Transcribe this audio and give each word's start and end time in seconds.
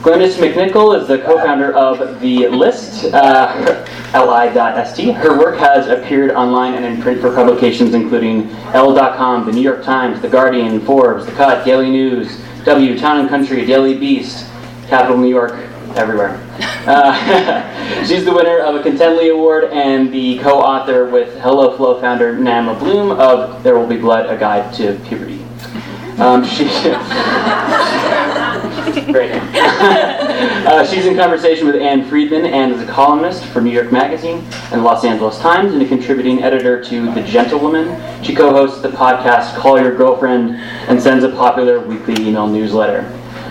Glynnis 0.00 0.36
MacNicol 0.36 0.98
is 0.98 1.08
the 1.08 1.18
co-founder 1.18 1.74
of 1.74 2.20
The 2.20 2.48
List, 2.48 3.12
uh, 3.12 3.84
li.st. 4.14 5.14
Her 5.14 5.38
work 5.38 5.58
has 5.58 5.88
appeared 5.88 6.30
online 6.30 6.72
and 6.72 6.86
in 6.86 7.02
print 7.02 7.20
for 7.20 7.34
publications 7.34 7.92
including 7.92 8.48
Elle.com, 8.72 9.44
The 9.44 9.52
New 9.52 9.60
York 9.60 9.84
Times, 9.84 10.22
The 10.22 10.28
Guardian, 10.28 10.80
Forbes, 10.80 11.26
The 11.26 11.32
Cut, 11.32 11.66
Daily 11.66 11.90
News, 11.90 12.40
W, 12.64 12.98
Town 12.98 13.20
and 13.20 13.28
Country, 13.28 13.66
Daily 13.66 13.92
Beast, 13.92 14.46
Capital 14.88 15.18
New 15.18 15.28
York, 15.28 15.52
everywhere. 15.96 16.40
Uh, 16.86 18.04
she's 18.06 18.24
the 18.24 18.32
winner 18.32 18.58
of 18.60 18.76
a 18.76 18.82
Contently 18.82 19.30
Award 19.30 19.64
and 19.64 20.10
the 20.10 20.38
co-author 20.38 21.10
with 21.10 21.36
HelloFlo 21.36 22.00
founder 22.00 22.32
Naama 22.34 22.78
Bloom 22.78 23.10
of 23.10 23.62
There 23.62 23.78
Will 23.78 23.86
Be 23.86 23.98
Blood, 23.98 24.30
A 24.30 24.38
Guide 24.38 24.72
to 24.76 24.98
Puberty. 25.04 25.44
Um, 26.18 26.42
she, 26.42 26.64
Great. 29.12 29.32
uh, 29.32 30.84
she's 30.86 31.06
in 31.06 31.16
conversation 31.16 31.66
with 31.66 31.76
Ann 31.76 32.04
Friedman. 32.08 32.46
Ann 32.46 32.72
is 32.72 32.80
a 32.80 32.86
columnist 32.90 33.44
for 33.46 33.60
New 33.60 33.70
York 33.70 33.92
Magazine 33.92 34.38
and 34.72 34.80
the 34.80 34.84
Los 34.84 35.04
Angeles 35.04 35.38
Times 35.38 35.72
and 35.72 35.82
a 35.82 35.86
contributing 35.86 36.42
editor 36.42 36.82
to 36.84 37.12
The 37.12 37.22
Gentlewoman. 37.22 38.22
She 38.22 38.34
co 38.34 38.50
hosts 38.50 38.80
the 38.80 38.88
podcast 38.88 39.54
Call 39.56 39.80
Your 39.80 39.96
Girlfriend 39.96 40.56
and 40.88 41.00
sends 41.00 41.24
a 41.24 41.30
popular 41.30 41.80
weekly 41.80 42.14
email 42.26 42.46
newsletter. 42.46 43.06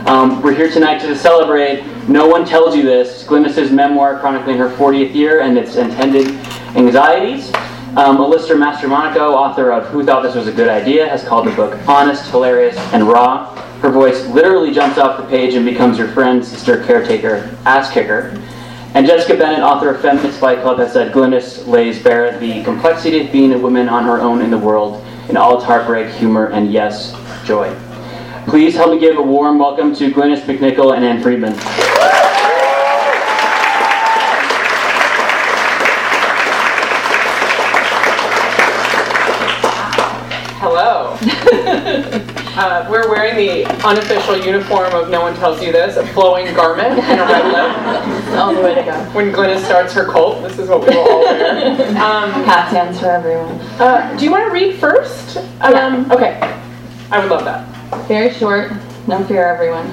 Um, 0.05 0.41
we're 0.41 0.55
here 0.55 0.71
tonight 0.71 0.99
to 1.01 1.15
celebrate 1.15 1.83
No 2.07 2.27
One 2.27 2.45
Tells 2.45 2.75
You 2.75 2.83
This, 2.83 3.23
Glynnis's 3.25 3.71
memoir 3.71 4.19
chronicling 4.19 4.57
her 4.57 4.69
40th 4.69 5.13
year 5.13 5.41
and 5.41 5.57
its 5.57 5.75
intended 5.75 6.27
anxieties. 6.75 7.53
Um, 7.97 8.17
Alyssa 8.17 8.55
Mastromonaco, 8.55 9.33
author 9.33 9.71
of 9.71 9.87
Who 9.87 10.05
Thought 10.05 10.23
This 10.23 10.35
Was 10.35 10.47
a 10.47 10.51
Good 10.51 10.69
Idea, 10.69 11.09
has 11.09 11.23
called 11.23 11.47
the 11.47 11.51
book 11.51 11.77
honest, 11.87 12.29
hilarious, 12.31 12.77
and 12.93 13.07
raw. 13.07 13.53
Her 13.81 13.89
voice 13.89 14.25
literally 14.27 14.73
jumps 14.73 14.97
off 14.97 15.21
the 15.21 15.27
page 15.27 15.53
and 15.53 15.65
becomes 15.65 15.97
your 15.97 16.09
friend, 16.09 16.43
sister, 16.43 16.83
caretaker, 16.83 17.57
ass 17.65 17.89
kicker. 17.93 18.37
And 18.93 19.07
Jessica 19.07 19.37
Bennett, 19.37 19.63
author 19.63 19.89
of 19.89 20.01
Feminist 20.01 20.37
Fight 20.37 20.61
Club, 20.61 20.79
has 20.79 20.91
said 20.91 21.13
Glynnis 21.13 21.65
lays 21.65 22.03
bare 22.03 22.37
the 22.39 22.61
complexity 22.63 23.25
of 23.25 23.31
being 23.31 23.53
a 23.53 23.57
woman 23.57 23.87
on 23.87 24.03
her 24.03 24.19
own 24.19 24.41
in 24.41 24.51
the 24.51 24.57
world, 24.57 25.01
in 25.29 25.37
all 25.37 25.55
its 25.55 25.63
heartbreak, 25.63 26.11
humor, 26.13 26.47
and 26.47 26.73
yes, 26.73 27.15
joy. 27.45 27.73
Please 28.47 28.75
help 28.75 28.91
me 28.91 28.99
give 28.99 29.17
a 29.17 29.21
warm 29.21 29.57
welcome 29.57 29.95
to 29.95 30.11
Glynnis 30.11 30.41
MacNicol 30.41 30.95
and 30.95 31.05
Ann 31.05 31.21
Friedman. 31.21 31.53
Uh, 42.59 42.85
we're 42.91 43.09
wearing 43.09 43.37
the 43.37 43.63
unofficial 43.87 44.35
uniform 44.35 44.91
of 44.93 45.09
No 45.09 45.21
One 45.21 45.33
Tells 45.35 45.63
You 45.63 45.71
This, 45.71 45.95
a 45.95 46.05
flowing 46.07 46.53
garment 46.53 46.99
and 46.99 47.21
a 47.21 47.23
red 47.23 47.45
lip. 47.45 48.35
All 48.37 48.53
the 48.53 48.59
way 48.61 48.75
to 48.75 48.83
go. 48.83 48.91
When 49.13 49.31
Glynis 49.31 49.63
starts 49.63 49.93
her 49.93 50.03
cult, 50.03 50.43
this 50.43 50.59
is 50.59 50.67
what 50.67 50.81
we 50.81 50.87
will 50.87 51.09
all 51.09 51.21
wear. 51.21 51.87
Um, 51.99 52.33
Caftans 52.43 52.99
for 52.99 53.05
everyone. 53.05 53.51
uh, 53.79 54.13
do 54.17 54.25
you 54.25 54.31
want 54.31 54.45
to 54.45 54.51
read 54.51 54.75
first? 54.75 55.37
Um, 55.61 56.11
Okay. 56.11 56.37
I 57.11 57.19
would 57.19 57.29
love 57.29 57.45
that. 57.45 57.65
Very 58.09 58.33
short. 58.33 58.73
No 59.07 59.23
fear, 59.23 59.47
everyone. 59.47 59.87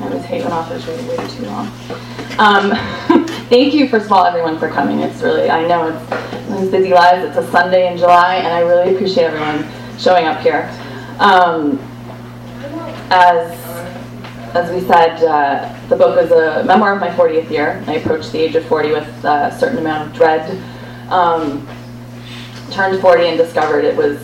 I 0.00 0.14
was 0.14 0.24
hate 0.26 0.44
when 0.44 0.52
authors 0.52 0.86
read 0.86 1.08
way 1.08 1.28
too 1.28 1.42
long. 1.46 1.66
Um, 2.38 3.26
thank 3.48 3.74
you, 3.74 3.88
first 3.88 4.06
of 4.06 4.12
all, 4.12 4.24
everyone, 4.24 4.60
for 4.60 4.68
coming. 4.68 5.00
It's 5.00 5.20
really, 5.22 5.50
I 5.50 5.66
know 5.66 5.88
it's, 5.88 6.62
it's 6.62 6.70
busy 6.70 6.90
lives. 6.94 7.24
It's 7.24 7.36
a 7.36 7.50
Sunday 7.50 7.90
in 7.90 7.98
July, 7.98 8.36
and 8.36 8.46
I 8.46 8.60
really 8.60 8.94
appreciate 8.94 9.24
everyone 9.24 9.68
showing 9.98 10.24
up 10.26 10.40
here. 10.40 10.72
Um, 11.18 11.78
as 13.10 13.58
as 14.54 14.72
we 14.72 14.80
said, 14.88 15.22
uh, 15.22 15.78
the 15.88 15.96
book 15.96 16.18
is 16.18 16.30
a 16.30 16.64
memoir 16.64 16.94
of 16.94 17.00
my 17.00 17.10
40th 17.10 17.50
year. 17.50 17.84
I 17.86 17.94
approached 17.96 18.32
the 18.32 18.38
age 18.38 18.54
of 18.54 18.64
40 18.64 18.92
with 18.92 19.24
a 19.24 19.54
certain 19.58 19.78
amount 19.78 20.08
of 20.08 20.14
dread. 20.16 20.62
Um, 21.10 21.68
turned 22.70 23.00
40 23.00 23.26
and 23.26 23.38
discovered 23.38 23.84
it 23.84 23.96
was 23.96 24.18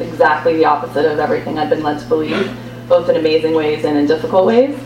exactly 0.00 0.56
the 0.56 0.64
opposite 0.64 1.10
of 1.10 1.18
everything 1.18 1.58
I'd 1.58 1.70
been 1.70 1.82
led 1.82 1.98
to 1.98 2.06
believe, 2.06 2.56
both 2.88 3.08
in 3.08 3.16
amazing 3.16 3.54
ways 3.54 3.84
and 3.84 3.98
in 3.98 4.06
difficult 4.06 4.46
ways. 4.46 4.78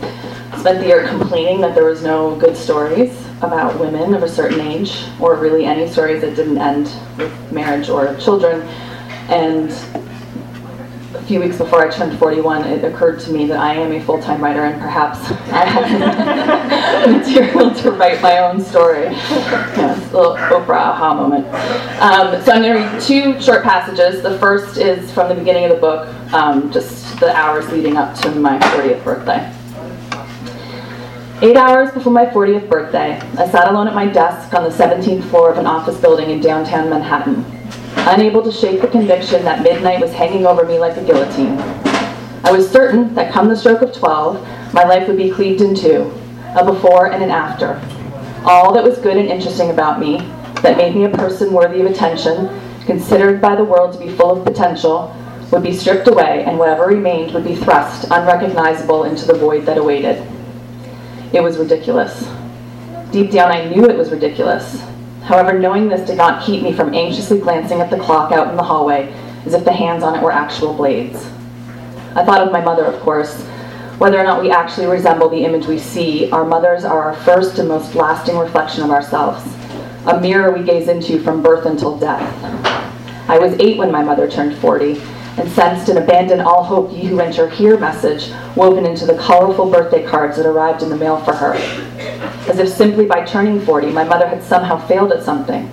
Spent 0.57 0.79
the 0.79 0.87
year 0.87 1.07
complaining 1.07 1.61
that 1.61 1.75
there 1.75 1.85
was 1.85 2.03
no 2.03 2.35
good 2.35 2.57
stories 2.57 3.19
about 3.41 3.79
women 3.79 4.13
of 4.13 4.23
a 4.23 4.29
certain 4.29 4.59
age, 4.59 5.03
or 5.19 5.35
really 5.35 5.65
any 5.65 5.87
stories 5.87 6.21
that 6.21 6.35
didn't 6.35 6.57
end 6.57 6.91
with 7.17 7.51
marriage 7.51 7.89
or 7.89 8.15
children. 8.17 8.61
And 9.29 9.71
a 11.23 11.25
few 11.25 11.39
weeks 11.39 11.57
before 11.57 11.87
I 11.87 11.89
turned 11.89 12.19
41, 12.19 12.65
it 12.65 12.83
occurred 12.83 13.17
to 13.21 13.31
me 13.31 13.47
that 13.47 13.57
I 13.57 13.75
am 13.75 13.93
a 13.93 14.03
full-time 14.03 14.43
writer 14.43 14.65
and 14.65 14.81
perhaps 14.81 15.19
I 15.53 15.63
have 15.63 17.09
material 17.09 17.73
to 17.75 17.91
write 17.91 18.21
my 18.21 18.39
own 18.39 18.59
story. 18.59 19.05
Yes, 19.05 20.11
little 20.11 20.35
Oprah 20.35 20.75
aha 20.75 21.13
moment. 21.13 21.45
Um, 22.01 22.43
so 22.43 22.51
I'm 22.51 22.61
going 22.61 22.73
to 22.73 22.73
read 22.73 23.01
two 23.01 23.41
short 23.41 23.63
passages. 23.63 24.21
The 24.21 24.37
first 24.37 24.77
is 24.77 25.13
from 25.13 25.29
the 25.29 25.35
beginning 25.35 25.63
of 25.63 25.69
the 25.69 25.77
book, 25.77 26.09
um, 26.33 26.69
just 26.73 27.17
the 27.21 27.33
hours 27.33 27.71
leading 27.71 27.95
up 27.95 28.17
to 28.17 28.31
my 28.31 28.59
40th 28.59 29.03
birthday. 29.05 29.49
Eight 31.41 31.55
hours 31.55 31.89
before 31.91 32.11
my 32.11 32.25
40th 32.25 32.67
birthday, 32.69 33.17
I 33.37 33.47
sat 33.49 33.69
alone 33.69 33.87
at 33.87 33.95
my 33.95 34.07
desk 34.07 34.53
on 34.53 34.63
the 34.63 34.69
17th 34.69 35.23
floor 35.29 35.49
of 35.49 35.57
an 35.57 35.67
office 35.67 35.97
building 36.01 36.31
in 36.31 36.41
downtown 36.41 36.89
Manhattan 36.89 37.52
unable 38.07 38.41
to 38.43 38.51
shake 38.51 38.81
the 38.81 38.87
conviction 38.87 39.43
that 39.45 39.63
midnight 39.63 40.01
was 40.01 40.11
hanging 40.11 40.45
over 40.45 40.65
me 40.65 40.77
like 40.77 40.97
a 40.97 41.03
guillotine. 41.03 41.57
I 42.43 42.51
was 42.51 42.69
certain 42.69 43.15
that 43.15 43.31
come 43.31 43.47
the 43.47 43.55
stroke 43.55 43.81
of 43.81 43.93
12, 43.93 44.73
my 44.73 44.83
life 44.83 45.07
would 45.07 45.17
be 45.17 45.31
cleaved 45.31 45.61
in 45.61 45.73
two, 45.73 46.13
a 46.55 46.65
before 46.65 47.11
and 47.11 47.23
an 47.23 47.29
after. 47.29 47.81
All 48.45 48.73
that 48.73 48.83
was 48.83 48.97
good 48.97 49.15
and 49.15 49.29
interesting 49.29 49.69
about 49.69 49.99
me, 49.99 50.17
that 50.61 50.77
made 50.77 50.95
me 50.95 51.05
a 51.05 51.09
person 51.09 51.53
worthy 51.53 51.79
of 51.79 51.87
attention, 51.87 52.49
considered 52.85 53.41
by 53.41 53.55
the 53.55 53.63
world 53.63 53.93
to 53.93 53.99
be 53.99 54.09
full 54.09 54.31
of 54.31 54.45
potential, 54.45 55.15
would 55.51 55.63
be 55.63 55.71
stripped 55.71 56.07
away, 56.07 56.43
and 56.45 56.59
whatever 56.59 56.87
remained 56.87 57.33
would 57.33 57.45
be 57.45 57.55
thrust, 57.55 58.05
unrecognizable, 58.11 59.05
into 59.05 59.25
the 59.25 59.35
void 59.35 59.65
that 59.65 59.77
awaited. 59.77 60.21
It 61.31 61.41
was 61.41 61.57
ridiculous. 61.57 62.29
Deep 63.11 63.31
down, 63.31 63.51
I 63.51 63.65
knew 63.69 63.85
it 63.85 63.97
was 63.97 64.11
ridiculous. 64.11 64.83
However, 65.23 65.57
knowing 65.57 65.87
this 65.87 66.05
did 66.05 66.17
not 66.17 66.43
keep 66.43 66.61
me 66.61 66.73
from 66.73 66.93
anxiously 66.93 67.39
glancing 67.39 67.79
at 67.79 67.89
the 67.89 67.97
clock 67.97 68.31
out 68.31 68.49
in 68.49 68.57
the 68.57 68.63
hallway 68.63 69.13
as 69.45 69.53
if 69.53 69.63
the 69.63 69.71
hands 69.71 70.03
on 70.03 70.15
it 70.15 70.21
were 70.21 70.31
actual 70.31 70.73
blades. 70.73 71.25
I 72.15 72.23
thought 72.23 72.41
of 72.45 72.51
my 72.51 72.61
mother, 72.61 72.85
of 72.85 72.99
course. 73.01 73.41
Whether 73.99 74.19
or 74.19 74.23
not 74.23 74.41
we 74.41 74.51
actually 74.51 74.87
resemble 74.87 75.29
the 75.29 75.45
image 75.45 75.65
we 75.65 75.79
see, 75.79 76.29
our 76.31 76.43
mothers 76.43 76.83
are 76.83 77.01
our 77.01 77.15
first 77.23 77.57
and 77.59 77.69
most 77.69 77.95
lasting 77.95 78.37
reflection 78.37 78.83
of 78.83 78.91
ourselves, 78.91 79.43
a 80.07 80.19
mirror 80.19 80.51
we 80.51 80.63
gaze 80.63 80.89
into 80.89 81.21
from 81.23 81.41
birth 81.41 81.65
until 81.65 81.97
death. 81.97 82.21
I 83.29 83.39
was 83.39 83.53
eight 83.59 83.77
when 83.77 83.91
my 83.91 84.03
mother 84.03 84.29
turned 84.29 84.57
40 84.57 85.01
and 85.37 85.49
sensed 85.51 85.89
an 85.89 85.97
abandon 85.97 86.39
all 86.39 86.63
hope 86.63 86.91
ye 86.91 87.05
who 87.05 87.19
enter 87.19 87.49
here 87.49 87.77
message 87.77 88.31
woven 88.55 88.85
into 88.85 89.05
the 89.05 89.17
colorful 89.17 89.69
birthday 89.69 90.05
cards 90.05 90.37
that 90.37 90.45
arrived 90.45 90.83
in 90.83 90.89
the 90.89 90.97
mail 90.97 91.17
for 91.17 91.33
her 91.33 91.53
as 92.49 92.59
if 92.59 92.69
simply 92.69 93.05
by 93.05 93.23
turning 93.25 93.59
40, 93.61 93.91
my 93.91 94.03
mother 94.03 94.27
had 94.27 94.43
somehow 94.43 94.77
failed 94.87 95.11
at 95.11 95.23
something. 95.23 95.69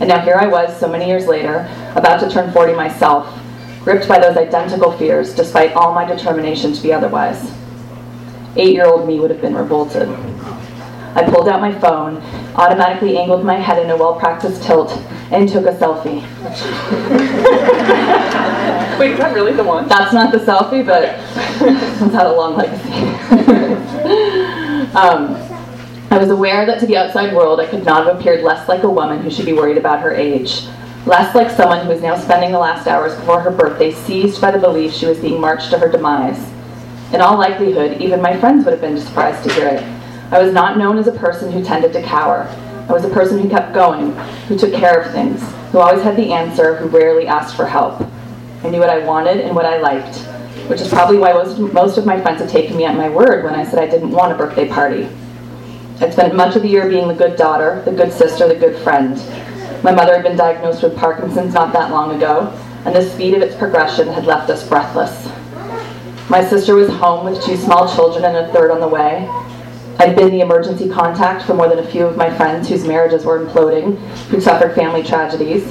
And 0.00 0.08
now 0.08 0.20
here 0.20 0.36
I 0.36 0.46
was, 0.46 0.78
so 0.78 0.88
many 0.88 1.06
years 1.06 1.26
later, 1.26 1.68
about 1.94 2.20
to 2.20 2.30
turn 2.30 2.52
40 2.52 2.72
myself, 2.74 3.38
gripped 3.84 4.08
by 4.08 4.18
those 4.18 4.36
identical 4.36 4.92
fears, 4.92 5.34
despite 5.34 5.72
all 5.74 5.94
my 5.94 6.06
determination 6.06 6.72
to 6.72 6.82
be 6.82 6.92
otherwise. 6.92 7.52
Eight 8.56 8.72
year 8.72 8.86
old 8.86 9.06
me 9.06 9.20
would 9.20 9.30
have 9.30 9.42
been 9.42 9.54
revolted. 9.54 10.08
I 11.14 11.28
pulled 11.28 11.48
out 11.48 11.60
my 11.60 11.76
phone, 11.80 12.18
automatically 12.54 13.18
angled 13.18 13.44
my 13.44 13.56
head 13.56 13.82
in 13.82 13.90
a 13.90 13.96
well 13.96 14.18
practiced 14.18 14.62
tilt, 14.62 14.92
and 15.32 15.48
took 15.48 15.66
a 15.66 15.72
selfie. 15.72 16.20
Wait, 18.98 19.12
is 19.12 19.18
that 19.18 19.34
really 19.34 19.52
the 19.52 19.64
one? 19.64 19.88
That's 19.88 20.12
not 20.12 20.30
the 20.30 20.38
selfie, 20.38 20.86
but 20.86 21.16
it's 21.62 22.14
had 22.14 22.26
a 22.26 22.32
long 22.32 22.56
legacy. 22.56 22.92
um, 24.94 25.36
I 26.12 26.18
was 26.18 26.30
aware 26.30 26.66
that 26.66 26.80
to 26.80 26.86
the 26.86 26.96
outside 26.96 27.34
world 27.34 27.60
I 27.60 27.66
could 27.66 27.84
not 27.84 28.06
have 28.06 28.18
appeared 28.18 28.42
less 28.42 28.68
like 28.68 28.82
a 28.82 28.90
woman 28.90 29.20
who 29.20 29.30
should 29.30 29.46
be 29.46 29.52
worried 29.52 29.78
about 29.78 30.00
her 30.00 30.14
age, 30.14 30.62
less 31.06 31.34
like 31.34 31.50
someone 31.50 31.84
who 31.84 31.88
was 31.88 32.02
now 32.02 32.16
spending 32.16 32.52
the 32.52 32.58
last 32.58 32.86
hours 32.86 33.14
before 33.14 33.40
her 33.40 33.50
birthday 33.50 33.92
seized 33.92 34.40
by 34.40 34.50
the 34.50 34.58
belief 34.58 34.92
she 34.92 35.06
was 35.06 35.18
being 35.18 35.40
marched 35.40 35.70
to 35.70 35.78
her 35.78 35.88
demise. 35.88 36.50
In 37.12 37.20
all 37.20 37.38
likelihood, 37.38 38.00
even 38.00 38.20
my 38.20 38.38
friends 38.38 38.64
would 38.64 38.72
have 38.72 38.80
been 38.80 39.00
surprised 39.00 39.48
to 39.48 39.54
hear 39.54 39.68
it. 39.68 39.99
I 40.30 40.40
was 40.40 40.52
not 40.52 40.78
known 40.78 40.96
as 40.96 41.08
a 41.08 41.12
person 41.12 41.50
who 41.50 41.64
tended 41.64 41.92
to 41.92 42.02
cower. 42.02 42.42
I 42.88 42.92
was 42.92 43.04
a 43.04 43.08
person 43.08 43.38
who 43.40 43.48
kept 43.48 43.74
going, 43.74 44.12
who 44.46 44.56
took 44.56 44.72
care 44.72 45.00
of 45.00 45.12
things, 45.12 45.42
who 45.72 45.78
always 45.78 46.02
had 46.02 46.16
the 46.16 46.32
answer, 46.32 46.76
who 46.76 46.86
rarely 46.88 47.26
asked 47.26 47.56
for 47.56 47.66
help. 47.66 48.00
I 48.62 48.70
knew 48.70 48.78
what 48.78 48.90
I 48.90 49.04
wanted 49.04 49.40
and 49.40 49.56
what 49.56 49.66
I 49.66 49.78
liked, 49.78 50.18
which 50.68 50.80
is 50.80 50.88
probably 50.88 51.18
why 51.18 51.32
most, 51.32 51.58
most 51.58 51.98
of 51.98 52.06
my 52.06 52.20
friends 52.20 52.40
had 52.40 52.48
taken 52.48 52.76
me 52.76 52.84
at 52.84 52.96
my 52.96 53.08
word 53.08 53.42
when 53.42 53.54
I 53.54 53.64
said 53.64 53.80
I 53.80 53.90
didn't 53.90 54.12
want 54.12 54.32
a 54.32 54.36
birthday 54.36 54.68
party. 54.68 55.08
I'd 56.00 56.12
spent 56.12 56.36
much 56.36 56.54
of 56.54 56.62
the 56.62 56.68
year 56.68 56.88
being 56.88 57.08
the 57.08 57.14
good 57.14 57.36
daughter, 57.36 57.82
the 57.84 57.92
good 57.92 58.12
sister, 58.12 58.46
the 58.46 58.54
good 58.54 58.80
friend. 58.82 59.16
My 59.82 59.92
mother 59.92 60.14
had 60.14 60.22
been 60.22 60.36
diagnosed 60.36 60.82
with 60.82 60.96
Parkinson's 60.96 61.54
not 61.54 61.72
that 61.72 61.90
long 61.90 62.14
ago, 62.14 62.56
and 62.84 62.94
the 62.94 63.02
speed 63.02 63.34
of 63.34 63.42
its 63.42 63.56
progression 63.56 64.06
had 64.08 64.26
left 64.26 64.48
us 64.48 64.66
breathless. 64.68 65.28
My 66.30 66.44
sister 66.44 66.76
was 66.76 66.88
home 66.88 67.24
with 67.24 67.42
two 67.42 67.56
small 67.56 67.92
children 67.92 68.24
and 68.24 68.36
a 68.36 68.52
third 68.52 68.70
on 68.70 68.80
the 68.80 68.86
way. 68.86 69.28
I'd 70.00 70.16
been 70.16 70.30
the 70.30 70.40
emergency 70.40 70.88
contact 70.88 71.44
for 71.44 71.52
more 71.52 71.68
than 71.68 71.78
a 71.78 71.86
few 71.86 72.06
of 72.06 72.16
my 72.16 72.34
friends 72.34 72.70
whose 72.70 72.86
marriages 72.86 73.26
were 73.26 73.44
imploding, 73.44 73.98
who 74.28 74.40
suffered 74.40 74.74
family 74.74 75.02
tragedies. 75.02 75.70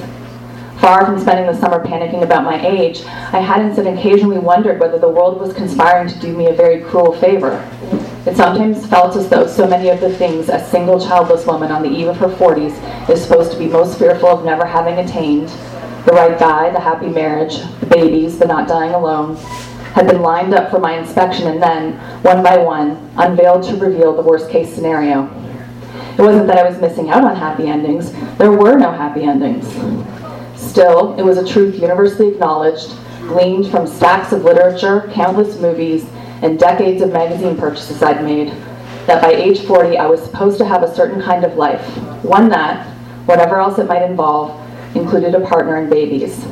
Far 0.80 1.04
from 1.04 1.20
spending 1.20 1.48
the 1.48 1.60
summer 1.60 1.84
panicking 1.84 2.22
about 2.22 2.44
my 2.44 2.64
age, 2.64 3.04
I 3.06 3.40
had 3.40 3.66
instead 3.66 3.88
occasionally 3.88 4.38
wondered 4.38 4.80
whether 4.80 5.00
the 5.00 5.10
world 5.10 5.40
was 5.40 5.52
conspiring 5.56 6.10
to 6.10 6.20
do 6.20 6.38
me 6.38 6.46
a 6.46 6.54
very 6.54 6.84
cruel 6.84 7.14
favor. 7.14 7.68
It 8.28 8.38
sometimes 8.38 8.86
felt 8.86 9.16
as 9.16 9.28
though 9.30 9.48
so 9.48 9.68
many 9.68 9.90
of 9.90 10.00
the 10.00 10.16
things 10.16 10.50
a 10.50 10.64
single 10.64 11.04
childless 11.04 11.48
woman 11.48 11.72
on 11.72 11.81
the 11.81 11.90
eve 11.90 12.10
of 12.10 12.18
her 12.18 12.30
40s 12.30 13.10
is 13.10 13.24
supposed 13.24 13.52
to 13.54 13.58
be 13.58 13.66
most 13.66 13.98
fearful 13.98 14.30
of 14.30 14.46
never 14.46 14.64
having 14.64 15.00
attained 15.00 15.48
the 16.06 16.12
right 16.14 16.38
guy, 16.38 16.70
the 16.70 16.80
happy 16.80 17.08
marriage, 17.08 17.62
the 17.80 17.88
babies, 17.88 18.38
the 18.38 18.46
not 18.46 18.68
dying 18.68 18.94
alone 18.94 19.40
had 19.94 20.07
been 20.07 20.21
lined 20.21 20.53
up 20.53 20.69
for 20.69 20.80
my 20.80 20.97
inspection 20.97 21.47
and 21.47 21.62
then, 21.62 21.94
one 22.24 22.44
by 22.44 22.57
one, 22.57 23.12
unveiled 23.18 23.63
to 23.63 23.75
reveal 23.77 24.15
the 24.15 24.21
worst 24.21 24.50
case 24.50 24.74
scenario. 24.74 25.25
It 26.18 26.21
wasn't 26.21 26.47
that 26.47 26.57
I 26.57 26.69
was 26.69 26.80
missing 26.80 27.09
out 27.09 27.24
on 27.24 27.36
happy 27.36 27.68
endings, 27.68 28.12
there 28.38 28.51
were 28.51 28.77
no 28.77 28.91
happy 28.91 29.24
endings. 29.24 29.68
Still, 30.59 31.18
it 31.18 31.24
was 31.24 31.38
a 31.38 31.47
truth 31.47 31.81
universally 31.81 32.27
acknowledged, 32.27 32.94
gleaned 33.21 33.71
from 33.71 33.88
stacks 33.88 34.31
of 34.31 34.44
literature, 34.44 35.09
countless 35.13 35.59
movies, 35.59 36.06
and 36.42 36.59
decades 36.59 37.01
of 37.01 37.12
magazine 37.12 37.57
purchases 37.57 38.03
I'd 38.03 38.24
made, 38.24 38.50
that 39.07 39.21
by 39.21 39.31
age 39.31 39.62
40 39.62 39.97
I 39.97 40.06
was 40.06 40.21
supposed 40.21 40.57
to 40.59 40.65
have 40.65 40.83
a 40.83 40.94
certain 40.94 41.21
kind 41.21 41.44
of 41.44 41.56
life, 41.56 41.81
one 42.24 42.50
that, 42.50 42.85
whatever 43.25 43.59
else 43.59 43.80
it 43.80 43.88
might 43.88 44.03
involve, 44.03 44.56
included 44.95 45.35
a 45.35 45.42
partner 45.42 45.77
and 45.77 45.89
babies. 45.89 46.44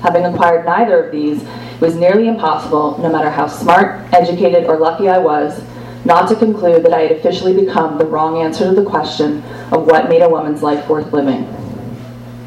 Having 0.00 0.26
acquired 0.26 0.64
neither 0.64 1.04
of 1.04 1.12
these, 1.12 1.42
was 1.82 1.96
nearly 1.96 2.28
impossible, 2.28 2.96
no 2.98 3.10
matter 3.10 3.28
how 3.28 3.48
smart, 3.48 4.00
educated, 4.14 4.66
or 4.66 4.78
lucky 4.78 5.08
I 5.08 5.18
was, 5.18 5.64
not 6.04 6.28
to 6.28 6.36
conclude 6.36 6.84
that 6.84 6.94
I 6.94 7.00
had 7.00 7.10
officially 7.10 7.52
become 7.52 7.98
the 7.98 8.06
wrong 8.06 8.40
answer 8.40 8.68
to 8.68 8.72
the 8.72 8.88
question 8.88 9.42
of 9.72 9.86
what 9.86 10.08
made 10.08 10.22
a 10.22 10.28
woman's 10.28 10.62
life 10.62 10.88
worth 10.88 11.12
living. 11.12 11.42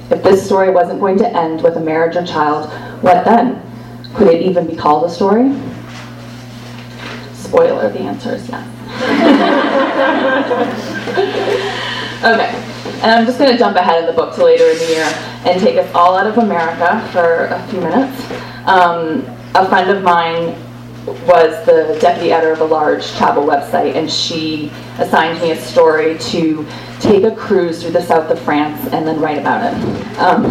If 0.10 0.24
this 0.24 0.46
story 0.46 0.72
wasn't 0.72 1.02
going 1.02 1.18
to 1.18 1.28
end 1.28 1.62
with 1.62 1.76
a 1.76 1.82
marriage 1.82 2.16
or 2.16 2.26
child, 2.26 2.72
what 3.04 3.26
then? 3.26 3.62
Could 4.16 4.30
it 4.30 4.42
even 4.42 4.68
be 4.68 4.76
called 4.76 5.04
a 5.04 5.10
story? 5.10 5.54
Spoiler, 7.34 7.90
the 7.90 8.00
answer 8.00 8.36
is 8.36 8.48
yes. 8.48 8.72
okay, 12.24 12.75
and 13.02 13.12
I'm 13.12 13.26
just 13.26 13.38
going 13.38 13.52
to 13.52 13.58
jump 13.58 13.78
ahead 13.78 14.00
in 14.00 14.06
the 14.06 14.14
book 14.14 14.36
to 14.36 14.44
later 14.44 14.66
in 14.66 14.78
the 14.78 14.88
year 14.88 15.06
and 15.46 15.60
take 15.60 15.78
us 15.78 15.94
all 15.94 16.16
out 16.16 16.28
of 16.28 16.38
America 16.38 17.08
for 17.12 17.46
a 17.46 17.68
few 17.68 17.80
minutes. 17.80 18.32
Um, 18.66 19.26
a 19.54 19.68
friend 19.68 19.90
of 19.90 20.04
mine 20.04 20.56
was 21.06 21.64
the 21.66 21.98
deputy 22.02 22.32
editor 22.32 22.54
of 22.54 22.62
a 22.62 22.66
large 22.66 23.12
travel 23.16 23.44
website, 23.44 23.96
and 23.96 24.12
she 24.12 24.72
assigned 24.98 25.40
me 25.42 25.52
a 25.52 25.56
story 25.56 26.18
to 26.18 26.66
take 27.00 27.24
a 27.24 27.36
cruise 27.36 27.82
through 27.82 27.92
the 27.92 28.02
south 28.02 28.32
of 28.32 28.42
France 28.42 28.92
and 28.92 29.08
then 29.08 29.20
write 29.20 29.38
about 29.38 29.72
it. 29.72 30.18
Um, 30.18 30.46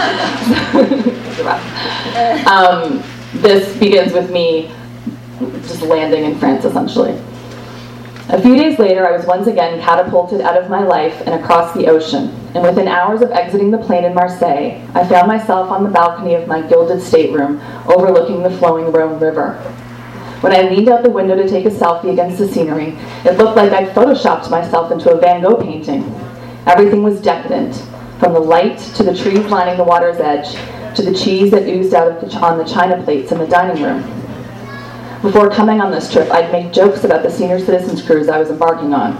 um, 2.46 3.02
this 3.34 3.76
begins 3.78 4.12
with 4.12 4.30
me 4.30 4.72
just 5.62 5.82
landing 5.82 6.24
in 6.24 6.38
France, 6.38 6.64
essentially. 6.64 7.12
A 8.32 8.40
few 8.40 8.54
days 8.54 8.78
later, 8.78 9.04
I 9.04 9.16
was 9.16 9.26
once 9.26 9.48
again 9.48 9.80
catapulted 9.80 10.40
out 10.40 10.56
of 10.56 10.70
my 10.70 10.84
life 10.84 11.20
and 11.26 11.34
across 11.34 11.74
the 11.74 11.88
ocean, 11.88 12.28
and 12.54 12.62
within 12.62 12.86
hours 12.86 13.22
of 13.22 13.32
exiting 13.32 13.72
the 13.72 13.78
plane 13.78 14.04
in 14.04 14.14
Marseille, 14.14 14.80
I 14.94 15.04
found 15.08 15.26
myself 15.26 15.68
on 15.68 15.82
the 15.82 15.90
balcony 15.90 16.34
of 16.34 16.46
my 16.46 16.62
gilded 16.62 17.02
stateroom 17.02 17.60
overlooking 17.88 18.44
the 18.44 18.56
flowing 18.56 18.92
Rhone 18.92 19.18
River. 19.18 19.54
When 20.42 20.54
I 20.54 20.62
leaned 20.62 20.88
out 20.88 21.02
the 21.02 21.10
window 21.10 21.34
to 21.34 21.48
take 21.48 21.66
a 21.66 21.70
selfie 21.70 22.12
against 22.12 22.38
the 22.38 22.46
scenery, 22.46 22.96
it 23.24 23.36
looked 23.36 23.56
like 23.56 23.72
I'd 23.72 23.96
photoshopped 23.96 24.48
myself 24.48 24.92
into 24.92 25.10
a 25.10 25.20
Van 25.20 25.42
Gogh 25.42 25.60
painting. 25.60 26.04
Everything 26.66 27.02
was 27.02 27.20
decadent, 27.20 27.74
from 28.20 28.32
the 28.32 28.38
light 28.38 28.78
to 28.94 29.02
the 29.02 29.16
trees 29.16 29.44
lining 29.46 29.76
the 29.76 29.82
water's 29.82 30.20
edge, 30.20 30.54
to 30.94 31.02
the 31.02 31.14
cheese 31.14 31.50
that 31.50 31.66
oozed 31.66 31.94
out 31.94 32.06
of 32.06 32.20
the, 32.20 32.36
on 32.38 32.58
the 32.58 32.64
china 32.64 33.02
plates 33.02 33.32
in 33.32 33.38
the 33.38 33.46
dining 33.48 33.82
room. 33.82 34.04
Before 35.22 35.50
coming 35.50 35.82
on 35.82 35.90
this 35.90 36.10
trip, 36.10 36.30
I'd 36.30 36.50
make 36.50 36.72
jokes 36.72 37.04
about 37.04 37.22
the 37.22 37.30
senior 37.30 37.58
citizens 37.58 38.00
cruise 38.00 38.30
I 38.30 38.38
was 38.38 38.48
embarking 38.48 38.94
on. 38.94 39.18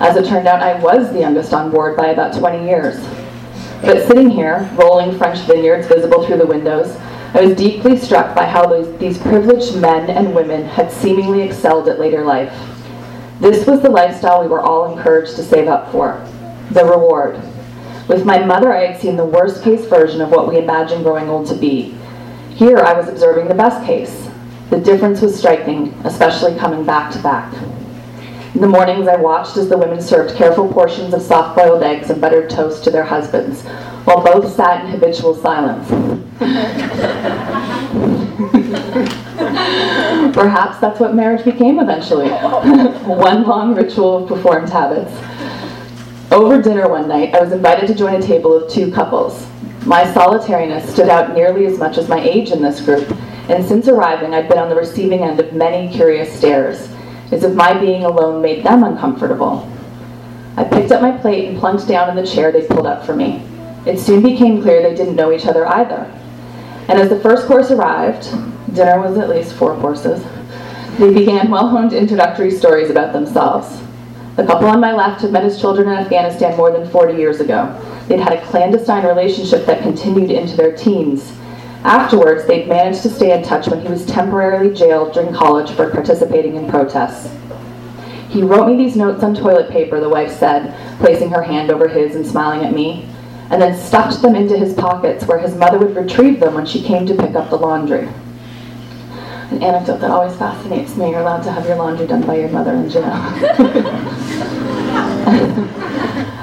As 0.00 0.16
it 0.16 0.26
turned 0.26 0.48
out, 0.48 0.62
I 0.62 0.80
was 0.80 1.12
the 1.12 1.20
youngest 1.20 1.54
on 1.54 1.70
board 1.70 1.96
by 1.96 2.08
about 2.08 2.36
20 2.36 2.66
years. 2.66 2.96
But 3.80 4.04
sitting 4.08 4.30
here, 4.30 4.68
rolling 4.74 5.16
French 5.16 5.38
vineyards 5.46 5.86
visible 5.86 6.26
through 6.26 6.38
the 6.38 6.46
windows, 6.46 6.96
I 7.34 7.42
was 7.42 7.56
deeply 7.56 7.96
struck 7.96 8.34
by 8.34 8.46
how 8.46 8.66
those, 8.66 8.98
these 8.98 9.16
privileged 9.16 9.76
men 9.76 10.10
and 10.10 10.34
women 10.34 10.64
had 10.64 10.90
seemingly 10.90 11.42
excelled 11.42 11.86
at 11.88 12.00
later 12.00 12.24
life. 12.24 12.52
This 13.38 13.64
was 13.64 13.80
the 13.80 13.90
lifestyle 13.90 14.42
we 14.42 14.48
were 14.48 14.60
all 14.60 14.92
encouraged 14.92 15.36
to 15.36 15.44
save 15.44 15.68
up 15.68 15.92
for 15.92 16.20
the 16.72 16.84
reward. 16.84 17.40
With 18.08 18.26
my 18.26 18.44
mother, 18.44 18.72
I 18.72 18.86
had 18.86 19.00
seen 19.00 19.16
the 19.16 19.24
worst 19.24 19.62
case 19.62 19.86
version 19.86 20.20
of 20.20 20.30
what 20.30 20.48
we 20.48 20.58
imagined 20.58 21.04
growing 21.04 21.28
old 21.28 21.46
to 21.46 21.54
be. 21.54 21.96
Here, 22.56 22.78
I 22.78 22.92
was 22.92 23.06
observing 23.06 23.46
the 23.46 23.54
best 23.54 23.86
case 23.86 24.27
the 24.70 24.78
difference 24.78 25.20
was 25.20 25.38
striking, 25.38 25.88
especially 26.04 26.56
coming 26.56 26.84
back 26.84 27.12
to 27.12 27.18
back. 27.20 27.52
In 28.54 28.60
the 28.60 28.68
mornings, 28.68 29.08
I 29.08 29.16
watched 29.16 29.56
as 29.56 29.68
the 29.68 29.78
women 29.78 30.00
served 30.00 30.36
careful 30.36 30.72
portions 30.72 31.14
of 31.14 31.22
soft 31.22 31.56
boiled 31.56 31.82
eggs 31.82 32.10
and 32.10 32.20
buttered 32.20 32.50
toast 32.50 32.84
to 32.84 32.90
their 32.90 33.04
husbands, 33.04 33.62
while 34.04 34.22
both 34.22 34.54
sat 34.54 34.84
in 34.84 34.90
habitual 34.90 35.34
silence. 35.34 35.88
Perhaps 40.34 40.78
that's 40.78 41.00
what 41.00 41.14
marriage 41.14 41.44
became 41.44 41.78
eventually 41.78 42.28
one 42.28 43.46
long 43.46 43.74
ritual 43.74 44.24
of 44.24 44.28
performed 44.28 44.68
habits. 44.68 45.12
Over 46.32 46.60
dinner 46.60 46.88
one 46.88 47.08
night, 47.08 47.34
I 47.34 47.40
was 47.40 47.52
invited 47.52 47.86
to 47.86 47.94
join 47.94 48.14
a 48.14 48.22
table 48.22 48.54
of 48.54 48.70
two 48.70 48.92
couples. 48.92 49.46
My 49.86 50.12
solitariness 50.12 50.92
stood 50.92 51.08
out 51.08 51.34
nearly 51.34 51.66
as 51.66 51.78
much 51.78 51.96
as 51.96 52.08
my 52.08 52.20
age 52.20 52.50
in 52.50 52.60
this 52.60 52.80
group, 52.80 53.08
and 53.48 53.66
since 53.66 53.88
arriving, 53.88 54.34
I'd 54.34 54.48
been 54.48 54.58
on 54.58 54.68
the 54.68 54.76
receiving 54.76 55.20
end 55.20 55.40
of 55.40 55.52
many 55.52 55.92
curious 55.92 56.32
stares, 56.36 56.88
as 57.32 57.44
if 57.44 57.54
my 57.54 57.78
being 57.78 58.04
alone 58.04 58.42
made 58.42 58.64
them 58.64 58.84
uncomfortable. 58.84 59.70
I 60.56 60.64
picked 60.64 60.92
up 60.92 61.02
my 61.02 61.12
plate 61.12 61.48
and 61.48 61.58
plunked 61.58 61.86
down 61.88 62.10
in 62.10 62.16
the 62.16 62.30
chair 62.30 62.52
they'd 62.52 62.68
pulled 62.68 62.86
up 62.86 63.06
for 63.06 63.14
me. 63.14 63.46
It 63.86 63.98
soon 63.98 64.22
became 64.22 64.60
clear 64.60 64.82
they 64.82 64.94
didn't 64.94 65.16
know 65.16 65.32
each 65.32 65.46
other 65.46 65.66
either. 65.66 66.04
And 66.88 66.98
as 66.98 67.08
the 67.08 67.20
first 67.20 67.46
course 67.46 67.70
arrived, 67.70 68.24
dinner 68.74 69.00
was 69.00 69.16
at 69.18 69.28
least 69.28 69.54
four 69.54 69.74
courses, 69.80 70.24
they 70.98 71.14
began 71.14 71.48
well 71.48 71.68
honed 71.68 71.92
introductory 71.92 72.50
stories 72.50 72.90
about 72.90 73.12
themselves. 73.12 73.80
The 74.34 74.44
couple 74.44 74.66
on 74.66 74.80
my 74.80 74.92
left 74.92 75.22
had 75.22 75.30
met 75.30 75.44
his 75.44 75.60
children 75.60 75.88
in 75.88 75.94
Afghanistan 75.94 76.56
more 76.56 76.72
than 76.72 76.90
40 76.90 77.16
years 77.16 77.38
ago. 77.38 77.72
They'd 78.08 78.18
had 78.18 78.32
a 78.32 78.44
clandestine 78.46 79.06
relationship 79.06 79.64
that 79.66 79.82
continued 79.82 80.32
into 80.32 80.56
their 80.56 80.76
teens. 80.76 81.37
Afterwards, 81.84 82.46
they'd 82.46 82.68
managed 82.68 83.02
to 83.02 83.10
stay 83.10 83.36
in 83.36 83.44
touch 83.44 83.68
when 83.68 83.80
he 83.80 83.88
was 83.88 84.04
temporarily 84.04 84.74
jailed 84.74 85.14
during 85.14 85.32
college 85.32 85.70
for 85.72 85.90
participating 85.90 86.56
in 86.56 86.68
protests. 86.68 87.32
He 88.28 88.42
wrote 88.42 88.66
me 88.66 88.76
these 88.76 88.96
notes 88.96 89.22
on 89.22 89.34
toilet 89.34 89.70
paper, 89.70 90.00
the 90.00 90.08
wife 90.08 90.32
said, 90.32 90.74
placing 90.98 91.30
her 91.30 91.42
hand 91.42 91.70
over 91.70 91.88
his 91.88 92.16
and 92.16 92.26
smiling 92.26 92.66
at 92.66 92.74
me, 92.74 93.08
and 93.50 93.62
then 93.62 93.78
stuffed 93.78 94.20
them 94.20 94.34
into 94.34 94.58
his 94.58 94.74
pockets 94.74 95.24
where 95.24 95.38
his 95.38 95.54
mother 95.54 95.78
would 95.78 95.96
retrieve 95.96 96.40
them 96.40 96.54
when 96.54 96.66
she 96.66 96.82
came 96.82 97.06
to 97.06 97.14
pick 97.14 97.34
up 97.34 97.48
the 97.48 97.56
laundry. 97.56 98.08
An 99.50 99.62
anecdote 99.62 100.00
that 100.00 100.10
always 100.10 100.36
fascinates 100.36 100.94
me 100.96 101.10
you're 101.10 101.20
allowed 101.20 101.42
to 101.44 101.52
have 101.52 101.64
your 101.64 101.76
laundry 101.76 102.06
done 102.06 102.26
by 102.26 102.38
your 102.38 102.50
mother 102.50 102.72
in 102.72 102.90
jail. 102.90 103.04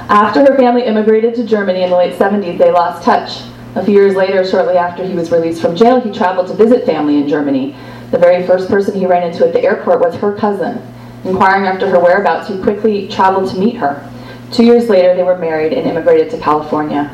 after 0.08 0.40
her 0.40 0.56
family 0.56 0.84
immigrated 0.84 1.34
to 1.36 1.44
Germany 1.44 1.82
in 1.82 1.90
the 1.90 1.96
late 1.96 2.14
70s, 2.14 2.58
they 2.58 2.72
lost 2.72 3.04
touch. 3.04 3.42
A 3.76 3.84
few 3.84 3.92
years 3.92 4.14
later, 4.14 4.42
shortly 4.42 4.78
after 4.78 5.04
he 5.04 5.12
was 5.12 5.30
released 5.30 5.60
from 5.60 5.76
jail, 5.76 6.00
he 6.00 6.10
traveled 6.10 6.46
to 6.46 6.54
visit 6.54 6.86
family 6.86 7.18
in 7.18 7.28
Germany. 7.28 7.76
The 8.10 8.16
very 8.16 8.46
first 8.46 8.70
person 8.70 8.98
he 8.98 9.04
ran 9.04 9.30
into 9.30 9.46
at 9.46 9.52
the 9.52 9.62
airport 9.62 10.00
was 10.00 10.14
her 10.14 10.34
cousin. 10.34 10.80
Inquiring 11.24 11.66
after 11.66 11.90
her 11.90 12.00
whereabouts, 12.00 12.48
he 12.48 12.58
quickly 12.62 13.06
traveled 13.08 13.50
to 13.50 13.58
meet 13.58 13.76
her. 13.76 14.10
Two 14.50 14.64
years 14.64 14.88
later, 14.88 15.14
they 15.14 15.22
were 15.22 15.36
married 15.36 15.74
and 15.74 15.86
immigrated 15.86 16.30
to 16.30 16.38
California. 16.38 17.10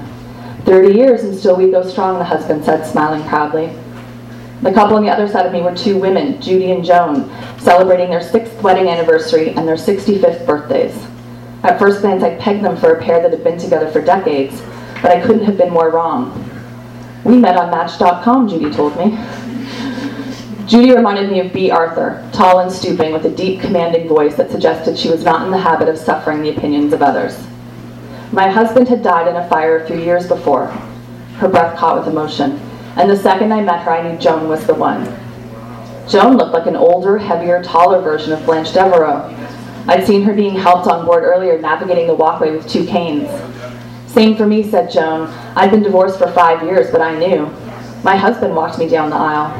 Thirty 0.64 0.94
years 0.94 1.24
and 1.24 1.36
still 1.36 1.56
we 1.56 1.68
go 1.68 1.82
strong, 1.82 2.18
the 2.18 2.24
husband 2.24 2.64
said, 2.64 2.86
smiling 2.86 3.26
proudly. 3.28 3.76
The 4.62 4.72
couple 4.72 4.96
on 4.96 5.02
the 5.02 5.10
other 5.10 5.26
side 5.26 5.46
of 5.46 5.52
me 5.52 5.62
were 5.62 5.74
two 5.74 5.98
women, 5.98 6.40
Judy 6.40 6.70
and 6.70 6.84
Joan, 6.84 7.28
celebrating 7.58 8.10
their 8.10 8.22
sixth 8.22 8.62
wedding 8.62 8.86
anniversary 8.86 9.50
and 9.50 9.66
their 9.66 9.74
65th 9.74 10.46
birthdays. 10.46 10.94
At 11.64 11.80
first 11.80 12.02
glance, 12.02 12.22
I 12.22 12.36
pegged 12.36 12.62
them 12.62 12.76
for 12.76 12.92
a 12.92 13.02
pair 13.02 13.20
that 13.20 13.32
had 13.32 13.42
been 13.42 13.58
together 13.58 13.90
for 13.90 14.00
decades, 14.00 14.62
but 15.02 15.10
I 15.10 15.20
couldn't 15.20 15.46
have 15.46 15.58
been 15.58 15.72
more 15.72 15.90
wrong. 15.90 16.50
We 17.24 17.36
met 17.36 17.56
on 17.56 17.70
Match.com, 17.70 18.48
Judy 18.48 18.70
told 18.70 18.96
me. 18.96 19.16
Judy 20.66 20.92
reminded 20.92 21.30
me 21.30 21.40
of 21.40 21.52
Bea 21.52 21.70
Arthur, 21.70 22.28
tall 22.32 22.60
and 22.60 22.72
stooping, 22.72 23.12
with 23.12 23.24
a 23.26 23.30
deep, 23.30 23.60
commanding 23.60 24.08
voice 24.08 24.34
that 24.36 24.50
suggested 24.50 24.98
she 24.98 25.08
was 25.08 25.24
not 25.24 25.44
in 25.44 25.52
the 25.52 25.58
habit 25.58 25.88
of 25.88 25.98
suffering 25.98 26.42
the 26.42 26.50
opinions 26.50 26.92
of 26.92 27.02
others. 27.02 27.46
My 28.32 28.48
husband 28.48 28.88
had 28.88 29.02
died 29.02 29.28
in 29.28 29.36
a 29.36 29.48
fire 29.48 29.78
a 29.78 29.86
few 29.86 29.98
years 29.98 30.26
before. 30.26 30.66
Her 31.36 31.48
breath 31.48 31.76
caught 31.76 31.98
with 31.98 32.08
emotion, 32.08 32.60
and 32.96 33.08
the 33.08 33.16
second 33.16 33.52
I 33.52 33.62
met 33.62 33.82
her, 33.82 33.92
I 33.92 34.10
knew 34.10 34.18
Joan 34.18 34.48
was 34.48 34.66
the 34.66 34.74
one. 34.74 35.04
Joan 36.08 36.36
looked 36.36 36.52
like 36.52 36.66
an 36.66 36.76
older, 36.76 37.18
heavier, 37.18 37.62
taller 37.62 38.00
version 38.00 38.32
of 38.32 38.44
Blanche 38.44 38.72
Devereaux. 38.72 39.28
I'd 39.86 40.06
seen 40.06 40.22
her 40.22 40.34
being 40.34 40.56
helped 40.56 40.88
on 40.88 41.06
board 41.06 41.22
earlier, 41.22 41.60
navigating 41.60 42.06
the 42.06 42.14
walkway 42.14 42.50
with 42.50 42.68
two 42.68 42.84
canes. 42.84 43.28
Same 44.12 44.36
for 44.36 44.46
me, 44.46 44.62
said 44.62 44.90
Joan. 44.90 45.28
I'd 45.56 45.70
been 45.70 45.82
divorced 45.82 46.18
for 46.18 46.30
five 46.32 46.62
years, 46.62 46.90
but 46.90 47.00
I 47.00 47.18
knew. 47.18 47.46
My 48.04 48.14
husband 48.14 48.54
walked 48.54 48.78
me 48.78 48.86
down 48.86 49.08
the 49.08 49.16
aisle. 49.16 49.50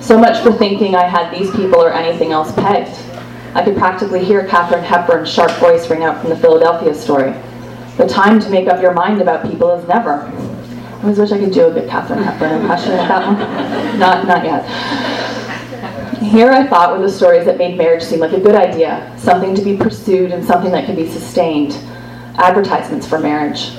So 0.00 0.18
much 0.18 0.42
for 0.42 0.52
thinking 0.52 0.96
I 0.96 1.04
had 1.04 1.32
these 1.32 1.52
people 1.52 1.80
or 1.80 1.92
anything 1.92 2.32
else 2.32 2.52
pegged. 2.52 2.98
I 3.54 3.62
could 3.64 3.76
practically 3.76 4.24
hear 4.24 4.44
Katharine 4.44 4.82
Hepburn's 4.82 5.32
sharp 5.32 5.52
voice 5.52 5.88
ring 5.88 6.02
out 6.02 6.20
from 6.20 6.30
the 6.30 6.36
Philadelphia 6.36 6.92
story. 6.92 7.32
The 7.96 8.08
time 8.08 8.40
to 8.40 8.50
make 8.50 8.66
up 8.66 8.82
your 8.82 8.92
mind 8.92 9.22
about 9.22 9.48
people 9.48 9.70
is 9.70 9.86
never. 9.86 10.22
I 10.24 11.00
always 11.02 11.18
wish 11.18 11.30
I 11.30 11.38
could 11.38 11.52
do 11.52 11.68
a 11.68 11.72
good 11.72 11.88
Katharine 11.88 12.24
Hepburn 12.24 12.60
impression 12.60 12.90
with 12.90 13.06
that 13.06 13.24
one. 13.24 13.98
Not, 14.00 14.26
not 14.26 14.44
yet. 14.44 14.64
Here 16.20 16.50
I 16.50 16.66
thought 16.66 16.98
were 16.98 17.06
the 17.06 17.12
stories 17.12 17.44
that 17.44 17.58
made 17.58 17.78
marriage 17.78 18.02
seem 18.02 18.18
like 18.18 18.32
a 18.32 18.40
good 18.40 18.56
idea, 18.56 19.14
something 19.16 19.54
to 19.54 19.62
be 19.62 19.76
pursued 19.76 20.32
and 20.32 20.44
something 20.44 20.72
that 20.72 20.86
could 20.86 20.96
be 20.96 21.08
sustained. 21.08 21.78
Advertisements 22.36 23.06
for 23.06 23.18
marriage. 23.18 23.70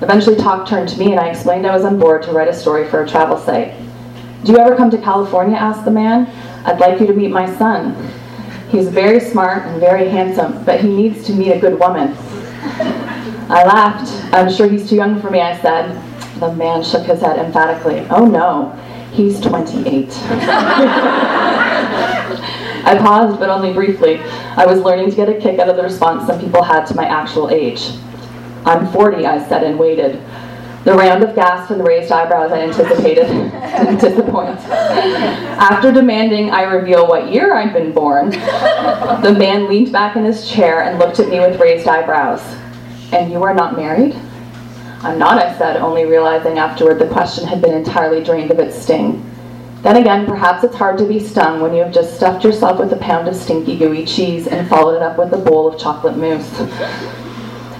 Eventually, 0.00 0.36
talk 0.36 0.68
turned 0.68 0.88
to 0.90 0.98
me, 0.98 1.12
and 1.12 1.20
I 1.20 1.28
explained 1.28 1.66
I 1.66 1.74
was 1.74 1.84
on 1.84 1.98
board 1.98 2.22
to 2.24 2.32
write 2.32 2.48
a 2.48 2.54
story 2.54 2.88
for 2.88 3.02
a 3.02 3.08
travel 3.08 3.38
site. 3.38 3.74
Do 4.44 4.52
you 4.52 4.58
ever 4.58 4.76
come 4.76 4.90
to 4.90 4.98
California? 4.98 5.56
asked 5.56 5.84
the 5.84 5.90
man. 5.90 6.26
I'd 6.64 6.78
like 6.78 7.00
you 7.00 7.06
to 7.06 7.14
meet 7.14 7.30
my 7.30 7.46
son. 7.56 7.96
He's 8.70 8.88
very 8.88 9.20
smart 9.20 9.64
and 9.64 9.80
very 9.80 10.08
handsome, 10.08 10.64
but 10.64 10.80
he 10.80 10.88
needs 10.88 11.24
to 11.26 11.32
meet 11.32 11.52
a 11.52 11.58
good 11.58 11.78
woman. 11.78 12.14
I 13.48 13.64
laughed. 13.64 14.10
I'm 14.34 14.52
sure 14.52 14.68
he's 14.68 14.88
too 14.88 14.96
young 14.96 15.20
for 15.20 15.30
me, 15.30 15.40
I 15.40 15.60
said. 15.60 15.92
The 16.40 16.52
man 16.54 16.82
shook 16.82 17.06
his 17.06 17.20
head 17.20 17.38
emphatically. 17.38 18.06
Oh 18.10 18.26
no, 18.26 18.72
he's 19.12 19.40
28. 19.40 20.08
I 22.86 22.98
paused, 22.98 23.38
but 23.38 23.48
only 23.48 23.72
briefly. 23.72 24.18
I 24.56 24.66
was 24.66 24.80
learning 24.80 25.10
to 25.10 25.16
get 25.16 25.28
a 25.28 25.40
kick 25.40 25.58
out 25.58 25.68
of 25.68 25.76
the 25.76 25.82
response 25.82 26.26
some 26.26 26.38
people 26.40 26.62
had 26.62 26.84
to 26.86 26.94
my 26.94 27.06
actual 27.06 27.48
age. 27.50 27.92
I'm 28.64 28.90
40, 28.92 29.26
I 29.26 29.46
said, 29.48 29.62
and 29.64 29.78
waited. 29.78 30.22
The 30.84 30.92
round 30.92 31.24
of 31.24 31.34
gasps 31.34 31.70
and 31.70 31.86
raised 31.86 32.12
eyebrows 32.12 32.52
I 32.52 32.60
anticipated 32.60 33.26
didn't 33.26 34.00
disappoint. 34.00 34.58
After 34.60 35.90
demanding 35.90 36.50
I 36.50 36.62
reveal 36.62 37.06
what 37.06 37.32
year 37.32 37.54
I'd 37.54 37.72
been 37.72 37.92
born, 37.92 38.30
the 38.30 39.34
man 39.38 39.66
leaned 39.66 39.92
back 39.92 40.16
in 40.16 40.24
his 40.24 40.50
chair 40.50 40.82
and 40.82 40.98
looked 40.98 41.20
at 41.20 41.28
me 41.30 41.40
with 41.40 41.58
raised 41.58 41.88
eyebrows. 41.88 42.42
And 43.12 43.32
you 43.32 43.42
are 43.42 43.54
not 43.54 43.76
married? 43.76 44.14
I'm 45.00 45.18
not, 45.18 45.38
I 45.38 45.56
said, 45.56 45.76
only 45.78 46.04
realizing 46.04 46.58
afterward 46.58 46.98
the 46.98 47.08
question 47.08 47.46
had 47.46 47.62
been 47.62 47.74
entirely 47.74 48.22
drained 48.22 48.50
of 48.50 48.58
its 48.58 48.76
sting. 48.76 49.30
Then 49.82 49.96
again, 49.96 50.26
perhaps 50.26 50.64
it's 50.64 50.76
hard 50.76 50.96
to 50.98 51.06
be 51.06 51.20
stung 51.20 51.60
when 51.60 51.74
you 51.74 51.82
have 51.82 51.92
just 51.92 52.16
stuffed 52.16 52.44
yourself 52.44 52.78
with 52.78 52.92
a 52.92 52.96
pound 52.96 53.28
of 53.28 53.36
stinky, 53.36 53.76
gooey 53.76 54.06
cheese 54.06 54.46
and 54.46 54.68
followed 54.68 54.96
it 54.96 55.02
up 55.02 55.18
with 55.18 55.32
a 55.32 55.38
bowl 55.38 55.68
of 55.68 55.78
chocolate 55.78 56.16
mousse. 56.16 57.23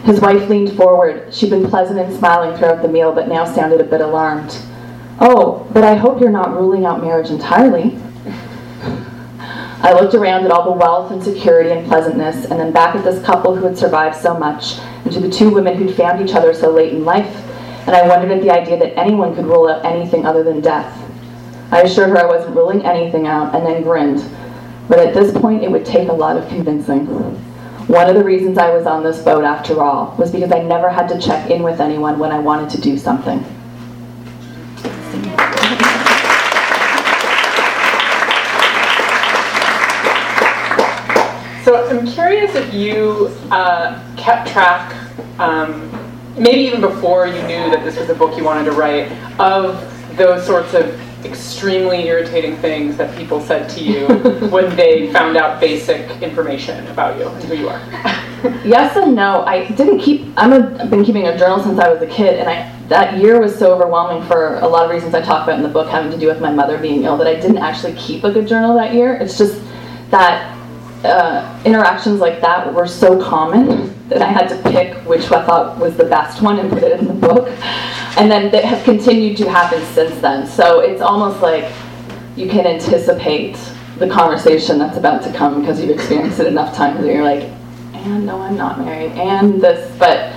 His 0.04 0.20
wife 0.20 0.48
leaned 0.50 0.76
forward. 0.76 1.32
She'd 1.32 1.50
been 1.50 1.68
pleasant 1.68 1.98
and 1.98 2.14
smiling 2.14 2.56
throughout 2.56 2.82
the 2.82 2.88
meal, 2.88 3.12
but 3.12 3.26
now 3.26 3.44
sounded 3.44 3.80
a 3.80 3.84
bit 3.84 4.02
alarmed. 4.02 4.54
Oh, 5.18 5.66
but 5.72 5.82
I 5.82 5.94
hope 5.94 6.20
you're 6.20 6.30
not 6.30 6.54
ruling 6.54 6.84
out 6.84 7.02
marriage 7.02 7.30
entirely. 7.30 7.96
I 9.84 9.92
looked 9.92 10.14
around 10.14 10.44
at 10.44 10.50
all 10.50 10.64
the 10.64 10.78
wealth 10.78 11.10
and 11.10 11.22
security 11.22 11.70
and 11.70 11.86
pleasantness, 11.86 12.44
and 12.46 12.60
then 12.60 12.72
back 12.72 12.94
at 12.94 13.04
this 13.04 13.24
couple 13.24 13.54
who 13.54 13.64
had 13.64 13.78
survived 13.78 14.16
so 14.16 14.36
much, 14.36 14.78
and 15.04 15.12
to 15.12 15.20
the 15.20 15.30
two 15.30 15.48
women 15.50 15.76
who'd 15.76 15.94
found 15.94 16.26
each 16.26 16.34
other 16.34 16.52
so 16.52 16.70
late 16.70 16.92
in 16.92 17.04
life, 17.04 17.34
and 17.86 17.96
I 17.96 18.06
wondered 18.06 18.30
at 18.30 18.42
the 18.42 18.50
idea 18.50 18.78
that 18.78 18.98
anyone 18.98 19.34
could 19.34 19.46
rule 19.46 19.68
out 19.68 19.84
anything 19.84 20.26
other 20.26 20.42
than 20.42 20.60
death. 20.60 21.00
I 21.70 21.82
assured 21.82 22.10
her 22.10 22.18
I 22.18 22.26
wasn't 22.26 22.56
ruling 22.56 22.84
anything 22.84 23.26
out, 23.26 23.54
and 23.54 23.64
then 23.64 23.82
grinned. 23.82 24.22
But 24.88 24.98
at 24.98 25.14
this 25.14 25.36
point, 25.36 25.62
it 25.62 25.70
would 25.70 25.86
take 25.86 26.08
a 26.08 26.12
lot 26.12 26.36
of 26.36 26.48
convincing. 26.48 27.06
One 27.86 28.08
of 28.08 28.14
the 28.14 28.24
reasons 28.24 28.56
I 28.56 28.74
was 28.74 28.86
on 28.86 29.02
this 29.02 29.22
boat, 29.22 29.44
after 29.44 29.82
all, 29.82 30.16
was 30.18 30.32
because 30.32 30.50
I 30.50 30.62
never 30.62 30.88
had 30.88 31.06
to 31.10 31.20
check 31.20 31.50
in 31.50 31.62
with 31.62 31.80
anyone 31.80 32.18
when 32.18 32.32
I 32.32 32.38
wanted 32.38 32.70
to 32.70 32.80
do 32.80 32.96
something. 32.96 33.44
So 41.62 41.86
I'm 41.88 42.06
curious 42.06 42.54
if 42.54 42.72
you 42.72 43.30
uh, 43.50 44.02
kept 44.16 44.48
track, 44.48 44.94
um, 45.38 45.90
maybe 46.38 46.62
even 46.62 46.80
before 46.80 47.26
you 47.26 47.42
knew 47.42 47.70
that 47.70 47.84
this 47.84 47.98
was 47.98 48.08
a 48.08 48.14
book 48.14 48.36
you 48.38 48.44
wanted 48.44 48.64
to 48.64 48.72
write, 48.72 49.12
of 49.38 49.78
those 50.16 50.46
sorts 50.46 50.72
of 50.72 50.98
extremely 51.24 52.06
irritating 52.06 52.56
things 52.56 52.96
that 52.96 53.16
people 53.16 53.40
said 53.40 53.68
to 53.70 53.82
you 53.82 54.06
when 54.48 54.74
they 54.76 55.12
found 55.12 55.36
out 55.36 55.60
basic 55.60 56.10
information 56.22 56.86
about 56.88 57.18
you 57.18 57.26
and 57.26 57.44
who 57.44 57.54
you 57.54 57.68
are? 57.68 57.78
yes 58.64 58.96
and 58.96 59.14
no. 59.14 59.42
I 59.44 59.68
didn't 59.70 60.00
keep. 60.00 60.32
I'm 60.36 60.52
a, 60.52 60.82
I've 60.82 60.90
been 60.90 61.04
keeping 61.04 61.26
a 61.26 61.38
journal 61.38 61.62
since 61.62 61.78
I 61.78 61.88
was 61.88 62.02
a 62.02 62.06
kid, 62.06 62.38
and 62.38 62.48
I 62.48 62.70
that 62.88 63.18
year 63.18 63.40
was 63.40 63.58
so 63.58 63.72
overwhelming 63.72 64.26
for 64.28 64.58
a 64.58 64.68
lot 64.68 64.84
of 64.84 64.90
reasons 64.90 65.14
I 65.14 65.22
talk 65.22 65.44
about 65.44 65.56
in 65.56 65.62
the 65.62 65.68
book, 65.68 65.88
having 65.88 66.10
to 66.10 66.18
do 66.18 66.26
with 66.26 66.40
my 66.40 66.52
mother 66.52 66.76
being 66.76 67.04
ill, 67.04 67.16
that 67.16 67.26
I 67.26 67.34
didn't 67.34 67.58
actually 67.58 67.94
keep 67.94 68.24
a 68.24 68.30
good 68.30 68.46
journal 68.46 68.74
that 68.76 68.92
year. 68.92 69.14
It's 69.14 69.38
just 69.38 69.60
that 70.10 70.54
uh, 71.04 71.62
interactions 71.64 72.20
like 72.20 72.40
that 72.40 72.72
were 72.72 72.86
so 72.86 73.22
common 73.22 73.93
that 74.08 74.20
I 74.20 74.26
had 74.26 74.48
to 74.48 74.70
pick 74.70 74.96
which 75.06 75.30
I 75.30 75.44
thought 75.44 75.78
was 75.78 75.96
the 75.96 76.04
best 76.04 76.42
one 76.42 76.58
and 76.58 76.70
put 76.70 76.82
it 76.82 77.00
in 77.00 77.06
the 77.06 77.14
book. 77.14 77.48
And 78.16 78.30
then 78.30 78.50
they 78.50 78.62
have 78.62 78.84
continued 78.84 79.36
to 79.38 79.50
happen 79.50 79.82
since 79.86 80.20
then. 80.20 80.46
So 80.46 80.80
it's 80.80 81.00
almost 81.00 81.40
like 81.40 81.72
you 82.36 82.48
can 82.48 82.66
anticipate 82.66 83.56
the 83.98 84.08
conversation 84.08 84.78
that's 84.78 84.96
about 84.96 85.22
to 85.22 85.32
come 85.32 85.60
because 85.60 85.80
you've 85.80 85.90
experienced 85.90 86.40
it 86.40 86.46
enough 86.46 86.74
times 86.76 87.00
that 87.00 87.12
you're 87.12 87.22
like, 87.22 87.44
and 87.92 88.26
no, 88.26 88.40
I'm 88.40 88.56
not 88.56 88.78
married, 88.78 89.12
and 89.12 89.62
this, 89.62 89.96
but 89.98 90.32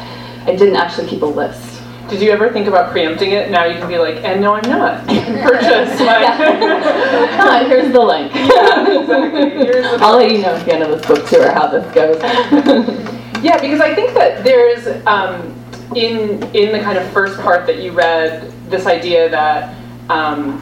I 0.46 0.56
didn't 0.56 0.76
actually 0.76 1.08
keep 1.08 1.22
a 1.22 1.26
list. 1.26 1.82
Did 2.08 2.22
you 2.22 2.32
ever 2.32 2.54
think 2.54 2.68
about 2.68 2.92
preempting 2.92 3.32
it? 3.32 3.52
Now 3.52 3.66
you 3.66 3.78
can 3.78 3.90
be 3.90 3.98
like, 3.98 4.24
and 4.24 4.42
no, 4.42 4.54
I'm 4.54 4.70
not. 4.70 5.06
Purchase 5.08 6.00
my. 6.00 7.66
Here's 7.68 7.92
the 7.92 8.00
link. 8.00 8.34
yeah, 8.34 9.02
exactly. 9.02 9.50
Here's 9.50 9.84
the 9.84 10.06
I'll 10.06 10.18
let 10.18 10.32
you 10.32 10.38
know 10.38 10.56
at 10.56 10.66
the 10.66 10.74
end 10.74 10.84
of 10.84 10.90
this 10.90 11.06
book 11.06 11.28
too, 11.28 11.42
or 11.42 11.52
how 11.52 11.68
this 11.68 11.94
goes. 11.94 13.14
Yeah, 13.42 13.60
because 13.62 13.82
I 13.82 13.94
think 13.94 14.14
that 14.14 14.44
there's 14.44 14.88
um, 15.06 15.54
in 15.96 16.44
in 16.56 16.72
the 16.72 16.80
kind 16.80 16.98
of 16.98 17.08
first 17.12 17.40
part 17.40 17.68
that 17.68 17.80
you 17.80 17.92
read 17.92 18.52
this 18.70 18.86
idea 18.86 19.30
that 19.30 19.76
um, 20.10 20.62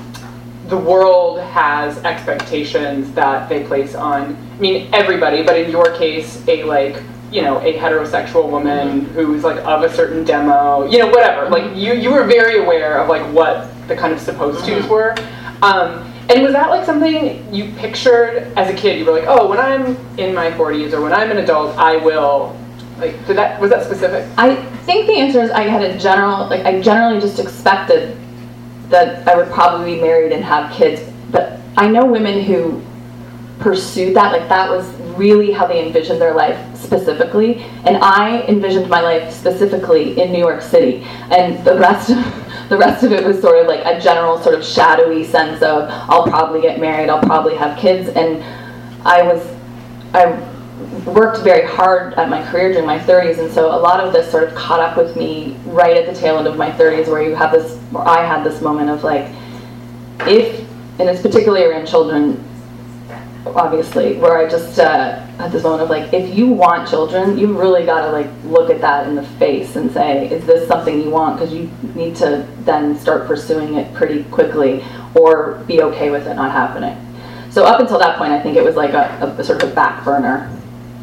the 0.68 0.78
world 0.78 1.40
has 1.40 1.98
expectations 2.04 3.12
that 3.14 3.48
they 3.48 3.64
place 3.64 3.96
on. 3.96 4.36
I 4.36 4.60
mean, 4.60 4.94
everybody, 4.94 5.44
but 5.44 5.58
in 5.58 5.72
your 5.72 5.96
case, 5.96 6.46
a 6.48 6.64
like 6.64 7.02
you 7.32 7.42
know 7.42 7.60
a 7.60 7.78
heterosexual 7.78 8.50
woman 8.50 9.06
who's 9.06 9.44
like 9.44 9.58
of 9.66 9.84
a 9.84 9.94
certain 9.94 10.24
demo, 10.24 10.86
you 10.86 11.00
know, 11.00 11.08
whatever. 11.08 11.50
Like 11.50 11.76
you 11.76 11.94
you 11.94 12.12
were 12.12 12.26
very 12.26 12.64
aware 12.64 13.00
of 13.00 13.08
like 13.08 13.24
what 13.34 13.70
the 13.88 13.96
kind 13.96 14.14
of 14.14 14.20
supposed 14.20 14.66
tos 14.66 14.88
were. 14.88 15.16
Um, 15.62 16.12
and 16.28 16.42
was 16.42 16.54
that 16.54 16.70
like 16.70 16.86
something 16.86 17.54
you 17.54 17.72
pictured 17.78 18.52
as 18.58 18.68
a 18.70 18.74
kid? 18.74 18.98
You 18.98 19.06
were 19.06 19.12
like, 19.12 19.28
oh, 19.28 19.48
when 19.48 19.60
I'm 19.60 19.96
in 20.18 20.34
my 20.34 20.50
40s 20.52 20.92
or 20.92 21.02
when 21.02 21.14
I'm 21.14 21.30
an 21.30 21.38
adult, 21.38 21.78
I 21.78 21.98
will 21.98 22.58
like, 22.98 23.26
did 23.28 23.38
that 23.38 23.60
was 23.60 23.70
that 23.72 23.84
specific? 23.84 24.28
I 24.38 24.56
think 24.86 25.08
the 25.08 25.18
answer 25.18 25.42
is 25.42 25.52
I 25.52 25.64
had 25.64 25.82
a 25.82 25.98
general 25.98 26.48
like 26.48 26.66
I 26.66 26.82
generally 26.82 27.20
just 27.20 27.40
expected 27.40 28.18
that 28.90 29.28
I 29.28 29.36
would 29.36 29.50
probably 29.50 29.96
be 29.96 30.02
married 30.02 30.32
and 30.32 30.44
have 30.44 30.72
kids, 30.72 31.02
but 31.32 31.60
I 31.76 31.88
know 31.88 32.06
women 32.06 32.44
who 32.44 32.82
pursued 33.60 34.16
that 34.16 34.32
like 34.32 34.48
that 34.50 34.70
was 34.70 34.86
really 35.18 35.52
how 35.52 35.66
they 35.66 35.86
envisioned 35.86 36.20
their 36.20 36.34
life 36.34 36.58
specifically 36.78 37.64
and 37.86 37.98
I 37.98 38.42
envisioned 38.44 38.90
my 38.90 39.00
life 39.00 39.32
specifically 39.34 40.20
in 40.20 40.32
New 40.34 40.40
York 40.40 40.62
City 40.62 41.04
and 41.32 41.64
the 41.66 41.78
rest 41.78 42.10
of 42.10 42.18
the 42.70 42.78
rest 42.78 43.04
of 43.04 43.12
it 43.12 43.24
was 43.24 43.40
sort 43.40 43.58
of 43.60 43.68
like 43.68 43.86
a 43.86 44.00
general 44.00 44.42
sort 44.42 44.56
of 44.56 44.66
shadowy 44.66 45.24
sense 45.24 45.62
of 45.62 45.88
I'll 45.90 46.28
probably 46.28 46.62
get 46.62 46.80
married, 46.80 47.10
I'll 47.10 47.22
probably 47.22 47.56
have 47.56 47.78
kids 47.78 48.10
and 48.10 48.44
I 49.06 49.22
was 49.22 49.48
I 50.14 50.34
worked 51.06 51.44
very 51.44 51.68
hard 51.68 52.14
at 52.16 52.30
my 52.30 52.44
career 52.50 52.72
during 52.72 52.86
my 52.86 53.00
30s, 53.00 53.40
and 53.40 53.52
so 53.52 53.68
a 53.68 53.78
lot 53.78 54.00
of 54.00 54.12
this 54.12 54.30
sort 54.30 54.44
of 54.44 54.56
caught 54.56 54.80
up 54.80 54.98
with 54.98 55.16
me 55.16 55.56
right 55.66 55.96
at 55.96 56.12
the 56.12 56.20
tail 56.20 56.38
end 56.38 56.48
of 56.48 56.58
my 56.58 56.72
30s, 56.72 57.08
where 57.08 57.22
you 57.22 57.36
have 57.36 57.52
this, 57.52 57.78
where 57.92 58.08
I 58.08 58.26
had 58.26 58.44
this 58.44 58.62
moment 58.62 58.90
of 58.90 59.04
like, 59.04 59.32
if 60.22 60.66
and 60.98 61.10
it's 61.10 61.22
particularly 61.22 61.66
around 61.66 61.88
children, 61.88 62.42
obviously, 63.46 64.18
where 64.18 64.38
I 64.38 64.50
just 64.50 64.80
uh, 64.80 65.20
had 65.38 65.52
this 65.52 65.64
moment 65.64 65.84
of 65.84 65.90
like, 65.90 66.14
if 66.14 66.36
you 66.36 66.48
want 66.48 66.90
children, 66.90 67.38
you 67.38 67.58
really 67.58 67.86
got 67.86 68.06
to 68.06 68.12
like 68.12 68.30
look 68.46 68.70
at 68.70 68.80
that 68.82 69.08
in 69.08 69.16
the 69.16 69.24
face 69.24 69.76
and 69.76 69.92
say, 69.92 70.30
is 70.30 70.46
this 70.46 70.68
something 70.68 71.02
you 71.02 71.10
want? 71.10 71.38
Because 71.38 71.54
you 71.54 71.70
need 71.96 72.16
to 72.18 72.48
then 72.62 72.98
start 72.98 73.28
pursuing 73.28 73.76
it 73.76 73.94
pretty 73.94 74.24
quickly, 74.26 74.84
or 75.16 75.56
be 75.68 75.82
okay 75.82 76.10
with 76.10 76.28
it 76.28 76.36
not 76.36 76.52
happening. 76.52 76.98
So 77.52 77.66
up 77.66 77.80
until 77.80 78.00
that 78.00 78.18
point, 78.18 78.32
I 78.32 78.42
think 78.42 78.58
it 78.58 78.64
was 78.64 78.76
like 78.76 78.92
a, 78.92 79.36
a, 79.38 79.44
sort 79.44 79.64
of 79.64 79.72
a 79.72 79.76
back 79.76 80.04
burner 80.04 80.50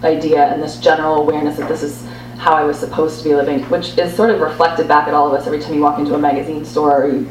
idea 0.05 0.45
and 0.47 0.63
this 0.63 0.79
general 0.79 1.17
awareness 1.17 1.57
that 1.59 1.69
this 1.69 1.83
is 1.83 2.05
how 2.39 2.55
I 2.55 2.65
was 2.65 2.79
supposed 2.79 3.19
to 3.19 3.25
be 3.25 3.35
living, 3.35 3.61
which 3.71 3.97
is 3.99 4.15
sort 4.15 4.31
of 4.31 4.41
reflected 4.41 4.89
back 4.89 5.07
at 5.07 5.15
all 5.15 5.29
of 5.29 5.41
us 5.41 5.47
every 5.47 5.61
time 5.61 5.75
you 5.75 5.81
walk 5.81 5.99
into 5.99 6.15
a 6.15 6.19
magazine 6.19 6.65
store 6.65 7.05
or 7.05 7.09
you 7.09 7.29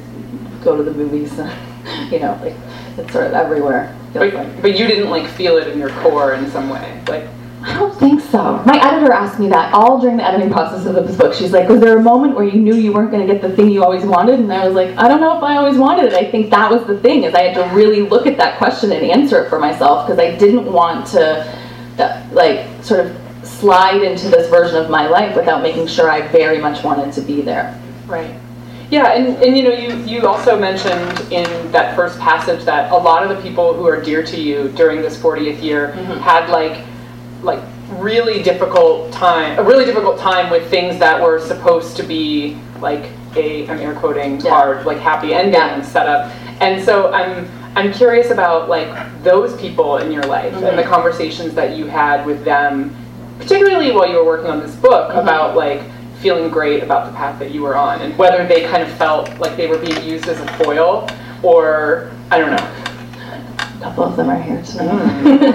go 0.63 0.77
to 0.77 0.83
the 0.83 0.93
movies. 0.93 1.31
you 2.11 2.19
know, 2.19 2.39
like 2.41 2.55
it's 2.97 3.11
sort 3.11 3.27
of 3.27 3.33
everywhere. 3.33 3.97
But, 4.13 4.33
like. 4.33 4.61
but 4.61 4.77
you 4.77 4.87
didn't 4.87 5.09
like 5.09 5.27
feel 5.27 5.57
it 5.57 5.67
in 5.67 5.79
your 5.79 5.89
core 6.01 6.33
in 6.33 6.49
some 6.51 6.69
way, 6.69 7.01
like. 7.07 7.25
I 7.63 7.77
don't 7.77 7.95
think 7.99 8.21
so. 8.21 8.63
My 8.65 8.79
editor 8.83 9.13
asked 9.13 9.39
me 9.39 9.47
that 9.49 9.71
all 9.71 10.01
during 10.01 10.17
the 10.17 10.27
editing 10.27 10.49
process 10.49 10.83
of 10.87 10.95
this 10.95 11.15
book. 11.15 11.31
She's 11.31 11.51
like, 11.51 11.69
"Was 11.69 11.79
there 11.79 11.95
a 11.95 12.01
moment 12.01 12.33
where 12.33 12.43
you 12.43 12.59
knew 12.59 12.73
you 12.73 12.91
weren't 12.91 13.11
going 13.11 13.25
to 13.25 13.31
get 13.31 13.39
the 13.39 13.55
thing 13.55 13.69
you 13.69 13.83
always 13.83 14.03
wanted?" 14.03 14.39
And 14.39 14.51
I 14.51 14.65
was 14.65 14.73
like, 14.73 14.97
"I 14.97 15.07
don't 15.07 15.21
know 15.21 15.37
if 15.37 15.43
I 15.43 15.57
always 15.57 15.77
wanted 15.77 16.05
it. 16.05 16.13
I 16.13 16.31
think 16.31 16.49
that 16.49 16.71
was 16.71 16.87
the 16.87 16.97
thing 16.97 17.23
is 17.23 17.35
I 17.35 17.43
had 17.43 17.53
to 17.53 17.75
really 17.75 18.01
look 18.01 18.25
at 18.25 18.37
that 18.37 18.57
question 18.57 18.91
and 18.91 19.05
answer 19.05 19.43
it 19.43 19.49
for 19.49 19.59
myself 19.59 20.07
because 20.07 20.17
I 20.17 20.35
didn't 20.37 20.65
want 20.73 21.05
to, 21.07 21.45
uh, 21.97 22.23
like, 22.31 22.67
sort 22.83 23.01
of 23.01 23.17
slide 23.43 24.01
into 24.01 24.29
this 24.29 24.49
version 24.49 24.77
of 24.77 24.89
my 24.89 25.07
life 25.07 25.35
without 25.35 25.61
making 25.61 25.87
sure 25.87 26.09
I 26.09 26.27
very 26.27 26.59
much 26.59 26.83
wanted 26.83 27.13
to 27.13 27.21
be 27.21 27.41
there." 27.41 27.79
Right. 28.07 28.35
Yeah, 28.91 29.13
and, 29.13 29.41
and 29.41 29.57
you 29.57 29.63
know, 29.63 29.71
you, 29.71 29.95
you 30.03 30.27
also 30.27 30.59
mentioned 30.59 31.31
in 31.31 31.71
that 31.71 31.95
first 31.95 32.19
passage 32.19 32.65
that 32.65 32.91
a 32.91 32.95
lot 32.95 33.23
of 33.23 33.35
the 33.35 33.41
people 33.41 33.73
who 33.73 33.87
are 33.87 34.01
dear 34.01 34.21
to 34.21 34.39
you 34.39 34.67
during 34.75 35.01
this 35.01 35.17
40th 35.17 35.63
year 35.63 35.93
mm-hmm. 35.95 36.19
had 36.19 36.49
like 36.49 36.85
like 37.41 37.63
really 37.93 38.43
difficult 38.43 39.11
time 39.11 39.57
a 39.57 39.63
really 39.63 39.85
difficult 39.85 40.19
time 40.19 40.49
with 40.49 40.69
things 40.69 40.99
that 40.99 41.21
were 41.21 41.39
supposed 41.39 41.95
to 41.97 42.03
be 42.03 42.57
like 42.79 43.09
a 43.35 43.67
I'm 43.69 43.79
air 43.79 43.95
quoting 43.95 44.41
yeah. 44.41 44.49
hard 44.49 44.85
like 44.85 44.97
happy 44.97 45.33
ending 45.33 45.53
yeah. 45.53 45.81
setup. 45.81 46.31
And 46.61 46.83
so 46.83 47.11
I'm 47.13 47.49
I'm 47.75 47.93
curious 47.93 48.31
about 48.31 48.67
like 48.67 49.23
those 49.23 49.59
people 49.59 49.97
in 49.97 50.11
your 50.11 50.23
life 50.23 50.53
mm-hmm. 50.53 50.65
and 50.65 50.77
the 50.77 50.83
conversations 50.83 51.53
that 51.55 51.77
you 51.77 51.85
had 51.87 52.25
with 52.25 52.43
them, 52.43 52.95
particularly 53.39 53.91
while 53.91 54.09
you 54.09 54.15
were 54.15 54.25
working 54.25 54.49
on 54.49 54.59
this 54.59 54.75
book 54.75 55.09
mm-hmm. 55.09 55.19
about 55.19 55.55
like 55.55 55.81
feeling 56.19 56.49
great 56.49 56.83
about 56.83 57.07
the 57.07 57.17
path 57.17 57.39
that 57.39 57.51
you 57.51 57.61
were 57.61 57.75
on 57.75 57.99
and 58.01 58.15
whether 58.17 58.45
they 58.47 58.63
kind 58.65 58.83
of 58.83 58.91
felt 58.97 59.27
like 59.39 59.57
they 59.57 59.67
were 59.67 59.77
being 59.77 60.03
used 60.03 60.27
as 60.27 60.39
a 60.39 60.47
foil 60.63 61.07
or 61.43 62.11
I 62.29 62.37
don't 62.37 62.51
know. 62.51 62.57
A 62.57 63.83
couple 63.83 64.03
of 64.03 64.15
them 64.15 64.29
are 64.29 64.41
here 64.41 64.61
tonight. 64.61 64.91
Mm. 65.23 65.51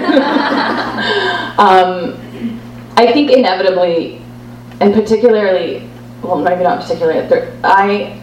um, 1.57 2.61
I 2.97 3.11
think 3.13 3.31
inevitably, 3.31 4.21
and 4.81 4.93
particularly, 4.93 5.89
well, 6.21 6.39
maybe 6.41 6.63
not 6.63 6.81
particularly, 6.81 7.19
I, 7.63 8.19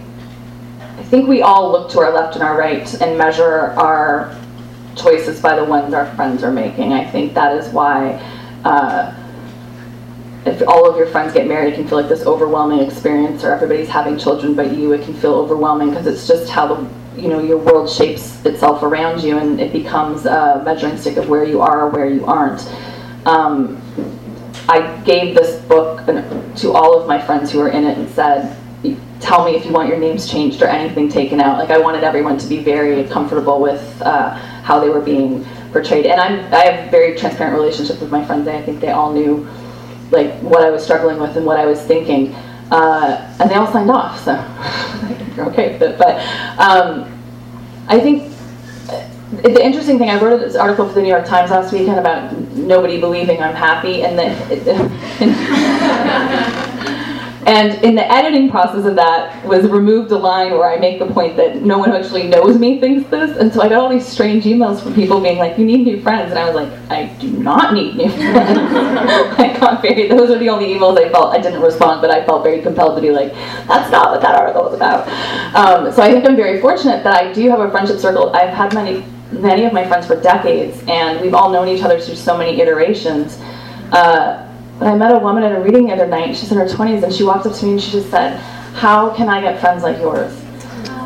I 1.04 1.06
think 1.08 1.28
we 1.28 1.42
all 1.42 1.70
look 1.70 1.90
to 1.90 1.98
our 2.00 2.10
left 2.10 2.34
and 2.34 2.42
our 2.42 2.56
right 2.56 2.92
and 3.02 3.18
measure 3.18 3.72
our 3.76 4.34
choices 4.96 5.38
by 5.38 5.54
the 5.54 5.62
ones 5.62 5.92
our 5.92 6.06
friends 6.16 6.42
are 6.42 6.50
making. 6.50 6.94
I 6.94 7.04
think 7.04 7.34
that 7.34 7.54
is 7.58 7.68
why. 7.74 8.14
Uh, 8.64 9.14
if 10.46 10.66
all 10.66 10.88
of 10.88 10.96
your 10.96 11.06
friends 11.06 11.34
get 11.34 11.46
married, 11.46 11.74
it 11.74 11.76
can 11.76 11.86
feel 11.86 12.00
like 12.00 12.08
this 12.08 12.24
overwhelming 12.24 12.80
experience, 12.80 13.44
or 13.44 13.52
everybody's 13.52 13.90
having 13.90 14.16
children 14.18 14.54
but 14.54 14.74
you, 14.74 14.92
it 14.92 15.04
can 15.04 15.12
feel 15.12 15.34
overwhelming 15.34 15.90
because 15.90 16.06
it's 16.06 16.26
just 16.26 16.50
how 16.50 16.66
the 16.66 16.88
you 17.20 17.28
know 17.28 17.38
your 17.38 17.58
world 17.58 17.90
shapes 17.90 18.42
itself 18.46 18.82
around 18.82 19.22
you, 19.22 19.36
and 19.36 19.60
it 19.60 19.74
becomes 19.74 20.24
a 20.24 20.62
measuring 20.64 20.96
stick 20.96 21.18
of 21.18 21.28
where 21.28 21.44
you 21.44 21.60
are 21.60 21.82
or 21.82 21.90
where 21.90 22.08
you 22.08 22.24
aren't. 22.24 22.66
Um, 23.26 23.78
I 24.70 25.02
gave 25.04 25.34
this 25.34 25.62
book 25.66 26.06
to 26.06 26.72
all 26.72 26.98
of 26.98 27.06
my 27.06 27.20
friends 27.20 27.52
who 27.52 27.58
were 27.58 27.68
in 27.68 27.84
it 27.84 27.98
and 27.98 28.08
said, 28.08 28.56
"Tell 29.24 29.44
me 29.44 29.56
if 29.56 29.64
you 29.64 29.72
want 29.72 29.88
your 29.88 29.98
names 29.98 30.30
changed 30.30 30.60
or 30.60 30.66
anything 30.66 31.08
taken 31.08 31.40
out." 31.40 31.58
Like 31.58 31.70
I 31.70 31.78
wanted 31.78 32.04
everyone 32.04 32.36
to 32.38 32.46
be 32.46 32.58
very 32.58 33.04
comfortable 33.08 33.58
with 33.60 33.82
uh, 34.02 34.30
how 34.62 34.78
they 34.78 34.90
were 34.90 35.00
being 35.00 35.44
portrayed, 35.72 36.04
and 36.04 36.20
I'm 36.20 36.52
I 36.52 36.64
have 36.66 36.90
very 36.90 37.16
transparent 37.16 37.56
relationships 37.56 38.00
with 38.00 38.10
my 38.10 38.22
friends. 38.24 38.46
I 38.46 38.60
think 38.60 38.80
they 38.80 38.90
all 38.90 39.12
knew 39.12 39.48
like 40.10 40.34
what 40.40 40.62
I 40.62 40.70
was 40.70 40.84
struggling 40.84 41.18
with 41.18 41.36
and 41.36 41.46
what 41.46 41.58
I 41.58 41.64
was 41.64 41.80
thinking. 41.80 42.34
Uh, 42.70 43.36
and 43.40 43.50
they 43.50 43.54
all 43.54 43.70
signed 43.72 43.90
off, 43.90 44.20
so 44.24 44.32
you're 45.36 45.46
okay 45.50 45.72
with 45.72 45.82
it. 45.82 45.98
But 45.98 46.16
um, 46.58 47.10
I 47.88 48.00
think 48.00 48.32
uh, 48.88 49.06
the 49.42 49.64
interesting 49.64 49.98
thing, 49.98 50.10
I 50.10 50.20
wrote 50.20 50.40
this 50.40 50.56
article 50.56 50.86
for 50.88 50.94
the 50.94 51.02
New 51.02 51.08
York 51.08 51.24
Times 51.26 51.50
last 51.50 51.72
weekend 51.72 51.98
about 51.98 52.32
nobody 52.56 53.00
believing 53.00 53.42
I'm 53.42 53.54
happy, 53.54 54.02
and 54.02 54.18
that. 54.18 54.40
And 57.46 57.82
in 57.84 57.94
the 57.94 58.10
editing 58.10 58.50
process 58.50 58.86
of 58.86 58.96
that 58.96 59.44
was 59.44 59.66
removed 59.66 60.10
a 60.12 60.16
line 60.16 60.52
where 60.52 60.68
I 60.68 60.78
make 60.78 60.98
the 60.98 61.06
point 61.06 61.36
that 61.36 61.62
no 61.62 61.78
one 61.78 61.90
who 61.90 61.96
actually 61.96 62.26
knows 62.26 62.58
me 62.58 62.80
thinks 62.80 63.08
this. 63.10 63.36
And 63.36 63.52
so 63.52 63.60
I 63.60 63.68
got 63.68 63.80
all 63.80 63.90
these 63.90 64.06
strange 64.06 64.44
emails 64.44 64.82
from 64.82 64.94
people 64.94 65.20
being 65.20 65.36
like, 65.36 65.58
you 65.58 65.66
need 65.66 65.84
new 65.84 66.00
friends. 66.00 66.30
And 66.30 66.38
I 66.38 66.46
was 66.46 66.54
like, 66.54 66.72
I 66.90 67.06
do 67.20 67.30
not 67.30 67.74
need 67.74 67.96
new 67.96 68.08
friends. 68.08 68.58
I 69.38 69.56
got 69.60 69.82
very, 69.82 70.08
those 70.08 70.30
are 70.30 70.38
the 70.38 70.48
only 70.48 70.74
emails 70.74 70.98
I 70.98 71.10
felt, 71.10 71.34
I 71.34 71.40
didn't 71.40 71.60
respond, 71.60 72.00
but 72.00 72.10
I 72.10 72.24
felt 72.24 72.42
very 72.42 72.62
compelled 72.62 72.96
to 72.96 73.02
be 73.02 73.10
like, 73.10 73.32
that's 73.68 73.90
not 73.90 74.10
what 74.10 74.22
that 74.22 74.34
article 74.34 74.64
was 74.64 74.74
about. 74.74 75.06
Um, 75.54 75.92
so 75.92 76.02
I 76.02 76.10
think 76.10 76.26
I'm 76.26 76.36
very 76.36 76.60
fortunate 76.62 77.04
that 77.04 77.14
I 77.14 77.32
do 77.32 77.50
have 77.50 77.60
a 77.60 77.70
friendship 77.70 77.98
circle. 77.98 78.34
I've 78.34 78.54
had 78.54 78.72
many, 78.72 79.04
many 79.32 79.64
of 79.66 79.74
my 79.74 79.86
friends 79.86 80.06
for 80.06 80.18
decades, 80.18 80.82
and 80.88 81.20
we've 81.20 81.34
all 81.34 81.50
known 81.50 81.68
each 81.68 81.82
other 81.82 82.00
through 82.00 82.16
so 82.16 82.38
many 82.38 82.60
iterations. 82.60 83.38
Uh, 83.92 84.50
but 84.78 84.88
I 84.88 84.96
met 84.96 85.12
a 85.12 85.18
woman 85.18 85.42
at 85.42 85.52
a 85.52 85.60
reading 85.60 85.86
the 85.86 85.92
other 85.92 86.06
night. 86.06 86.36
She's 86.36 86.50
in 86.50 86.58
her 86.58 86.66
20s, 86.66 87.02
and 87.02 87.12
she 87.12 87.24
walked 87.24 87.46
up 87.46 87.54
to 87.54 87.64
me 87.64 87.72
and 87.72 87.80
she 87.80 87.92
just 87.92 88.10
said, 88.10 88.38
"How 88.74 89.14
can 89.14 89.28
I 89.28 89.40
get 89.40 89.60
friends 89.60 89.82
like 89.82 89.98
yours?" 89.98 90.32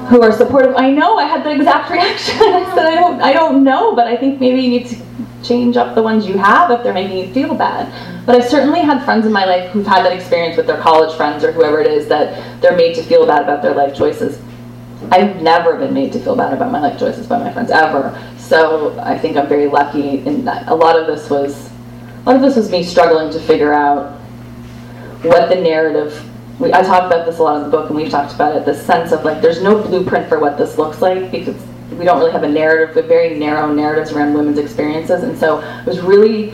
Who 0.08 0.22
are 0.22 0.32
supportive. 0.32 0.74
I 0.76 0.90
know 0.90 1.18
I 1.18 1.24
had 1.24 1.44
the 1.44 1.50
exact 1.50 1.90
reaction. 1.96 2.38
I 2.40 2.64
said, 2.74 2.86
I 2.86 2.94
don't, 2.94 3.20
I 3.20 3.32
don't 3.34 3.62
know, 3.62 3.94
but 3.94 4.06
I 4.06 4.16
think 4.16 4.40
maybe 4.40 4.62
you 4.62 4.70
need 4.70 4.86
to 4.86 4.96
change 5.42 5.76
up 5.76 5.94
the 5.94 6.02
ones 6.02 6.26
you 6.26 6.38
have 6.38 6.70
if 6.70 6.82
they're 6.82 6.94
making 6.94 7.18
you 7.18 7.32
feel 7.32 7.54
bad. 7.54 7.92
But 8.24 8.36
I've 8.36 8.48
certainly 8.48 8.80
had 8.80 9.04
friends 9.04 9.26
in 9.26 9.32
my 9.32 9.44
life 9.44 9.70
who've 9.70 9.86
had 9.86 10.04
that 10.04 10.12
experience 10.12 10.56
with 10.56 10.66
their 10.66 10.80
college 10.80 11.14
friends 11.16 11.44
or 11.44 11.52
whoever 11.52 11.80
it 11.80 11.86
is 11.86 12.08
that 12.08 12.60
they're 12.60 12.76
made 12.76 12.94
to 12.96 13.02
feel 13.02 13.26
bad 13.26 13.42
about 13.42 13.62
their 13.62 13.74
life 13.74 13.94
choices. 13.94 14.40
I've 15.10 15.40
never 15.40 15.76
been 15.76 15.94
made 15.94 16.12
to 16.12 16.20
feel 16.20 16.36
bad 16.36 16.52
about 16.52 16.72
my 16.72 16.80
life 16.80 16.98
choices 16.98 17.26
by 17.26 17.38
my 17.38 17.52
friends 17.52 17.70
ever. 17.70 18.18
So 18.36 18.98
I 19.00 19.16
think 19.16 19.36
I'm 19.36 19.48
very 19.48 19.68
lucky 19.68 20.18
in 20.26 20.44
that 20.44 20.68
a 20.68 20.74
lot 20.74 20.98
of 20.98 21.06
this 21.06 21.30
was 21.30 21.70
lot 22.28 22.36
of 22.36 22.42
this 22.42 22.56
was 22.56 22.70
me 22.70 22.82
struggling 22.82 23.32
to 23.32 23.40
figure 23.40 23.72
out 23.72 24.12
what 25.22 25.48
the 25.48 25.56
narrative. 25.56 26.22
We, 26.60 26.72
I 26.74 26.82
talk 26.82 27.04
about 27.04 27.24
this 27.24 27.38
a 27.38 27.42
lot 27.42 27.56
in 27.56 27.62
the 27.62 27.70
book, 27.70 27.88
and 27.88 27.96
we've 27.96 28.10
talked 28.10 28.34
about 28.34 28.54
it. 28.54 28.66
The 28.66 28.74
sense 28.74 29.12
of 29.12 29.24
like, 29.24 29.40
there's 29.40 29.62
no 29.62 29.82
blueprint 29.82 30.28
for 30.28 30.38
what 30.38 30.58
this 30.58 30.76
looks 30.76 31.00
like 31.00 31.30
because 31.30 31.56
we 31.92 32.04
don't 32.04 32.18
really 32.18 32.32
have 32.32 32.42
a 32.42 32.48
narrative. 32.48 32.94
Have 32.96 33.06
very 33.06 33.38
narrow 33.38 33.72
narratives 33.72 34.12
around 34.12 34.34
women's 34.34 34.58
experiences, 34.58 35.22
and 35.22 35.38
so 35.38 35.60
I 35.60 35.84
was 35.84 36.00
really 36.00 36.52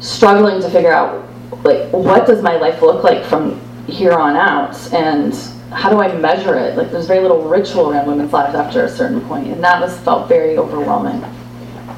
struggling 0.00 0.62
to 0.62 0.70
figure 0.70 0.92
out 0.92 1.28
like 1.62 1.90
what 1.90 2.26
does 2.26 2.42
my 2.42 2.56
life 2.56 2.80
look 2.80 3.04
like 3.04 3.24
from 3.24 3.60
here 3.86 4.12
on 4.12 4.34
out, 4.34 4.76
and 4.94 5.34
how 5.72 5.90
do 5.90 6.00
I 6.00 6.10
measure 6.16 6.56
it? 6.56 6.78
Like, 6.78 6.90
there's 6.90 7.06
very 7.06 7.20
little 7.20 7.42
ritual 7.42 7.90
around 7.90 8.06
women's 8.06 8.32
lives 8.32 8.54
after 8.54 8.84
a 8.84 8.88
certain 8.88 9.20
point, 9.22 9.48
and 9.48 9.62
that 9.62 9.80
was 9.82 9.98
felt 9.98 10.26
very 10.26 10.56
overwhelming 10.56 11.22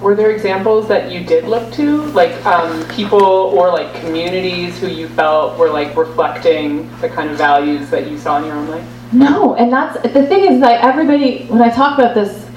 were 0.06 0.14
there 0.14 0.30
examples 0.30 0.86
that 0.86 1.10
you 1.10 1.24
did 1.24 1.46
look 1.46 1.72
to? 1.72 2.02
Like 2.12 2.46
um, 2.46 2.88
people 2.90 3.20
or 3.20 3.70
like 3.70 3.92
communities 4.00 4.78
who 4.78 4.86
you 4.86 5.08
felt 5.08 5.58
were 5.58 5.68
like 5.68 5.96
reflecting 5.96 6.88
the 7.00 7.08
kind 7.08 7.28
of 7.28 7.36
values 7.36 7.90
that 7.90 8.08
you 8.08 8.16
saw 8.16 8.38
in 8.38 8.44
your 8.44 8.54
own 8.54 8.68
life? 8.68 8.88
No 9.12 9.56
and 9.56 9.72
that's 9.72 10.00
the 10.02 10.24
thing 10.28 10.44
is 10.52 10.60
that 10.60 10.84
everybody 10.84 11.46
when 11.46 11.62
i 11.62 11.68
talk 11.68 11.98
about 11.98 12.14
this 12.14 12.48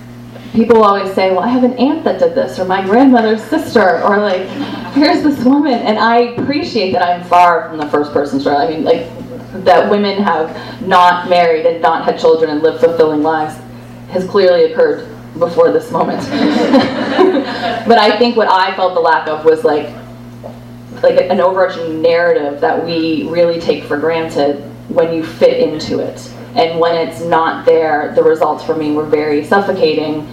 people 0.54 0.84
always 0.84 1.14
say 1.14 1.30
well 1.30 1.42
i 1.42 1.48
have 1.48 1.64
an 1.64 1.74
aunt 1.74 2.04
that 2.04 2.20
did 2.20 2.34
this 2.34 2.58
or 2.60 2.66
my 2.66 2.84
grandmother's 2.84 3.44
sister 3.44 4.02
or 4.04 4.18
like 4.18 4.48
here's 4.94 5.22
this 5.22 5.44
woman 5.46 5.74
and 5.74 6.00
i 6.00 6.18
appreciate 6.34 6.92
that 6.92 7.04
i'm 7.04 7.24
far 7.26 7.70
from 7.70 7.78
the 7.78 7.88
first 7.90 8.12
person 8.12 8.40
story. 8.40 8.56
I 8.56 8.70
mean 8.70 8.84
like 8.84 9.08
that 9.64 9.90
women 9.90 10.22
have 10.24 10.50
not 10.82 11.30
married 11.30 11.68
and 11.68 11.82
not 11.82 12.04
had 12.04 12.20
children 12.20 12.50
and 12.50 12.62
lived 12.62 12.80
fulfilling 12.80 13.22
lives 13.22 13.56
has 14.10 14.28
clearly 14.28 14.72
occurred 14.72 15.08
before 15.40 15.72
this 15.72 15.92
moment. 15.92 16.20
but 17.88 17.98
I 17.98 18.18
think 18.18 18.36
what 18.36 18.50
I 18.50 18.76
felt 18.76 18.94
the 18.94 19.00
lack 19.00 19.28
of 19.28 19.46
was 19.46 19.64
like 19.64 19.94
like 21.02 21.18
an 21.30 21.40
overarching 21.40 22.02
narrative 22.02 22.60
that 22.60 22.86
we 22.86 23.24
really 23.30 23.60
take 23.60 23.86
for 23.86 23.98
granted 23.98 24.58
when 24.90 25.14
you 25.14 25.24
fit 25.24 25.60
into 25.60 26.00
it. 26.00 26.30
And 26.56 26.80
when 26.80 26.96
it's 27.08 27.22
not 27.22 27.66
there, 27.66 28.14
the 28.16 28.24
results 28.24 28.66
for 28.66 28.76
me 28.76 28.92
were 28.92 29.06
very 29.06 29.46
suffocating 29.46 30.28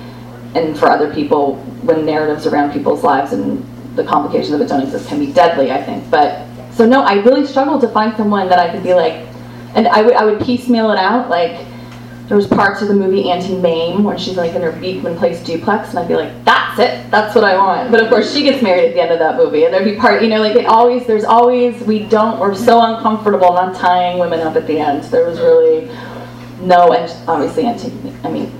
and 0.54 0.76
for 0.76 0.88
other 0.88 1.12
people 1.14 1.56
when 1.82 2.04
narratives 2.04 2.46
around 2.46 2.72
people's 2.72 3.04
lives 3.04 3.32
and 3.32 3.64
the 3.96 4.02
complications 4.04 4.52
of 4.52 4.60
it 4.60 4.68
don't 4.68 4.82
exist 4.82 5.08
can 5.08 5.18
be 5.18 5.32
deadly, 5.32 5.70
I 5.70 5.82
think. 5.82 6.10
But 6.10 6.46
so 6.72 6.84
no, 6.84 7.02
I 7.02 7.14
really 7.22 7.46
struggled 7.46 7.80
to 7.82 7.88
find 7.88 8.16
someone 8.16 8.48
that 8.48 8.58
I 8.58 8.70
could 8.72 8.82
be 8.82 8.94
like 8.94 9.26
and 9.76 9.86
I 9.86 10.02
would 10.02 10.14
I 10.14 10.24
would 10.24 10.40
piecemeal 10.40 10.90
it 10.90 10.98
out 10.98 11.28
like 11.28 11.64
there 12.28 12.36
was 12.36 12.46
parts 12.48 12.82
of 12.82 12.88
the 12.88 12.94
movie 12.94 13.30
Auntie 13.30 13.56
Mame 13.56 14.02
when 14.02 14.18
she's 14.18 14.36
like 14.36 14.54
in 14.54 14.62
her 14.62 14.72
Beekman 14.72 15.16
Place 15.16 15.42
duplex, 15.44 15.90
and 15.90 15.98
I'd 16.00 16.08
be 16.08 16.16
like, 16.16 16.44
that's 16.44 16.78
it, 16.80 17.08
that's 17.10 17.34
what 17.34 17.44
I 17.44 17.56
want. 17.56 17.90
But 17.92 18.02
of 18.02 18.08
course, 18.08 18.34
she 18.34 18.42
gets 18.42 18.62
married 18.62 18.88
at 18.88 18.94
the 18.94 19.00
end 19.00 19.12
of 19.12 19.20
that 19.20 19.36
movie, 19.36 19.64
and 19.64 19.72
there'd 19.72 19.84
be 19.84 19.96
part, 19.96 20.22
you 20.22 20.28
know, 20.28 20.40
like 20.40 20.56
it 20.56 20.66
always, 20.66 21.06
there's 21.06 21.24
always, 21.24 21.80
we 21.82 22.00
don't, 22.00 22.40
we're 22.40 22.54
so 22.54 22.80
uncomfortable 22.82 23.52
not 23.52 23.76
tying 23.76 24.18
women 24.18 24.40
up 24.40 24.56
at 24.56 24.66
the 24.66 24.78
end. 24.78 25.04
There 25.04 25.24
was 25.24 25.38
really 25.38 25.88
no, 26.60 26.92
and 26.92 27.28
obviously 27.28 27.64
Auntie, 27.64 27.92
I 28.24 28.30
mean, 28.30 28.52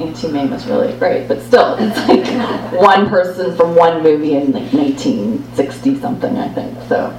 Auntie 0.00 0.28
Mame 0.28 0.50
was 0.50 0.66
really 0.66 0.96
great, 0.98 1.28
but 1.28 1.40
still, 1.42 1.76
it's 1.78 1.98
like 2.08 2.26
one 2.80 3.08
person 3.08 3.54
from 3.56 3.74
one 3.76 4.02
movie 4.02 4.34
in 4.34 4.52
like 4.52 4.72
1960 4.72 6.00
something, 6.00 6.36
I 6.38 6.48
think. 6.48 6.76
So, 6.88 7.10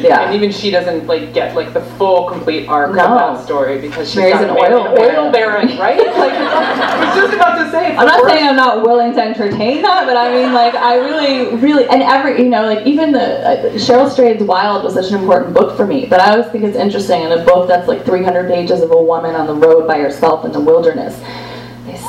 yeah. 0.00 0.22
And 0.26 0.34
even 0.34 0.50
she 0.50 0.70
doesn't 0.70 1.06
like 1.06 1.34
get 1.34 1.54
like 1.54 1.72
the 1.74 1.82
full 1.98 2.28
complete 2.28 2.66
arc 2.68 2.94
No. 2.94 3.04
of 3.04 3.36
that 3.38 3.44
story 3.44 3.80
because 3.80 4.08
she's 4.08 4.16
Marries 4.16 4.40
an 4.40 4.50
oil 4.50 4.86
an 4.86 4.94
baron. 4.94 5.16
oil 5.26 5.32
baron, 5.32 5.78
right? 5.78 5.98
Like 6.24 6.32
I 6.32 7.04
was 7.04 7.14
just 7.14 7.34
about 7.34 7.62
to 7.62 7.70
say. 7.70 7.94
I'm 7.96 8.06
not 8.06 8.22
worst- 8.22 8.34
saying 8.34 8.48
I'm 8.48 8.56
not 8.56 8.82
willing 8.86 9.12
to 9.14 9.20
entertain 9.22 9.82
that, 9.82 10.06
but 10.06 10.16
I 10.16 10.32
mean, 10.32 10.52
like, 10.52 10.74
I 10.74 10.96
really, 10.96 11.54
really, 11.56 11.86
and 11.88 12.02
every, 12.02 12.42
you 12.42 12.48
know, 12.48 12.64
like, 12.64 12.86
even 12.86 13.12
the 13.12 13.20
uh, 13.46 13.62
Cheryl 13.74 14.08
Strayed's 14.10 14.42
Wild 14.42 14.82
was 14.84 14.94
such 14.94 15.10
an 15.12 15.20
important 15.20 15.52
book 15.54 15.76
for 15.76 15.86
me. 15.86 16.06
But 16.06 16.20
I 16.20 16.30
always 16.30 16.50
think 16.50 16.64
it's 16.64 16.76
interesting 16.76 17.22
in 17.22 17.32
a 17.32 17.44
book 17.44 17.68
that's 17.68 17.86
like 17.88 18.04
300 18.06 18.48
pages 18.48 18.80
of 18.80 18.90
a 18.90 19.02
woman 19.02 19.34
on 19.34 19.46
the 19.46 19.54
road 19.54 19.86
by 19.86 19.98
herself 19.98 20.44
in 20.44 20.52
the 20.52 20.60
wilderness. 20.60 21.20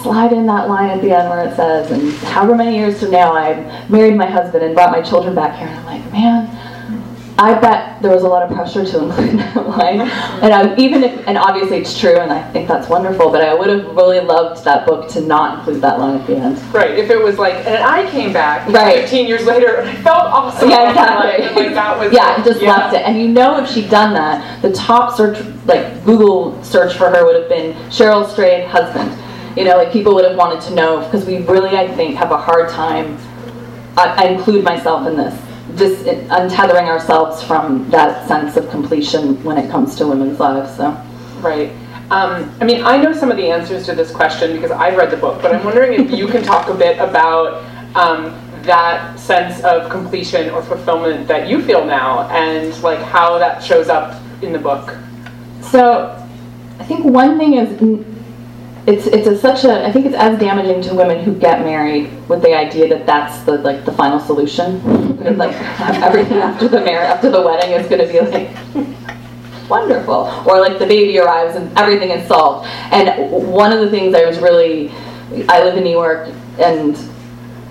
Slide 0.06 0.34
in 0.34 0.46
that 0.46 0.70
line 0.70 0.92
at 0.92 1.02
the 1.02 1.18
end 1.18 1.30
where 1.32 1.48
it 1.48 1.56
says, 1.56 1.90
and 1.90 2.12
however 2.30 2.54
many 2.54 2.78
years 2.78 3.00
from 3.00 3.10
now, 3.10 3.34
I 3.34 3.88
married 3.90 4.16
my 4.16 4.28
husband 4.28 4.64
and 4.64 4.76
brought 4.76 4.92
my 4.92 5.02
children 5.02 5.34
back 5.34 5.58
here. 5.58 5.68
And 5.68 5.80
I'm 5.80 5.86
like, 5.88 6.12
man, 6.12 6.46
I 7.40 7.60
bet 7.60 8.04
there 8.04 8.12
was 8.12 8.22
a 8.22 8.28
lot 8.28 8.44
of 8.44 8.56
pressure 8.56 8.86
to 8.86 9.04
include 9.04 9.40
that 9.40 9.68
line. 9.68 10.02
And 10.02 10.54
I, 10.54 10.76
even 10.78 11.04
if, 11.04 11.28
and 11.28 11.40
obviously 11.40 11.78
it's 11.78 12.00
true, 12.00 12.20
and 12.20 12.32
I 12.32 12.52
think 12.52 12.68
that's 12.68 12.88
wonderful, 12.88 13.32
but 13.32 13.42
I 13.42 13.56
would 13.56 13.68
have 13.68 13.96
really 13.96 14.20
loved 14.20 14.64
that 14.64 14.86
book 14.86 15.10
to 15.14 15.22
not 15.22 15.58
include 15.58 15.82
that 15.82 15.98
line 15.98 16.22
at 16.22 16.28
the 16.28 16.36
end. 16.36 16.60
Right, 16.72 16.92
if 16.92 17.10
it 17.10 17.18
was 17.18 17.40
like, 17.40 17.56
and 17.66 17.84
I 17.84 18.08
came 18.12 18.32
back 18.32 18.70
Right. 18.70 19.02
15 19.02 19.26
years 19.28 19.48
later 19.48 19.78
and 19.78 19.90
I 19.90 19.96
felt 20.04 20.22
awesome. 20.26 20.70
Yeah, 20.70 20.92
about 20.92 20.96
my 20.96 21.16
life, 21.26 21.40
exactly. 21.40 21.64
like 21.66 21.74
that 21.74 21.98
was 21.98 22.14
yeah, 22.14 22.44
just 22.46 22.62
yeah. 22.62 22.78
left 22.78 22.96
it. 22.96 23.02
And 23.02 23.20
you 23.20 23.28
know, 23.28 23.64
if 23.64 23.72
she'd 23.72 23.90
done 23.90 24.14
that, 24.14 24.62
the 24.62 24.72
top 24.72 25.18
search, 25.18 25.44
like 25.66 26.06
Google 26.06 26.64
search 26.64 26.96
for 26.96 27.10
her 27.10 27.26
would 27.26 27.38
have 27.38 27.50
been 27.50 27.74
Cheryl 27.90 28.30
Strayed 28.30 28.68
husband. 28.68 29.20
You 29.56 29.64
know, 29.64 29.78
like 29.78 29.92
people 29.92 30.14
would 30.16 30.26
have 30.26 30.38
wanted 30.38 30.62
to 30.68 30.74
know 30.74 31.04
because 31.06 31.26
we 31.26 31.38
really, 31.38 31.78
I 31.78 31.88
think, 31.96 32.16
have 32.16 32.32
a 32.32 32.38
hard 32.38 32.70
time. 32.70 33.18
I, 33.98 34.26
I 34.26 34.28
include 34.28 34.64
myself 34.64 35.08
in 35.08 35.16
this, 35.16 35.34
just 35.78 36.04
untethering 36.30 36.88
ourselves 36.88 37.42
from 37.44 37.90
that 37.90 38.28
sense 38.28 38.58
of 38.58 38.70
completion 38.70 39.42
when 39.44 39.58
it 39.58 39.70
comes 39.72 39.96
to 39.96 40.08
women's 40.08 40.40
lives. 40.40 40.76
So. 40.76 40.92
Right. 41.40 41.72
Um, 42.12 42.54
I 42.62 42.66
mean, 42.66 42.84
I 42.84 42.98
know 42.98 43.14
some 43.14 43.32
of 43.32 43.38
the 43.38 43.50
answers 43.50 43.86
to 43.86 43.96
this 43.96 44.12
question 44.12 44.54
because 44.54 44.72
I've 44.72 44.96
read 44.96 45.10
the 45.10 45.18
book, 45.18 45.42
but 45.42 45.56
I'm 45.56 45.64
wondering 45.64 46.00
if 46.00 46.12
you 46.12 46.28
can 46.28 46.44
talk 46.44 46.70
a 46.70 46.74
bit 46.74 47.00
about 47.00 47.64
um, 47.96 48.26
that 48.64 49.18
sense 49.18 49.64
of 49.64 49.90
completion 49.90 50.52
or 50.52 50.62
fulfillment 50.62 51.28
that 51.28 51.48
you 51.48 51.64
feel 51.64 51.84
now 51.84 52.30
and 52.30 52.80
like 52.84 53.00
how 53.00 53.40
that 53.40 53.64
shows 53.64 53.90
up 53.90 54.22
in 54.44 54.52
the 54.52 54.60
book. 54.60 54.96
So, 55.62 56.12
I 56.80 56.84
think 56.84 57.06
one 57.06 57.40
thing 57.40 57.56
is, 57.56 58.15
it's 58.88 59.08
it's 59.08 59.28
a, 59.28 59.38
such 59.38 59.64
a 59.64 59.86
I 59.86 59.92
think 59.92 60.06
it's 60.06 60.16
as 60.16 60.40
damaging 60.40 60.82
to 60.84 60.94
women 60.94 61.24
who 61.24 61.34
get 61.34 61.64
married 61.64 62.12
with 62.30 62.42
the 62.44 62.56
idea 62.56 62.88
that 62.90 63.06
that's 63.06 63.44
the 63.44 63.58
like 63.60 63.84
the 63.84 63.92
final 63.92 64.20
solution. 64.20 64.80
Because, 65.18 65.38
like 65.38 65.56
everything 66.04 66.38
after 66.38 66.68
the 66.68 66.82
marriage 66.82 67.10
after 67.10 67.32
the 67.32 67.42
wedding 67.42 67.72
is 67.72 67.88
going 67.88 68.06
to 68.06 68.12
be 68.12 68.20
like 68.22 69.70
wonderful, 69.70 70.32
or 70.48 70.60
like 70.60 70.78
the 70.78 70.86
baby 70.86 71.18
arrives 71.18 71.56
and 71.56 71.76
everything 71.78 72.12
is 72.12 72.28
solved. 72.28 72.68
And 72.92 73.32
one 73.32 73.72
of 73.74 73.80
the 73.80 73.90
things 73.90 74.14
I 74.14 74.26
was 74.26 74.40
really 74.40 74.92
I 75.50 75.64
live 75.64 75.78
in 75.78 75.84
New 75.84 75.92
York 75.92 76.30
and 76.60 76.96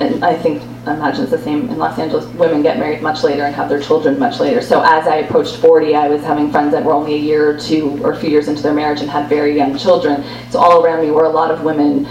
and 0.01 0.25
I 0.25 0.35
think 0.35 0.63
I 0.87 0.95
imagine 0.95 1.23
it's 1.23 1.31
the 1.31 1.39
same 1.39 1.69
in 1.71 1.79
Los 1.79 1.99
Angeles. 1.99 2.27
Women 2.35 2.63
get 2.63 2.79
married 2.79 3.01
much 3.01 3.23
later 3.23 3.45
and 3.45 3.55
have 3.55 3.71
their 3.71 3.81
children 3.81 4.19
much 4.19 4.39
later. 4.39 4.61
So 4.61 4.83
as 4.83 5.07
I 5.07 5.17
approached 5.17 5.57
40, 5.57 5.95
I 5.95 6.09
was 6.09 6.23
having 6.23 6.51
friends 6.51 6.73
that 6.73 6.85
were 6.85 6.93
only 6.93 7.15
a 7.15 7.19
year 7.19 7.49
or 7.49 7.59
two 7.59 7.99
or 8.05 8.13
a 8.13 8.17
few 8.17 8.29
years 8.29 8.49
into 8.49 8.63
their 8.63 8.75
marriage 8.75 9.01
and 9.01 9.09
had 9.09 9.29
very 9.29 9.57
young 9.57 9.79
children. 9.79 10.23
So 10.51 10.59
all 10.59 10.85
around 10.85 11.03
me 11.03 11.11
were 11.11 11.25
a 11.25 11.31
lot 11.31 11.51
of 11.51 11.63
women 11.63 12.07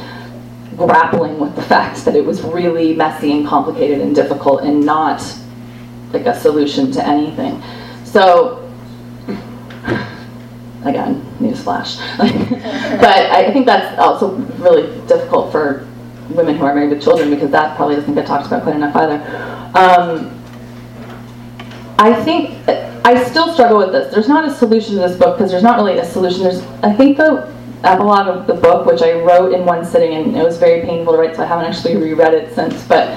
grappling 0.76 1.40
with 1.40 1.56
the 1.56 1.62
fact 1.62 2.04
that 2.06 2.16
it 2.16 2.26
was 2.26 2.42
really 2.42 2.96
messy 2.96 3.32
and 3.32 3.46
complicated 3.46 4.02
and 4.02 4.16
difficult 4.16 4.64
and 4.64 4.84
not 4.84 5.22
like 6.12 6.26
a 6.26 6.40
solution 6.40 6.92
to 6.94 7.08
anything. 7.08 7.62
So 8.06 8.60
again, 10.84 11.22
newsflash. 11.40 11.98
but 12.18 13.32
I 13.32 13.52
think 13.52 13.66
that's 13.66 14.00
also 14.00 14.32
really 14.58 14.88
difficult 15.08 15.52
for 15.52 15.88
women 16.30 16.56
who 16.58 16.66
are 16.66 16.74
married 16.74 16.90
with 16.90 17.04
children 17.04 17.30
because 17.30 17.52
that 17.52 17.76
probably 17.76 17.96
doesn't 17.96 18.14
get 18.14 18.26
talked 18.26 18.48
about 18.48 18.64
quite 18.64 18.76
enough 18.76 18.96
either. 18.96 19.16
Um, 19.76 20.40
I 22.00 22.14
think 22.24 22.58
I 23.06 23.24
still 23.24 23.54
struggle 23.54 23.78
with 23.78 23.92
this. 23.92 24.14
There's 24.14 24.28
not 24.28 24.48
a 24.48 24.54
solution 24.54 24.96
to 24.96 25.02
this 25.02 25.18
book 25.18 25.38
because 25.38 25.52
there's 25.52 25.64
not 25.64 25.78
really 25.78 26.00
a 26.00 26.06
solution. 26.06 26.44
There's 26.44 26.62
I 26.82 26.94
think 26.94 27.18
the 27.18 27.52
epilogue 27.84 28.28
of 28.28 28.48
the 28.48 28.54
book, 28.54 28.86
which 28.86 29.02
I 29.02 29.14
wrote 29.22 29.54
in 29.54 29.66
one 29.66 29.86
sitting, 29.86 30.14
and 30.14 30.36
it 30.36 30.44
was 30.44 30.58
very 30.58 30.82
painful 30.82 31.14
to 31.14 31.20
write, 31.20 31.36
so 31.36 31.44
I 31.44 31.46
haven't 31.46 31.66
actually 31.66 31.98
reread 31.98 32.34
it 32.34 32.54
since. 32.56 32.82
But 32.88 33.10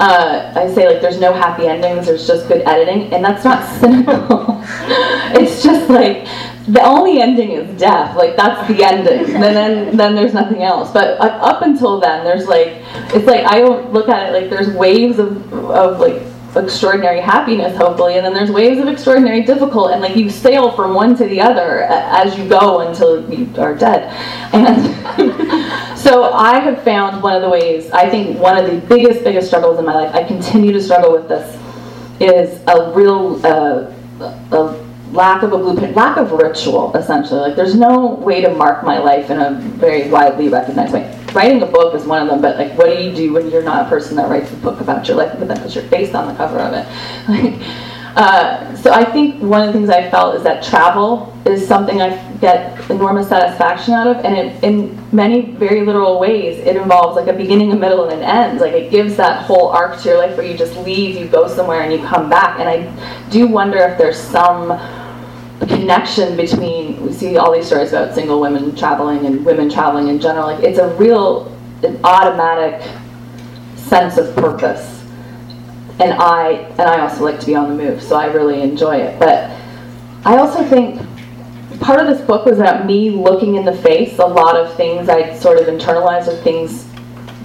uh, 0.00 0.52
I 0.54 0.72
say 0.72 0.88
like 0.88 1.00
there's 1.00 1.20
no 1.20 1.32
happy 1.32 1.66
endings. 1.66 2.06
There's 2.06 2.26
just 2.26 2.48
good 2.48 2.62
editing, 2.62 3.12
and 3.12 3.24
that's 3.24 3.44
not 3.44 3.64
cynical. 3.80 4.62
it's 5.36 5.62
just 5.62 5.90
like 5.90 6.26
the 6.68 6.82
only 6.82 7.20
ending 7.20 7.50
is 7.50 7.78
death. 7.78 8.16
Like 8.16 8.36
that's 8.36 8.66
the 8.68 8.82
ending. 8.82 9.34
and 9.34 9.42
then 9.42 9.96
then 9.96 10.14
there's 10.14 10.34
nothing 10.34 10.62
else. 10.62 10.90
But 10.92 11.20
up, 11.20 11.42
up 11.42 11.62
until 11.62 12.00
then, 12.00 12.24
there's 12.24 12.46
like 12.46 12.82
it's 13.14 13.26
like 13.26 13.44
I 13.44 13.58
don't 13.58 13.92
look 13.92 14.08
at 14.08 14.28
it 14.28 14.40
like 14.40 14.50
there's 14.50 14.70
waves 14.74 15.18
of 15.18 15.52
of 15.52 16.00
like 16.00 16.22
extraordinary 16.56 17.20
happiness 17.20 17.76
hopefully 17.76 18.16
and 18.16 18.24
then 18.24 18.32
there's 18.32 18.48
waves 18.48 18.78
of 18.78 18.86
extraordinary 18.86 19.42
difficult 19.42 19.90
and 19.90 20.00
like 20.00 20.14
you 20.14 20.30
sail 20.30 20.70
from 20.70 20.94
one 20.94 21.16
to 21.16 21.24
the 21.26 21.40
other 21.40 21.82
as 21.82 22.38
you 22.38 22.48
go 22.48 22.78
until 22.78 23.28
you 23.28 23.48
are 23.60 23.74
dead 23.74 24.12
and 24.54 25.98
so 25.98 26.32
i 26.32 26.60
have 26.60 26.80
found 26.84 27.20
one 27.20 27.34
of 27.34 27.42
the 27.42 27.48
ways 27.48 27.90
i 27.90 28.08
think 28.08 28.38
one 28.38 28.56
of 28.56 28.70
the 28.70 28.78
biggest 28.86 29.24
biggest 29.24 29.48
struggles 29.48 29.80
in 29.80 29.84
my 29.84 29.94
life 29.94 30.14
i 30.14 30.22
continue 30.22 30.72
to 30.72 30.80
struggle 30.80 31.10
with 31.10 31.28
this 31.28 31.58
is 32.20 32.62
a 32.68 32.92
real 32.92 33.44
uh, 33.44 33.92
a 34.52 34.83
lack 35.14 35.42
of 35.42 35.52
a 35.52 35.58
blueprint 35.58 35.94
lack 35.94 36.16
of 36.16 36.32
ritual 36.32 36.94
essentially 36.96 37.40
like 37.40 37.56
there's 37.56 37.76
no 37.76 38.14
way 38.14 38.40
to 38.40 38.52
mark 38.54 38.84
my 38.84 38.98
life 38.98 39.30
in 39.30 39.38
a 39.38 39.52
very 39.78 40.10
widely 40.10 40.48
recognized 40.48 40.92
way 40.92 41.10
writing 41.32 41.62
a 41.62 41.66
book 41.66 41.94
is 41.94 42.04
one 42.04 42.20
of 42.20 42.28
them 42.28 42.42
but 42.42 42.58
like 42.58 42.76
what 42.76 42.86
do 42.86 43.02
you 43.02 43.14
do 43.14 43.32
when 43.32 43.48
you're 43.50 43.62
not 43.62 43.86
a 43.86 43.88
person 43.88 44.16
that 44.16 44.28
writes 44.28 44.52
a 44.52 44.56
book 44.56 44.80
about 44.80 45.06
your 45.06 45.16
life 45.16 45.34
but 45.38 45.48
then 45.48 45.60
puts 45.60 45.74
your 45.74 45.84
face 45.84 46.14
on 46.14 46.28
the 46.28 46.34
cover 46.34 46.58
of 46.58 46.72
it 46.74 46.86
like 47.28 47.84
uh, 48.16 48.76
so 48.76 48.92
I 48.92 49.04
think 49.04 49.42
one 49.42 49.60
of 49.62 49.66
the 49.66 49.72
things 49.72 49.90
I 49.90 50.08
felt 50.08 50.36
is 50.36 50.44
that 50.44 50.62
travel 50.62 51.36
is 51.46 51.66
something 51.66 52.00
I 52.00 52.16
get 52.38 52.88
enormous 52.88 53.28
satisfaction 53.28 53.92
out 53.92 54.06
of, 54.06 54.24
and 54.24 54.36
it, 54.36 54.62
in 54.62 54.96
many 55.10 55.50
very 55.52 55.84
literal 55.84 56.20
ways, 56.20 56.58
it 56.58 56.76
involves 56.76 57.16
like 57.16 57.26
a 57.26 57.32
beginning, 57.32 57.72
a 57.72 57.76
middle, 57.76 58.04
and 58.04 58.20
an 58.20 58.22
end. 58.22 58.60
Like 58.60 58.72
it 58.72 58.92
gives 58.92 59.16
that 59.16 59.44
whole 59.46 59.68
arc 59.68 60.00
to 60.02 60.08
your 60.08 60.18
life 60.18 60.36
where 60.36 60.46
you 60.46 60.56
just 60.56 60.76
leave, 60.78 61.16
you 61.16 61.26
go 61.26 61.48
somewhere, 61.48 61.82
and 61.82 61.92
you 61.92 62.06
come 62.06 62.30
back. 62.30 62.60
And 62.60 62.68
I 62.68 63.30
do 63.30 63.48
wonder 63.48 63.78
if 63.78 63.98
there's 63.98 64.18
some 64.18 64.68
connection 65.66 66.36
between 66.36 67.00
we 67.04 67.12
see 67.12 67.36
all 67.36 67.52
these 67.52 67.66
stories 67.66 67.92
about 67.92 68.14
single 68.14 68.40
women 68.40 68.74
traveling 68.74 69.26
and 69.26 69.44
women 69.44 69.70
traveling 69.70 70.08
in 70.08 70.20
general. 70.20 70.46
Like 70.46 70.64
it's 70.64 70.78
a 70.78 70.88
real, 70.96 71.46
an 71.82 72.00
automatic 72.04 72.88
sense 73.76 74.16
of 74.16 74.34
purpose 74.36 74.94
and 76.00 76.12
I 76.14 76.50
and 76.50 76.82
I 76.82 77.00
also 77.00 77.24
like 77.24 77.40
to 77.40 77.46
be 77.46 77.54
on 77.54 77.68
the 77.68 77.82
move, 77.82 78.02
so 78.02 78.16
I 78.16 78.26
really 78.26 78.62
enjoy 78.62 78.96
it. 78.96 79.18
But 79.18 79.50
I 80.24 80.38
also 80.38 80.64
think 80.64 81.00
part 81.80 82.00
of 82.00 82.06
this 82.06 82.24
book 82.26 82.46
was 82.46 82.58
about 82.58 82.86
me 82.86 83.10
looking 83.10 83.56
in 83.56 83.64
the 83.64 83.76
face 83.76 84.18
a 84.18 84.26
lot 84.26 84.56
of 84.56 84.74
things 84.76 85.08
I'd 85.08 85.40
sort 85.40 85.58
of 85.58 85.66
internalized 85.66 86.28
or 86.28 86.36
things 86.42 86.86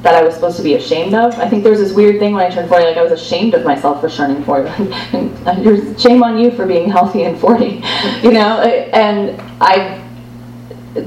that 0.01 0.15
I 0.15 0.23
was 0.23 0.33
supposed 0.33 0.57
to 0.57 0.63
be 0.63 0.75
ashamed 0.75 1.13
of. 1.13 1.37
I 1.39 1.49
think 1.49 1.63
there 1.63 1.71
was 1.71 1.81
this 1.81 1.93
weird 1.93 2.19
thing 2.19 2.33
when 2.33 2.45
I 2.45 2.53
turned 2.53 2.69
40, 2.69 2.85
like 2.85 2.97
I 2.97 3.03
was 3.03 3.11
ashamed 3.11 3.53
of 3.53 3.65
myself 3.65 3.99
for 3.99 4.09
turning 4.09 4.43
40. 4.43 4.69
and 5.13 5.65
there's 5.65 6.01
shame 6.01 6.23
on 6.23 6.39
you 6.39 6.51
for 6.51 6.65
being 6.65 6.89
healthy 6.89 7.23
and 7.23 7.37
40, 7.37 7.65
you 8.23 8.31
know? 8.31 8.61
And 8.61 9.39
I 9.61 10.01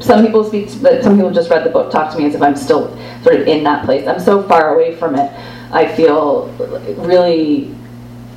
some 0.01 0.25
people 0.25 0.45
speak, 0.45 0.71
but 0.81 1.03
some 1.03 1.17
people 1.17 1.33
just 1.33 1.51
read 1.51 1.65
the 1.65 1.71
book, 1.71 1.91
talk 1.91 2.13
to 2.13 2.19
me 2.19 2.27
as 2.27 2.35
if 2.35 2.43
I'm 2.43 2.57
still 2.57 2.97
sort 3.23 3.37
of 3.37 3.49
in 3.49 3.65
that 3.65 3.85
place. 3.85 4.07
I'm 4.07 4.21
so 4.21 4.43
far 4.43 4.75
away 4.75 4.95
from 4.95 5.17
it. 5.17 5.31
I 5.73 5.93
feel 5.95 6.49
really 6.99 7.75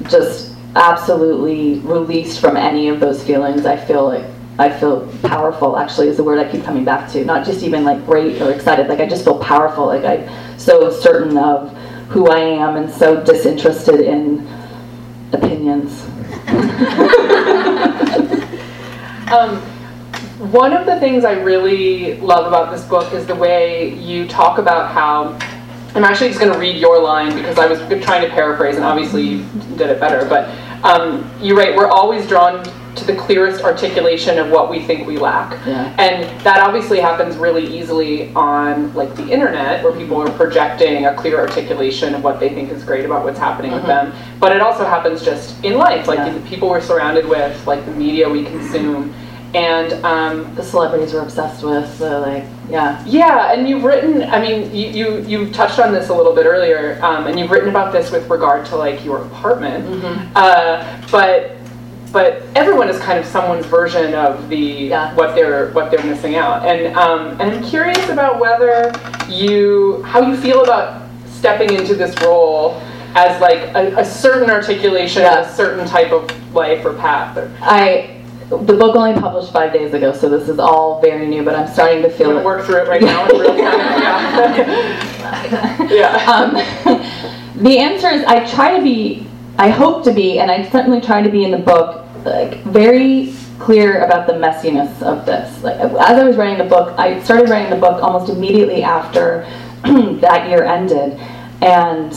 just 0.08 0.56
absolutely 0.76 1.80
released 1.80 2.40
from 2.40 2.58
any 2.58 2.90
of 2.90 3.00
those 3.00 3.24
feelings. 3.24 3.66
I 3.66 3.78
feel 3.78 4.06
like 4.06 4.26
I 4.58 4.70
feel 4.70 5.08
powerful. 5.24 5.78
Actually, 5.78 6.08
is 6.08 6.18
the 6.18 6.24
word 6.24 6.40
I 6.40 6.50
keep 6.50 6.64
coming 6.64 6.86
back 6.86 7.12
to. 7.12 7.24
Not 7.26 7.46
just 7.46 7.64
even 7.64 7.84
like 7.84 8.06
great 8.06 8.42
or 8.42 8.52
excited. 8.52 8.88
Like 8.88 9.00
I 9.00 9.06
just 9.06 9.24
feel 9.24 9.40
powerful. 9.40 9.88
Like 9.88 10.06
I'm 10.06 10.60
so 10.60 10.92
certain 10.92 11.38
of 11.38 11.72
who 12.10 12.28
I 12.28 12.40
am 12.40 12.78
and 12.78 12.92
so 12.92 13.22
disinterested 13.24 14.02
in 14.02 14.48
opinions. 15.34 16.08
Um, 19.32 19.58
one 20.52 20.72
of 20.74 20.86
the 20.86 21.00
things 21.00 21.26
I 21.26 21.32
really 21.32 22.18
love 22.20 22.46
about 22.46 22.72
this 22.72 22.86
book 22.86 23.12
is 23.12 23.26
the 23.26 23.34
way 23.36 23.96
you 23.96 24.28
talk 24.28 24.60
about 24.60 24.92
how. 24.92 25.38
I'm 25.96 26.04
actually 26.04 26.28
just 26.28 26.42
going 26.42 26.52
to 26.52 26.60
read 26.60 26.76
your 26.76 27.02
line 27.02 27.34
because 27.34 27.58
I 27.58 27.68
was 27.68 27.80
trying 28.04 28.22
to 28.22 28.30
paraphrase, 28.30 28.76
and 28.76 28.84
obviously 28.84 29.24
you 29.24 29.46
did 29.78 29.90
it 29.90 30.00
better. 30.00 30.28
But 30.28 30.50
um, 30.84 31.30
you 31.42 31.58
write, 31.58 31.76
"We're 31.76 31.88
always 31.88 32.28
drawn 32.28 32.64
to 32.96 33.06
the 33.06 33.16
clearest 33.16 33.64
articulation 33.64 34.38
of 34.40 34.50
what 34.50 34.70
we 34.70 34.80
think 34.80 35.08
we 35.08 35.18
lack," 35.18 35.58
Yeah. 35.66 35.90
and 35.98 36.24
that 36.42 36.60
obviously 36.66 37.00
happens 37.00 37.36
really 37.38 37.66
easily 37.66 38.32
on 38.36 38.94
like 38.94 39.16
the 39.16 39.28
internet, 39.28 39.84
where 39.84 39.94
people 39.94 40.22
are 40.22 40.30
projecting 40.32 41.06
a 41.06 41.14
clear 41.14 41.40
articulation 41.40 42.16
of 42.16 42.24
what 42.24 42.40
they 42.40 42.50
think 42.50 42.72
is 42.72 42.84
great 42.84 43.06
about 43.06 43.24
what's 43.24 43.40
happening 43.40 43.72
with 43.72 43.86
them. 43.86 44.14
But 44.40 44.56
it 44.56 44.62
also 44.62 44.86
happens 44.86 45.24
just 45.24 45.64
in 45.64 45.78
life, 45.78 46.08
like 46.08 46.20
Yeah. 46.20 46.30
the 46.34 46.40
people 46.42 46.70
we're 46.70 46.82
surrounded 46.82 47.28
with, 47.28 47.66
like 47.68 47.86
the 47.86 47.92
media 47.92 48.30
we 48.30 48.44
consume, 48.46 49.14
and. 49.54 49.94
Um, 50.06 50.36
The 50.56 50.64
celebrities 50.64 51.14
we're 51.14 51.22
obsessed 51.22 51.64
with, 51.64 51.88
so 51.98 52.22
like, 52.22 52.44
yeah. 52.70 53.02
yeah, 53.06 53.52
and 53.54 53.68
you've 53.68 53.84
written. 53.84 54.24
I 54.24 54.40
mean, 54.40 54.74
you 54.74 54.88
you, 54.88 55.08
you 55.28 55.52
touched 55.52 55.80
on 55.80 55.92
this 55.94 56.08
a 56.10 56.14
little 56.14 56.34
bit 56.34 56.46
earlier, 56.46 56.98
um, 57.02 57.28
and 57.28 57.38
you've 57.38 57.52
written 57.52 57.70
about 57.70 57.92
this 57.92 58.10
with 58.12 58.30
regard 58.30 58.66
to 58.68 58.76
like 58.78 59.04
your 59.04 59.18
apartment. 59.28 59.84
Uh, 60.36 60.84
but 61.12 61.56
but 62.12 62.44
everyone 62.56 62.88
is 62.90 62.98
kind 63.00 63.20
of 63.20 63.26
someone's 63.26 63.66
version 63.66 64.14
of 64.14 64.48
the 64.50 64.58
Yeah. 64.58 65.14
what 65.16 65.36
they're 65.36 65.72
what 65.72 65.92
they're 65.92 66.04
missing 66.06 66.36
out, 66.36 66.66
and 66.66 66.96
um, 66.96 67.30
and 67.42 67.52
I'm 67.52 67.64
curious 67.64 68.10
about 68.10 68.40
whether 68.40 68.92
you 69.30 70.02
how 70.04 70.22
you 70.22 70.38
feel 70.38 70.64
about 70.64 71.02
stepping 71.28 71.74
into 71.74 71.96
this 71.96 72.16
role 72.22 72.82
as 73.16 73.40
like 73.42 73.60
a, 73.76 73.96
a 73.98 74.06
certain 74.06 74.50
articulation 74.50 75.22
Yeah. 75.22 75.42
of 75.42 75.48
a 75.48 75.54
certain 75.54 75.86
type 75.88 76.12
of 76.12 76.30
life 76.54 76.86
or 76.86 76.94
path. 76.94 77.38
Or, 77.38 77.52
I, 77.62 78.22
the 78.50 78.74
book 78.74 78.96
only 78.96 79.20
published 79.20 79.52
five 79.52 79.74
days 79.74 79.94
ago, 79.94 80.12
so 80.14 80.30
this 80.30 80.48
is 80.50 80.60
all 80.60 81.02
very 81.02 81.26
new, 81.26 81.44
but 81.44 81.56
I'm 81.56 81.68
starting 81.68 82.02
to 82.04 82.10
feel 82.10 82.44
work 82.44 82.66
through 82.66 82.84
it 82.84 82.88
right 82.88 83.02
now 83.02 83.28
in. 83.30 83.58
Yeah. 83.58 84.56
yeah. 85.94 86.32
Um, 86.32 86.54
the 87.64 87.80
answer 87.80 88.08
is 88.10 88.24
I 88.26 88.46
try 88.46 88.78
to 88.78 88.84
be, 88.84 89.26
I 89.58 89.70
hope 89.70 90.04
to 90.04 90.14
be, 90.14 90.40
and 90.40 90.52
I 90.52 90.70
certainly 90.70 91.02
try 91.02 91.22
to 91.22 91.30
be 91.30 91.44
in 91.44 91.52
the 91.52 91.58
book, 91.58 92.06
like 92.26 92.62
very 92.64 93.34
clear 93.60 94.04
about 94.04 94.28
the 94.28 94.34
messiness 94.34 95.02
of 95.02 95.26
this. 95.26 95.64
Like 95.64 95.80
as 95.80 95.94
I 95.94 96.24
was 96.24 96.36
writing 96.36 96.58
the 96.58 96.70
book, 96.70 96.98
I 97.00 97.22
started 97.24 97.50
writing 97.50 97.70
the 97.70 97.78
book 97.78 98.04
almost 98.04 98.30
immediately 98.30 98.84
after 98.84 99.50
that 99.84 100.50
year 100.50 100.64
ended, 100.64 101.14
and 101.62 102.14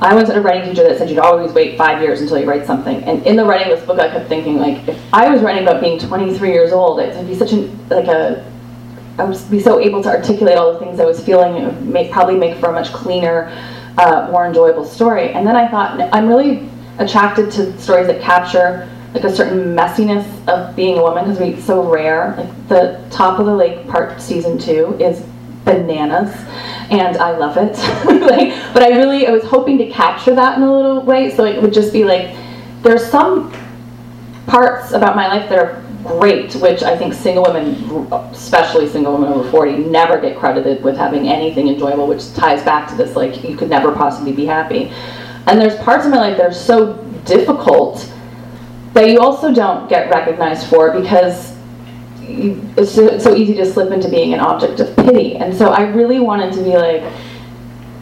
I 0.00 0.14
was 0.14 0.28
a 0.28 0.40
writing 0.40 0.70
teacher 0.70 0.88
that 0.88 0.98
said 0.98 1.08
you'd 1.10 1.18
always 1.18 1.52
wait 1.52 1.76
five 1.76 2.02
years 2.02 2.20
until 2.20 2.38
you 2.38 2.46
write 2.46 2.66
something. 2.66 3.02
And 3.04 3.26
in 3.26 3.36
the 3.36 3.44
writing 3.44 3.72
of 3.72 3.78
this 3.78 3.86
book, 3.86 3.98
I 3.98 4.08
kept 4.08 4.28
thinking 4.28 4.58
like, 4.58 4.86
if 4.86 5.00
I 5.12 5.30
was 5.30 5.40
writing 5.42 5.62
about 5.62 5.80
being 5.80 5.98
23 5.98 6.50
years 6.50 6.72
old, 6.72 7.00
it 7.00 7.16
would 7.16 7.26
be 7.26 7.34
such 7.34 7.52
an 7.52 7.88
like 7.88 8.06
a 8.06 8.44
I 9.18 9.24
would 9.24 9.50
be 9.50 9.60
so 9.60 9.78
able 9.78 10.02
to 10.02 10.08
articulate 10.08 10.58
all 10.58 10.72
the 10.72 10.78
things 10.80 10.98
I 10.98 11.04
was 11.04 11.24
feeling. 11.24 11.54
It 11.54 11.66
would 11.66 11.86
make, 11.86 12.10
probably 12.10 12.36
make 12.36 12.58
for 12.58 12.70
a 12.70 12.72
much 12.72 12.92
cleaner, 12.92 13.48
uh, 13.98 14.28
more 14.30 14.46
enjoyable 14.46 14.84
story. 14.84 15.30
And 15.30 15.46
then 15.46 15.56
I 15.56 15.68
thought, 15.68 16.00
I'm 16.12 16.26
really 16.26 16.68
attracted 16.98 17.50
to 17.52 17.78
stories 17.80 18.06
that 18.06 18.20
capture 18.20 18.88
like 19.14 19.24
a 19.24 19.34
certain 19.34 19.76
messiness 19.76 20.26
of 20.48 20.74
being 20.74 20.98
a 20.98 21.02
woman 21.02 21.24
because 21.24 21.40
it's 21.40 21.64
so 21.64 21.88
rare. 21.88 22.34
Like 22.36 22.68
the 22.68 23.06
Top 23.10 23.38
of 23.38 23.46
the 23.46 23.54
Lake 23.54 23.86
part 23.88 24.20
season 24.20 24.58
two 24.58 24.96
is 24.98 25.24
bananas, 25.64 26.34
and 26.90 27.16
I 27.16 27.36
love 27.36 27.56
it. 27.56 27.76
like, 28.22 28.74
but 28.74 28.82
I 28.82 28.88
really 28.88 29.28
I 29.28 29.30
was 29.30 29.44
hoping 29.44 29.78
to 29.78 29.88
capture 29.88 30.34
that 30.34 30.58
in 30.58 30.64
a 30.64 30.72
little 30.72 31.00
way, 31.02 31.30
so 31.30 31.44
it 31.44 31.62
would 31.62 31.72
just 31.72 31.92
be 31.92 32.04
like 32.04 32.36
there's 32.82 33.08
some 33.08 33.52
parts 34.46 34.92
about 34.92 35.14
my 35.14 35.28
life 35.28 35.48
that 35.48 35.58
are 35.58 35.83
great, 36.04 36.54
which 36.56 36.82
I 36.82 36.96
think 36.96 37.14
single 37.14 37.44
women, 37.44 37.74
especially 38.30 38.88
single 38.88 39.14
women 39.14 39.32
over 39.32 39.50
40, 39.50 39.78
never 39.78 40.20
get 40.20 40.38
credited 40.38 40.84
with 40.84 40.96
having 40.96 41.28
anything 41.28 41.68
enjoyable, 41.68 42.06
which 42.06 42.32
ties 42.34 42.62
back 42.62 42.88
to 42.90 42.94
this 42.94 43.16
like, 43.16 43.42
you 43.42 43.56
could 43.56 43.70
never 43.70 43.92
possibly 43.92 44.32
be 44.32 44.46
happy. 44.46 44.92
And 45.46 45.60
there's 45.60 45.76
parts 45.82 46.04
of 46.04 46.10
my 46.10 46.18
life 46.18 46.36
that 46.36 46.46
are 46.46 46.52
so 46.52 46.94
difficult 47.24 48.10
that 48.92 49.08
you 49.08 49.18
also 49.18 49.52
don't 49.52 49.88
get 49.88 50.10
recognized 50.10 50.68
for 50.68 50.92
because 50.98 51.54
it's 52.20 52.92
so, 52.92 53.18
so 53.18 53.34
easy 53.34 53.54
to 53.54 53.66
slip 53.66 53.90
into 53.90 54.08
being 54.08 54.32
an 54.34 54.40
object 54.40 54.80
of 54.80 54.94
pity. 54.96 55.36
And 55.36 55.54
so 55.54 55.70
I 55.70 55.82
really 55.82 56.20
wanted 56.20 56.52
to 56.54 56.62
be 56.62 56.76
like, 56.76 57.02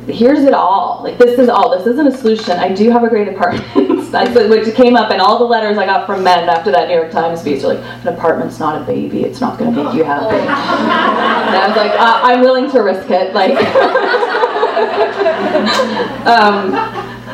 here's 0.07 0.41
it 0.41 0.55
all. 0.55 1.01
Like 1.03 1.19
this 1.19 1.39
is 1.39 1.49
all. 1.49 1.77
This 1.77 1.87
isn't 1.87 2.07
a 2.07 2.17
solution. 2.17 2.53
I 2.59 2.73
do 2.73 2.91
have 2.91 3.05
a 3.05 3.09
great 3.09 3.29
apartment, 3.29 3.67
Which 4.13 4.75
came 4.75 4.95
up 4.95 5.11
in 5.11 5.21
all 5.21 5.39
the 5.39 5.45
letters 5.45 5.79
I 5.79 5.87
got 5.87 6.07
from 6.07 6.23
men 6.23 6.49
after 6.49 6.71
that 6.71 6.89
New 6.89 6.95
York 6.95 7.11
Times 7.11 7.43
piece. 7.43 7.63
They're 7.63 7.75
like, 7.75 7.85
an 8.03 8.09
apartment's 8.09 8.59
not 8.59 8.83
a 8.83 8.85
baby. 8.85 9.25
It's 9.25 9.41
not 9.41 9.59
going 9.59 9.75
to 9.75 9.85
make 9.85 9.95
you 9.95 10.05
happy. 10.05 10.37
and 10.37 10.51
I 10.51 11.67
was 11.67 11.77
like, 11.77 11.93
uh, 11.93 12.21
I'm 12.23 12.41
willing 12.41 12.71
to 12.73 12.81
risk 12.81 13.11
it. 13.11 13.33
Like, 13.33 13.53
um, 16.27 16.75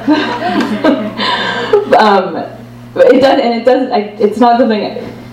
um, 1.99 2.37
it 2.97 3.21
does, 3.21 3.41
and 3.41 3.61
it 3.61 3.65
doesn't. 3.65 4.21
It's 4.21 4.39
not 4.39 4.61
something. 4.61 4.81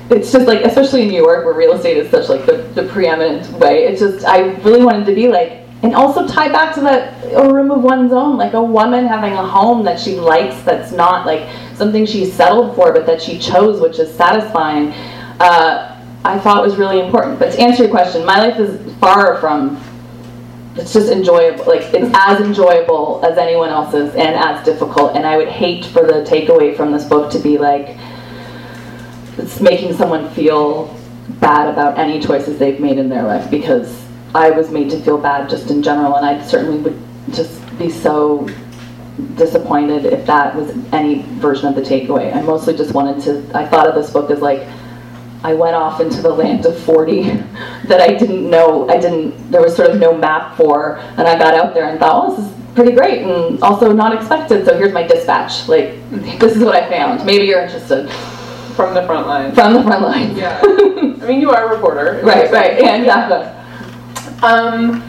It's 0.10 0.31
just 0.31 0.47
like, 0.47 0.62
especially 0.62 1.03
in 1.03 1.10
New 1.10 1.21
York, 1.21 1.45
where 1.45 1.53
real 1.53 1.73
estate 1.73 1.97
is 1.97 2.10
such 2.10 2.29
like 2.29 2.45
the, 2.45 2.58
the 2.73 2.84
preeminent 2.84 3.47
way. 3.60 3.86
It's 3.86 3.99
just 3.99 4.25
I 4.25 4.53
really 4.62 4.84
wanted 4.84 5.05
to 5.05 5.15
be 5.15 5.27
like, 5.27 5.64
and 5.85 5.93
also 5.93 6.27
tie 6.27 6.49
back 6.49 6.73
to 6.73 6.81
that 6.81 7.13
a 7.35 7.53
room 7.53 7.69
of 7.69 7.83
one's 7.83 8.11
own, 8.11 8.37
like 8.37 8.53
a 8.53 8.63
woman 8.63 9.05
having 9.05 9.33
a 9.33 9.47
home 9.47 9.83
that 9.83 9.99
she 9.99 10.15
likes, 10.15 10.59
that's 10.63 10.91
not 10.91 11.27
like 11.27 11.47
something 11.75 12.07
she's 12.07 12.33
settled 12.33 12.75
for, 12.75 12.91
but 12.91 13.05
that 13.05 13.21
she 13.21 13.37
chose, 13.37 13.79
which 13.79 13.99
is 13.99 14.11
satisfying. 14.11 14.87
Uh, 15.39 16.03
I 16.23 16.39
thought 16.39 16.63
was 16.63 16.77
really 16.77 16.99
important. 16.99 17.37
But 17.37 17.51
to 17.51 17.59
answer 17.59 17.83
your 17.83 17.91
question, 17.91 18.25
my 18.25 18.39
life 18.39 18.59
is 18.59 18.95
far 18.95 19.39
from 19.39 19.79
it's 20.75 20.91
just 20.91 21.09
enjoyable 21.09 21.65
like 21.67 21.83
it's 21.93 22.11
as 22.15 22.41
enjoyable 22.41 23.23
as 23.23 23.37
anyone 23.37 23.69
else's 23.69 24.13
and 24.15 24.35
as 24.35 24.65
difficult 24.65 25.15
and 25.15 25.25
i 25.25 25.37
would 25.37 25.47
hate 25.47 25.85
for 25.85 26.05
the 26.05 26.21
takeaway 26.29 26.75
from 26.75 26.91
this 26.91 27.05
book 27.05 27.31
to 27.31 27.39
be 27.39 27.57
like 27.57 27.95
it's 29.37 29.61
making 29.61 29.93
someone 29.93 30.29
feel 30.31 30.93
bad 31.39 31.69
about 31.69 31.97
any 31.97 32.19
choices 32.19 32.59
they've 32.59 32.81
made 32.81 32.97
in 32.97 33.07
their 33.07 33.23
life 33.23 33.49
because 33.49 34.04
i 34.33 34.49
was 34.49 34.71
made 34.71 34.89
to 34.89 34.99
feel 35.01 35.17
bad 35.17 35.49
just 35.49 35.69
in 35.69 35.83
general 35.83 36.15
and 36.15 36.25
i 36.25 36.41
certainly 36.45 36.77
would 36.79 36.99
just 37.31 37.61
be 37.77 37.89
so 37.89 38.47
disappointed 39.35 40.05
if 40.05 40.25
that 40.25 40.53
was 40.55 40.71
any 40.91 41.21
version 41.39 41.67
of 41.67 41.75
the 41.75 41.81
takeaway 41.81 42.35
i 42.35 42.41
mostly 42.41 42.75
just 42.75 42.93
wanted 42.93 43.21
to 43.21 43.57
i 43.57 43.65
thought 43.65 43.88
of 43.88 43.95
this 43.95 44.11
book 44.11 44.29
as 44.31 44.41
like 44.41 44.67
I 45.45 45.53
went 45.53 45.75
off 45.75 46.01
into 46.01 46.23
the 46.23 46.33
land 46.33 46.65
of 46.65 46.75
40 46.79 47.21
that 47.85 48.01
I 48.01 48.15
didn't 48.15 48.49
know, 48.49 48.89
I 48.89 48.97
didn't, 48.97 49.51
there 49.51 49.61
was 49.61 49.75
sort 49.75 49.91
of 49.91 49.99
no 49.99 50.17
map 50.17 50.57
for, 50.57 50.97
and 50.97 51.27
I 51.27 51.38
got 51.38 51.53
out 51.53 51.75
there 51.75 51.88
and 51.88 51.99
thought, 51.99 52.29
oh, 52.29 52.35
this 52.35 52.45
is 52.45 52.65
pretty 52.73 52.93
great 52.93 53.21
and 53.21 53.61
also 53.61 53.93
not 53.93 54.11
expected, 54.15 54.65
so 54.65 54.75
here's 54.75 54.91
my 54.91 55.03
dispatch. 55.03 55.67
Like, 55.67 55.97
this 56.39 56.55
is 56.55 56.63
what 56.63 56.75
I 56.75 56.89
found. 56.89 57.23
Maybe 57.27 57.45
you're 57.45 57.61
interested. 57.61 58.09
From 58.75 58.95
the 58.95 59.05
front 59.05 59.27
line. 59.27 59.53
From 59.53 59.73
the 59.73 59.83
front 59.83 60.01
line. 60.01 60.35
Yeah. 60.35 60.59
I 60.63 61.27
mean, 61.27 61.39
you 61.39 61.51
are 61.51 61.67
a 61.67 61.75
reporter. 61.75 62.21
Right, 62.25 62.51
right, 62.51 62.81
yeah, 62.81 62.97
exactly. 62.97 63.64
Um, 64.43 65.03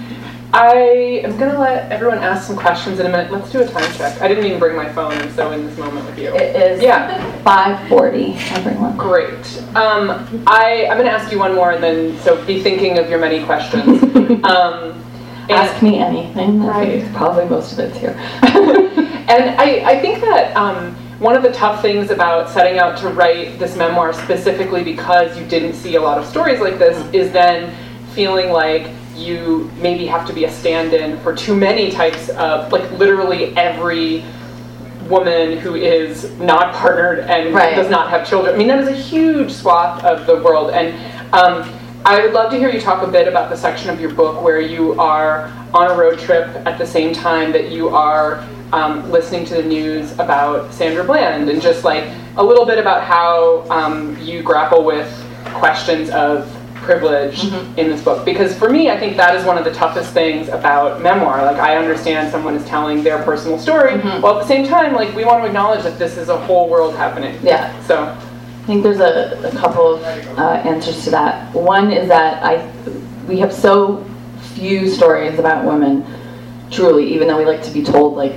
I 0.52 1.20
am 1.24 1.36
gonna 1.36 1.58
let 1.58 1.90
everyone 1.92 2.18
ask 2.18 2.46
some 2.46 2.56
questions 2.56 2.98
in 3.00 3.06
a 3.06 3.08
minute. 3.08 3.30
Let's 3.30 3.50
do 3.50 3.60
a 3.60 3.66
time 3.66 3.92
check. 3.94 4.20
I 4.22 4.28
didn't 4.28 4.44
even 4.46 4.58
bring 4.58 4.76
my 4.76 4.88
phone. 4.92 5.12
I'm 5.12 5.30
so 5.32 5.50
in 5.52 5.66
this 5.66 5.76
moment 5.76 6.06
with 6.06 6.18
you. 6.18 6.34
It 6.34 6.56
is 6.56 6.82
Yeah. 6.82 7.20
540, 7.42 8.36
everyone. 8.52 8.96
Great. 8.96 9.62
Um, 9.74 10.44
I 10.46 10.86
I'm 10.90 10.96
gonna 10.96 11.10
ask 11.10 11.30
you 11.32 11.38
one 11.38 11.54
more, 11.54 11.72
and 11.72 11.82
then 11.82 12.16
so 12.20 12.42
be 12.46 12.62
thinking 12.62 12.98
of 12.98 13.10
your 13.10 13.18
many 13.18 13.44
questions. 13.44 14.02
Um, 14.44 15.02
Ask 15.48 15.80
me 15.82 15.98
anything. 15.98 16.64
Right. 16.64 17.04
Probably 17.14 17.44
most 17.44 17.72
of 17.72 17.78
it's 17.78 17.96
here. 17.96 18.14
And 19.28 19.50
I, 19.60 19.82
I 19.84 20.00
think 20.00 20.20
that 20.20 20.56
um, 20.56 20.94
one 21.18 21.34
of 21.34 21.42
the 21.42 21.50
tough 21.52 21.82
things 21.82 22.10
about 22.12 22.48
setting 22.48 22.78
out 22.78 22.96
to 22.98 23.08
write 23.08 23.58
this 23.58 23.76
memoir 23.76 24.12
specifically 24.12 24.84
because 24.84 25.36
you 25.36 25.44
didn't 25.46 25.72
see 25.72 25.96
a 25.96 26.00
lot 26.00 26.16
of 26.18 26.24
stories 26.26 26.60
like 26.60 26.78
this 26.78 26.96
is 27.12 27.32
then 27.32 27.74
feeling 28.14 28.50
like 28.52 28.86
you 29.16 29.70
maybe 29.80 30.06
have 30.06 30.26
to 30.26 30.32
be 30.32 30.44
a 30.44 30.50
stand-in 30.50 31.18
for 31.20 31.34
too 31.34 31.56
many 31.56 31.90
types 31.90 32.28
of 32.30 32.70
like 32.70 32.90
literally 32.92 33.56
every 33.56 34.24
woman 35.08 35.56
who 35.58 35.74
is 35.74 36.30
not 36.38 36.74
partnered 36.74 37.20
and 37.20 37.54
Right. 37.54 37.74
does 37.76 37.88
not 37.88 38.10
have 38.10 38.28
children. 38.28 38.54
I 38.54 38.58
mean 38.58 38.68
that 38.68 38.80
is 38.80 38.88
a 38.88 38.92
huge 38.92 39.52
swath 39.52 40.02
of 40.04 40.26
the 40.26 40.36
world 40.36 40.70
and 40.70 40.94
um, 41.32 41.68
I 42.04 42.20
would 42.20 42.32
love 42.32 42.50
to 42.52 42.58
hear 42.58 42.68
you 42.70 42.80
talk 42.80 43.02
a 43.02 43.10
bit 43.10 43.26
about 43.26 43.50
the 43.50 43.56
section 43.56 43.90
of 43.90 44.00
your 44.00 44.12
book 44.12 44.42
where 44.42 44.60
you 44.60 44.98
are 45.00 45.52
on 45.74 45.90
a 45.90 45.94
road 45.94 46.18
trip 46.18 46.46
at 46.66 46.78
the 46.78 46.86
same 46.86 47.12
time 47.12 47.52
that 47.52 47.70
you 47.70 47.88
are 47.88 48.46
um, 48.72 49.10
listening 49.10 49.44
to 49.46 49.54
the 49.54 49.62
news 49.62 50.12
about 50.12 50.72
Sandra 50.72 51.04
Bland 51.04 51.48
and 51.48 51.60
just 51.60 51.84
like 51.84 52.04
a 52.36 52.44
little 52.44 52.66
bit 52.66 52.78
about 52.78 53.02
how 53.02 53.64
um, 53.70 54.16
you 54.20 54.42
grapple 54.42 54.84
with 54.84 55.08
questions 55.54 56.10
of 56.10 56.48
privilege 56.86 57.44
in 57.76 57.90
this 57.90 58.00
book 58.02 58.24
because 58.24 58.56
for 58.56 58.70
me 58.70 58.88
I 58.90 58.98
think 58.98 59.16
that 59.18 59.34
is 59.36 59.44
one 59.44 59.58
of 59.58 59.64
the 59.64 59.72
toughest 59.74 60.12
things 60.14 60.48
about 60.48 61.02
memoir 61.02 61.44
like 61.44 61.58
I 61.58 61.76
understand 61.76 62.30
someone 62.30 62.54
is 62.54 62.64
telling 62.66 63.02
their 63.02 63.22
personal 63.24 63.58
story 63.58 63.98
while 64.22 64.36
at 64.38 64.42
the 64.42 64.48
same 64.48 64.66
time 64.66 64.94
like 64.94 65.14
we 65.14 65.24
want 65.24 65.42
to 65.42 65.46
acknowledge 65.46 65.82
that 65.82 65.98
this 65.98 66.16
is 66.16 66.28
a 66.30 66.38
whole 66.46 66.68
world 66.70 66.94
happening 66.96 67.38
Yeah. 67.42 67.78
so 67.82 67.96
I 68.04 68.66
think 68.68 68.82
there's 68.82 68.98
a, 69.00 69.48
a 69.52 69.56
couple 69.56 69.94
of 69.96 70.02
uh, 70.38 70.42
answers 70.72 71.04
to 71.04 71.10
that. 71.12 71.54
One 71.54 71.92
is 71.92 72.08
that 72.08 72.42
I, 72.42 72.68
we 73.28 73.38
have 73.38 73.52
so 73.52 74.04
few 74.56 74.88
stories 74.90 75.38
about 75.38 75.64
women, 75.64 76.04
truly, 76.72 77.04
even 77.14 77.28
though 77.28 77.38
we 77.38 77.44
like 77.44 77.62
to 77.62 77.70
be 77.70 77.84
told 77.84 78.16
like, 78.16 78.32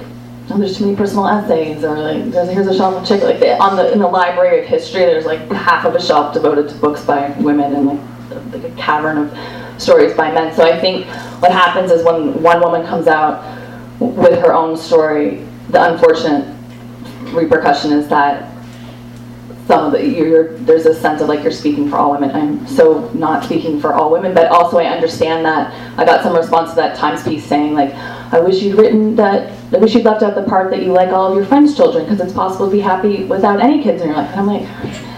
oh, 0.52 0.60
there's 0.60 0.78
too 0.78 0.86
many 0.86 0.96
personal 0.96 1.28
essays, 1.28 1.84
or 1.84 1.98
like, 1.98 2.30
there's, 2.32 2.48
here's 2.50 2.68
a 2.68 2.76
shelf 2.78 2.94
of 3.02 3.08
chick. 3.08 3.24
Like 3.24 3.42
on 3.60 3.76
the 3.76 3.92
in 3.92 3.98
the 3.98 4.08
Library 4.08 4.60
of 4.62 4.66
History, 4.68 5.02
there's 5.02 5.26
like 5.26 5.40
half 5.52 5.84
of 5.86 5.96
a 5.96 6.00
shelf 6.02 6.32
devoted 6.32 6.70
to 6.70 6.76
books 6.76 7.04
by 7.04 7.30
women 7.40 7.74
and 7.76 7.86
like, 7.88 8.00
like 8.52 8.64
a 8.64 8.76
cavern 8.76 9.18
of 9.18 9.82
stories 9.82 10.14
by 10.14 10.32
men. 10.32 10.54
So 10.54 10.64
I 10.64 10.80
think 10.80 11.06
what 11.42 11.52
happens 11.52 11.92
is 11.92 12.04
when 12.04 12.42
one 12.42 12.62
woman 12.62 12.86
comes 12.86 13.08
out 13.08 13.44
with 14.00 14.40
her 14.40 14.54
own 14.54 14.78
story, 14.78 15.46
the 15.70 15.92
unfortunate 15.92 16.56
repercussion 17.34 17.92
is 17.92 18.08
that 18.10 18.50
some 19.68 19.86
of 19.86 19.92
the 19.92 20.04
you're, 20.04 20.58
there's 20.58 20.88
a 20.88 20.96
sense 20.96 21.22
of 21.22 21.30
like 21.30 21.44
you're 21.44 21.52
speaking 21.52 21.90
for 21.90 21.98
all 21.98 22.12
women. 22.12 22.32
I'm 22.32 22.66
so 22.66 23.08
not 23.14 23.44
speaking 23.44 23.80
for 23.80 23.94
all 23.94 24.12
women, 24.12 24.34
but 24.34 24.48
also 24.48 24.80
I 24.80 24.86
understand 24.86 25.46
that 25.46 25.72
I 25.98 26.06
got 26.06 26.24
some 26.24 26.36
response 26.36 26.72
to 26.72 26.76
that 26.78 26.98
Times 26.98 27.24
piece 27.24 27.46
saying 27.46 27.76
like, 27.76 27.94
I 28.34 28.40
wish 28.40 28.64
you'd 28.64 28.78
written 28.78 29.16
that. 29.18 29.54
I 29.72 29.78
wish 29.78 29.94
you'd 29.94 30.06
left 30.06 30.24
out 30.24 30.34
the 30.34 30.44
part 30.44 30.72
that 30.72 30.82
you 30.82 30.92
like 30.92 31.10
all 31.10 31.32
of 31.32 31.38
your 31.38 31.46
friends' 31.46 31.76
children 31.76 32.06
because 32.06 32.20
it's 32.20 32.34
possible 32.34 32.66
to 32.66 32.72
be 32.72 32.80
happy 32.80 33.26
without 33.26 33.62
any 33.62 33.84
kids 33.84 34.02
in 34.02 34.08
your 34.08 34.18
life. 34.18 34.32
And 34.32 34.40
I'm 34.40 34.48
like. 34.48 35.09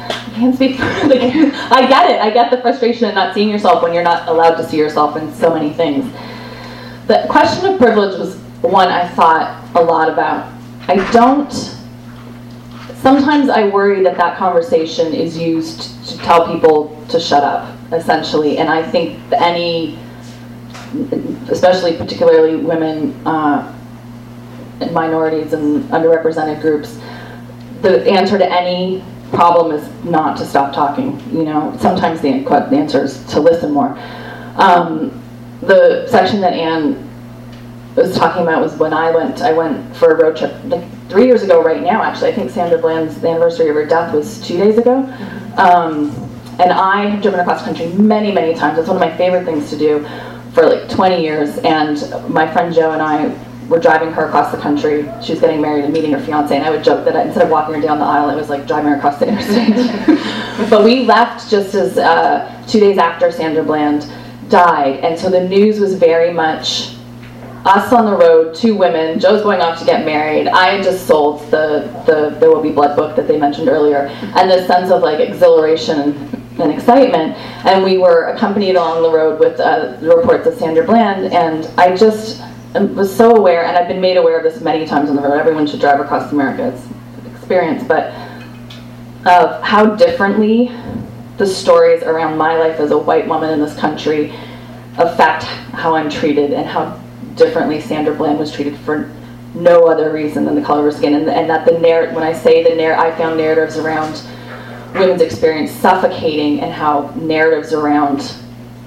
I 0.41 0.43
can't 0.45 0.56
speak 0.56 0.80
I 0.80 1.86
get 1.88 2.10
it. 2.10 2.19
I 2.19 2.32
get 2.32 2.49
the 2.49 2.60
frustration 2.62 3.08
of 3.08 3.13
not 3.13 3.36
seeing 3.36 3.47
yourself 3.47 3.84
when 3.84 3.93
you're 3.93 4.01
not 4.01 4.27
allowed 4.27 4.56
to 4.56 4.67
see 4.67 4.75
yourself 4.75 5.15
in 5.15 5.32
so 5.36 5.54
many 5.54 5.71
things. 5.71 6.12
The 7.06 7.27
question 7.30 7.71
of 7.71 7.77
privilege 7.77 8.17
was 8.17 8.38
one 8.62 8.88
I 8.88 9.08
thought 9.10 9.63
a 9.75 9.82
lot 9.84 10.10
about. 10.10 10.51
I 10.88 10.95
don't 11.12 11.51
sometimes 12.95 13.49
I 13.49 13.67
worry 13.67 14.01
that 14.04 14.17
that 14.17 14.38
conversation 14.38 15.13
is 15.13 15.38
used 15.38 16.04
to 16.08 16.17
tell 16.17 16.51
people 16.51 17.06
to 17.10 17.19
shut 17.19 17.43
up, 17.43 17.75
essentially. 17.91 18.58
And 18.58 18.67
I 18.67 18.82
think 18.82 19.19
any, 19.34 19.99
especially 21.49 21.97
particularly 21.97 22.56
women 22.56 23.13
uh, 23.27 23.77
and 24.80 24.91
minorities 24.91 25.54
and 25.54 25.84
underrepresented 25.91 26.62
groups, 26.62 26.99
the 27.84 28.10
answer 28.10 28.39
to 28.39 28.51
any 28.51 29.04
problem 29.32 29.76
is 29.76 30.04
not 30.04 30.38
to 30.38 30.46
stop 30.46 30.74
talking. 30.74 31.20
You 31.32 31.44
know, 31.44 31.76
sometimes 31.80 32.22
the, 32.22 32.30
answer 32.30 33.04
is 33.04 33.24
to 33.28 33.39
listen 33.39 33.72
more. 33.72 33.98
Um, 34.56 35.22
the 35.62 36.08
section 36.08 36.41
that 36.41 36.54
Anne 36.54 37.08
was 37.96 38.15
talking 38.15 38.44
about 38.44 38.62
was 38.62 38.76
when 38.76 38.94
I 38.94 39.12
went. 39.12 39.41
I 39.41 39.54
went 39.54 39.96
for 39.96 40.12
a 40.12 40.24
road 40.24 40.38
trip 40.38 40.54
like 40.65 40.84
three 41.10 41.26
years 41.26 41.44
ago, 41.44 41.63
right 41.63 41.82
now. 41.82 42.04
Actually, 42.04 42.32
I 42.32 42.36
think 42.36 42.50
Sandra 42.52 42.78
Bland's 42.78 43.20
the 43.20 43.30
anniversary 43.30 43.70
of 43.70 43.76
her 43.76 43.86
death 43.86 44.13
was 44.13 44.46
two 44.46 44.58
days 44.58 44.78
ago. 44.78 45.00
Um, 45.58 46.10
and 46.60 46.72
I 46.72 47.10
have 47.10 47.22
driven 47.22 47.39
across 47.39 47.63
country 47.63 47.88
many, 47.88 48.32
many 48.32 48.54
times. 48.54 48.78
It's 48.78 48.88
one 48.88 48.98
of 48.98 49.02
my 49.02 49.15
favorite 49.17 49.46
things 49.46 49.70
to 49.72 49.78
do 49.78 50.08
for 50.54 50.65
like 50.67 50.89
20 50.89 51.22
years. 51.22 51.58
And 51.60 51.98
my 52.30 52.52
friend 52.52 52.74
Joe 52.74 52.91
and 52.91 53.02
I 53.02 53.30
were 53.71 53.79
driving 53.79 54.12
her 54.12 54.25
across 54.25 54.51
the 54.51 54.57
country. 54.57 55.10
She 55.23 55.31
was 55.31 55.39
getting 55.39 55.62
married 55.62 55.86
and 55.86 55.93
meeting 55.93 56.12
her 56.12 56.19
fiance, 56.19 56.53
and 56.53 56.65
I 56.65 56.69
would 56.69 56.84
joke 56.84 57.05
that 57.05 57.15
instead 57.25 57.43
of 57.43 57.49
walking 57.49 57.73
her 57.75 57.81
down 57.81 57.99
the 57.99 58.05
aisle, 58.05 58.29
it 58.29 58.36
was 58.36 58.49
like 58.49 58.67
driving 58.67 58.91
her 58.91 58.97
across 58.97 59.17
the 59.17 59.27
interstate. 59.29 60.69
but 60.69 60.84
we 60.84 61.05
left 61.05 61.49
just 61.49 61.73
as 61.73 61.97
uh, 61.97 62.63
two 62.67 62.81
days 62.81 62.97
after 62.97 63.31
Sandra 63.31 63.63
Bland 63.63 64.12
died, 64.49 64.99
and 64.99 65.17
so 65.17 65.29
the 65.29 65.47
news 65.47 65.79
was 65.79 65.95
very 65.95 66.34
much 66.34 66.95
us 67.63 67.93
on 67.93 68.05
the 68.05 68.17
road, 68.17 68.55
two 68.55 68.75
women. 68.75 69.19
Joe's 69.19 69.41
going 69.41 69.62
off 69.62 69.79
to 69.79 69.86
get 69.86 70.05
married. 70.05 70.47
I 70.47 70.71
had 70.71 70.84
just 70.84 71.07
sold 71.07 71.39
the, 71.51 71.89
the 72.05 72.36
There 72.39 72.49
Will 72.49 72.62
Be 72.62 72.71
Blood 72.71 72.97
book 72.97 73.15
that 73.15 73.27
they 73.27 73.39
mentioned 73.39 73.69
earlier, 73.69 74.07
and 74.36 74.51
this 74.51 74.67
sense 74.67 74.91
of 74.91 75.01
like 75.01 75.21
exhilaration 75.21 76.27
and 76.60 76.71
excitement. 76.73 77.38
And 77.65 77.86
we 77.86 77.97
were 77.97 78.34
accompanied 78.34 78.75
along 78.75 79.03
the 79.03 79.12
road 79.12 79.39
with 79.39 79.62
uh, 79.62 79.95
the 80.01 80.13
reports 80.13 80.45
of 80.45 80.55
Sandra 80.55 80.84
Bland, 80.84 81.31
and 81.34 81.65
I 81.79 81.95
just 81.95 82.41
Um, 82.73 82.95
was 82.95 83.13
so 83.13 83.36
aware, 83.36 83.65
and 83.65 83.77
I've 83.77 83.89
been 83.89 83.99
made 83.99 84.15
aware 84.15 84.38
of 84.38 84.43
this 84.43 84.62
many 84.62 84.86
times 84.86 85.10
on 85.10 85.17
the 85.17 85.21
road. 85.21 85.38
Everyone 85.38 85.67
should 85.67 85.81
drive 85.81 85.99
across 85.99 86.31
America. 86.31 86.69
It's 86.69 86.86
an 87.25 87.36
experience, 87.36 87.84
but 87.84 88.13
of 89.25 89.62
how 89.62 89.95
differently 89.95 90.71
the 91.38 91.45
stories 91.45 92.01
around 92.03 92.38
my 92.38 92.57
life 92.57 92.79
as 92.79 92.91
a 92.91 92.97
white 92.97 93.27
woman 93.27 93.49
in 93.49 93.60
this 93.60 93.75
country 93.77 94.34
affect 94.97 95.43
how 95.43 95.95
I'm 95.95 96.10
treated 96.10 96.53
and 96.53 96.65
how 96.65 96.97
differently 97.36 97.81
Sandra 97.81 98.15
Bland 98.15 98.39
was 98.39 98.53
treated 98.53 98.77
for 98.79 99.13
no 99.53 99.86
other 99.88 100.13
reason 100.13 100.45
than 100.45 100.55
the 100.55 100.62
color 100.62 100.88
of 100.88 100.93
her 100.93 100.97
skin, 100.97 101.13
and, 101.13 101.29
and 101.29 101.49
that 101.49 101.65
the 101.65 101.77
narrative. 101.77 102.15
When 102.15 102.23
I 102.23 102.31
say 102.31 102.63
the 102.63 102.73
narrative, 102.73 103.03
I 103.03 103.17
found 103.17 103.36
narratives 103.36 103.77
around 103.77 104.23
women's 104.93 105.21
experience 105.21 105.71
suffocating, 105.71 106.62
and 106.62 106.71
how 106.71 107.13
narratives 107.17 107.73
around 107.73 108.34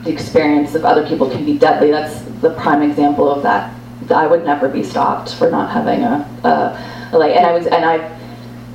the 0.04 0.10
experience 0.10 0.74
of 0.74 0.86
other 0.86 1.06
people 1.06 1.28
can 1.28 1.44
be 1.44 1.58
deadly. 1.58 1.90
That's 1.90 2.23
the 2.44 2.54
prime 2.54 2.82
example 2.82 3.28
of 3.28 3.42
that. 3.42 3.74
I 4.10 4.26
would 4.26 4.44
never 4.44 4.68
be 4.68 4.82
stopped 4.82 5.34
for 5.34 5.50
not 5.50 5.70
having 5.70 6.02
a, 6.02 6.28
a, 6.44 7.10
a 7.12 7.18
like, 7.18 7.34
and 7.34 7.46
I 7.46 7.52
was, 7.52 7.66
and 7.66 7.84
I 7.84 8.14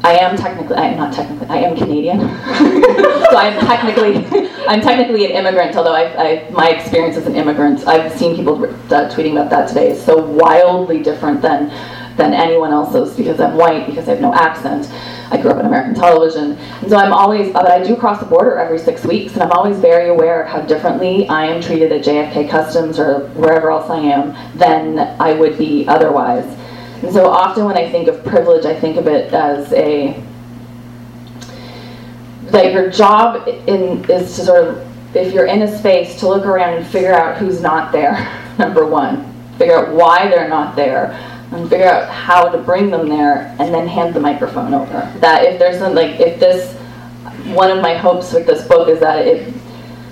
I 0.03 0.13
am 0.13 0.37
technically, 0.37 0.77
I'm 0.77 0.97
not 0.97 1.13
technically, 1.13 1.47
I 1.47 1.57
am 1.57 1.75
Canadian. 1.75 2.19
so 3.29 3.35
I'm 3.35 3.59
technically, 3.65 4.25
I'm 4.65 4.79
technically 4.79 5.25
an 5.25 5.31
immigrant, 5.31 5.75
although 5.75 5.93
I, 5.93 6.05
I, 6.17 6.49
my 6.51 6.69
experience 6.69 7.17
as 7.17 7.27
an 7.27 7.35
immigrant, 7.35 7.85
I've 7.85 8.17
seen 8.17 8.35
people 8.35 8.63
uh, 8.63 9.09
tweeting 9.09 9.33
about 9.33 9.49
that 9.49 9.67
today, 9.67 9.91
is 9.91 10.03
so 10.03 10.25
wildly 10.25 11.03
different 11.03 11.41
than, 11.41 11.67
than 12.15 12.33
anyone 12.33 12.71
else's 12.71 13.15
because 13.15 13.41
I'm 13.41 13.57
white, 13.57 13.87
because 13.87 14.07
I 14.07 14.11
have 14.11 14.21
no 14.21 14.33
accent. 14.33 14.85
I 15.31 15.37
grew 15.41 15.51
up 15.51 15.59
in 15.59 15.65
American 15.65 15.93
television. 15.93 16.57
And 16.81 16.89
so 16.89 16.97
I'm 16.97 17.13
always, 17.13 17.49
uh, 17.49 17.61
but 17.61 17.71
I 17.71 17.83
do 17.83 17.95
cross 17.95 18.19
the 18.19 18.25
border 18.25 18.57
every 18.57 18.79
six 18.79 19.05
weeks, 19.05 19.33
and 19.33 19.43
I'm 19.43 19.51
always 19.51 19.77
very 19.77 20.09
aware 20.09 20.43
of 20.43 20.49
how 20.49 20.61
differently 20.61 21.27
I 21.27 21.45
am 21.45 21.61
treated 21.61 21.91
at 21.91 22.03
JFK 22.03 22.49
Customs 22.49 22.99
or 22.99 23.27
wherever 23.29 23.71
else 23.71 23.89
I 23.89 23.99
am 23.99 24.35
than 24.57 24.99
I 25.19 25.33
would 25.33 25.57
be 25.57 25.87
otherwise. 25.87 26.45
And 27.03 27.13
so 27.13 27.29
often 27.29 27.65
when 27.65 27.77
I 27.77 27.89
think 27.89 28.07
of 28.07 28.23
privilege, 28.25 28.65
I 28.65 28.77
think 28.77 28.97
of 28.97 29.07
it 29.07 29.31
as 29.33 29.71
a 29.73 30.21
that 32.51 32.73
your 32.73 32.89
job 32.89 33.47
in, 33.67 34.03
is 34.09 34.35
to 34.35 34.45
sort 34.45 34.67
of, 34.67 35.15
if 35.15 35.33
you're 35.33 35.45
in 35.45 35.61
a 35.61 35.77
space, 35.77 36.19
to 36.19 36.27
look 36.27 36.45
around 36.45 36.73
and 36.75 36.87
figure 36.87 37.13
out 37.13 37.37
who's 37.37 37.61
not 37.61 37.91
there, 37.91 38.13
number 38.57 38.85
one. 38.85 39.25
Figure 39.57 39.75
out 39.75 39.93
why 39.93 40.27
they're 40.29 40.49
not 40.49 40.75
there, 40.75 41.11
and 41.51 41.69
figure 41.69 41.87
out 41.87 42.09
how 42.09 42.49
to 42.49 42.57
bring 42.57 42.91
them 42.91 43.09
there, 43.09 43.55
and 43.59 43.73
then 43.73 43.87
hand 43.87 44.13
the 44.13 44.19
microphone 44.19 44.73
over. 44.73 45.11
That 45.19 45.45
if 45.45 45.57
there's 45.57 45.79
some, 45.79 45.95
like, 45.95 46.19
if 46.19 46.39
this, 46.39 46.75
one 47.55 47.71
of 47.71 47.81
my 47.81 47.95
hopes 47.95 48.31
with 48.33 48.45
this 48.45 48.67
book 48.67 48.87
is 48.87 48.99
that 48.99 49.25
it 49.25 49.53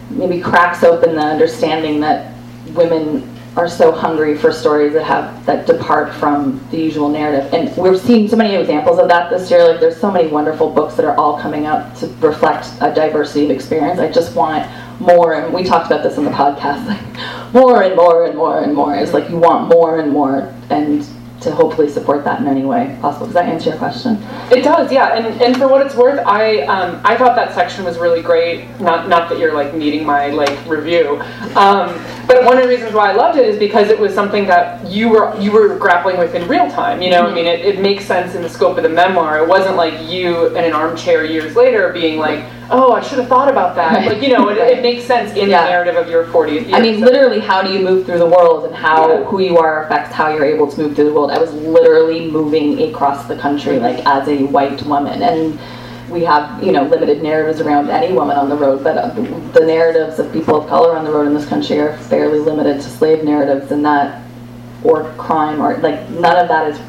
maybe 0.09 0.41
cracks 0.41 0.83
open 0.83 1.15
the 1.15 1.21
understanding 1.21 1.99
that 1.99 2.33
women 2.73 3.37
are 3.57 3.67
so 3.67 3.91
hungry 3.91 4.37
for 4.37 4.51
stories 4.51 4.93
that 4.93 5.03
have 5.03 5.43
that 5.47 5.65
depart 5.65 6.13
from 6.13 6.63
the 6.69 6.77
usual 6.77 7.09
narrative. 7.09 7.51
And 7.53 7.75
we're 7.75 7.97
seeing 7.97 8.27
so 8.27 8.35
many 8.35 8.55
examples 8.55 8.99
of 8.99 9.07
that 9.07 9.31
this 9.31 9.49
year. 9.49 9.67
Like 9.67 9.79
there's 9.79 9.99
so 9.99 10.11
many 10.11 10.29
wonderful 10.29 10.69
books 10.69 10.95
that 10.95 11.05
are 11.05 11.17
all 11.17 11.39
coming 11.39 11.65
out 11.65 11.95
to 11.97 12.07
reflect 12.19 12.67
a 12.81 12.93
diversity 12.93 13.45
of 13.45 13.51
experience. 13.51 13.99
I 13.99 14.11
just 14.11 14.35
want 14.35 14.69
more 15.01 15.33
and 15.33 15.51
we 15.51 15.63
talked 15.63 15.87
about 15.87 16.03
this 16.03 16.17
in 16.17 16.23
the 16.23 16.29
podcast, 16.29 16.85
like 16.85 17.53
more 17.53 17.81
and 17.81 17.95
more 17.95 18.25
and 18.25 18.37
more 18.37 18.61
and 18.63 18.75
more. 18.75 18.95
It's 18.95 19.13
like 19.13 19.27
you 19.27 19.37
want 19.37 19.69
more 19.69 19.99
and 19.99 20.11
more 20.11 20.53
and 20.69 21.03
to 21.47 21.55
hopefully 21.55 21.89
support 21.89 22.23
that 22.25 22.41
in 22.41 22.47
any 22.47 22.63
way 22.63 22.97
possible. 23.01 23.25
Does 23.25 23.33
that 23.35 23.45
answer 23.45 23.69
your 23.69 23.79
question? 23.79 24.17
It 24.51 24.63
does, 24.63 24.91
yeah. 24.91 25.15
And, 25.15 25.41
and 25.41 25.57
for 25.57 25.67
what 25.67 25.85
it's 25.85 25.95
worth, 25.95 26.19
I 26.25 26.61
um, 26.61 27.01
I 27.03 27.17
thought 27.17 27.35
that 27.35 27.53
section 27.55 27.83
was 27.85 27.97
really 27.97 28.21
great. 28.21 28.67
Not 28.79 29.07
not 29.07 29.29
that 29.29 29.39
you're 29.39 29.53
like 29.53 29.73
needing 29.73 30.05
my 30.05 30.29
like 30.29 30.57
review, 30.67 31.21
um, 31.55 31.89
but 32.27 32.43
one 32.43 32.57
of 32.57 32.63
the 32.63 32.69
reasons 32.69 32.93
why 32.93 33.11
I 33.11 33.13
loved 33.13 33.37
it 33.37 33.47
is 33.47 33.57
because 33.57 33.89
it 33.89 33.97
was 33.97 34.13
something 34.13 34.45
that 34.47 34.85
you 34.85 35.09
were 35.09 35.37
you 35.39 35.51
were 35.51 35.77
grappling 35.77 36.17
with 36.17 36.35
in 36.35 36.47
real 36.47 36.69
time. 36.69 37.01
You 37.01 37.09
know, 37.09 37.23
mm-hmm. 37.23 37.31
I 37.31 37.35
mean, 37.35 37.45
it, 37.45 37.65
it 37.65 37.79
makes 37.79 38.05
sense 38.05 38.35
in 38.35 38.41
the 38.41 38.49
scope 38.49 38.77
of 38.77 38.83
the 38.83 38.89
memoir. 38.89 39.39
It 39.39 39.47
wasn't 39.47 39.75
like 39.75 40.09
you 40.09 40.47
in 40.47 40.63
an 40.63 40.73
armchair 40.73 41.25
years 41.25 41.55
later 41.55 41.91
being 41.93 42.19
like 42.19 42.45
oh, 42.69 42.93
I 42.93 43.01
should 43.01 43.19
have 43.19 43.27
thought 43.27 43.49
about 43.49 43.75
that. 43.75 43.97
Right. 43.97 44.13
Like, 44.13 44.21
you 44.21 44.29
know, 44.29 44.49
it, 44.49 44.57
it 44.57 44.81
makes 44.81 45.05
sense 45.05 45.31
in 45.31 45.49
yeah. 45.49 45.63
the 45.63 45.69
narrative 45.69 45.95
of 45.95 46.09
your 46.09 46.25
40th 46.25 46.67
year. 46.67 46.75
I 46.75 46.81
mean, 46.81 46.99
so. 46.99 47.05
literally, 47.05 47.39
how 47.39 47.61
do 47.61 47.71
you 47.71 47.79
move 47.79 48.05
through 48.05 48.19
the 48.19 48.25
world 48.25 48.65
and 48.65 48.75
how 48.75 49.09
yeah. 49.09 49.23
who 49.25 49.39
you 49.39 49.57
are 49.57 49.85
affects 49.85 50.13
how 50.13 50.33
you're 50.33 50.45
able 50.45 50.69
to 50.69 50.81
move 50.81 50.95
through 50.95 51.05
the 51.05 51.13
world. 51.13 51.31
I 51.31 51.39
was 51.39 51.53
literally 51.53 52.29
moving 52.29 52.81
across 52.89 53.27
the 53.27 53.37
country, 53.37 53.79
like, 53.79 54.05
as 54.05 54.27
a 54.27 54.43
white 54.45 54.81
woman. 54.83 55.21
And 55.21 55.59
we 56.09 56.23
have, 56.23 56.63
you 56.63 56.71
know, 56.71 56.83
limited 56.83 57.21
narratives 57.21 57.59
around 57.59 57.89
any 57.89 58.13
woman 58.13 58.37
on 58.37 58.49
the 58.49 58.55
road, 58.55 58.83
but 58.83 58.97
uh, 58.97 59.09
the 59.51 59.65
narratives 59.65 60.19
of 60.19 60.31
people 60.31 60.55
of 60.55 60.69
color 60.69 60.95
on 60.95 61.03
the 61.03 61.11
road 61.11 61.27
in 61.27 61.33
this 61.33 61.47
country 61.47 61.79
are 61.79 61.97
fairly 61.97 62.39
limited 62.39 62.75
to 62.75 62.89
slave 62.89 63.23
narratives 63.23 63.71
and 63.71 63.83
that, 63.83 64.23
or 64.83 65.13
crime, 65.17 65.61
or 65.61 65.77
like, 65.77 66.09
none 66.09 66.37
of 66.37 66.47
that 66.47 66.69
is 66.71 66.79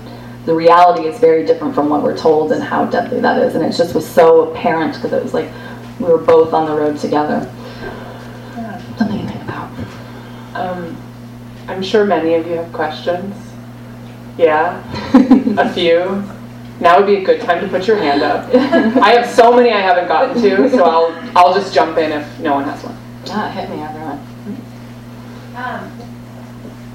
the 0.47 0.55
reality 0.55 1.07
is 1.07 1.19
very 1.19 1.45
different 1.45 1.75
from 1.75 1.91
what 1.91 2.03
we're 2.03 2.17
told 2.17 2.53
and 2.53 2.63
how 2.63 2.87
deadly 2.87 3.21
that 3.21 3.43
is. 3.43 3.55
And 3.55 3.65
it 3.65 3.77
just 3.77 3.95
was 3.95 4.09
so 4.09 4.51
apparent 4.51 4.95
because 4.95 5.13
it 5.13 5.23
was 5.23 5.35
like, 5.35 5.51
we 5.99 6.07
were 6.07 6.19
both 6.19 6.55
on 6.55 6.67
the 6.67 6.75
road 6.75 6.99
together. 6.99 7.41
Something 8.97 9.27
to 9.27 9.33
think 9.33 9.43
about. 9.43 9.71
Um, 10.55 10.97
I'm 11.67 11.83
sure 11.83 12.05
many 12.05 12.35
of 12.35 12.47
you 12.47 12.55
have 12.55 12.73
questions. 12.73 13.35
Yeah, 14.39 14.83
a 15.59 15.73
few. 15.73 16.25
Now 16.81 16.97
would 16.99 17.07
be 17.07 17.17
a 17.17 17.25
good 17.25 17.41
time 17.41 17.61
to 17.61 17.69
put 17.69 17.87
your 17.87 17.97
hand 17.97 18.23
up. 18.23 18.53
I 19.03 19.13
have 19.13 19.27
so 19.29 19.55
many 19.55 19.71
I 19.71 19.81
haven't 19.81 20.09
gotten 20.09 20.41
to, 20.43 20.71
so 20.71 20.85
I'll 20.85 21.31
I'll 21.37 21.55
just 21.55 21.75
jump 21.75 21.99
in 21.99 22.13
if 22.13 22.41
no 22.41 22.55
one 22.55 22.65
has 22.65 22.83
one. 22.85 22.97
Ah, 23.31 23.49
hit 23.51 23.69
me, 23.71 23.83
everyone. 23.83 24.19
Um, 25.57 25.91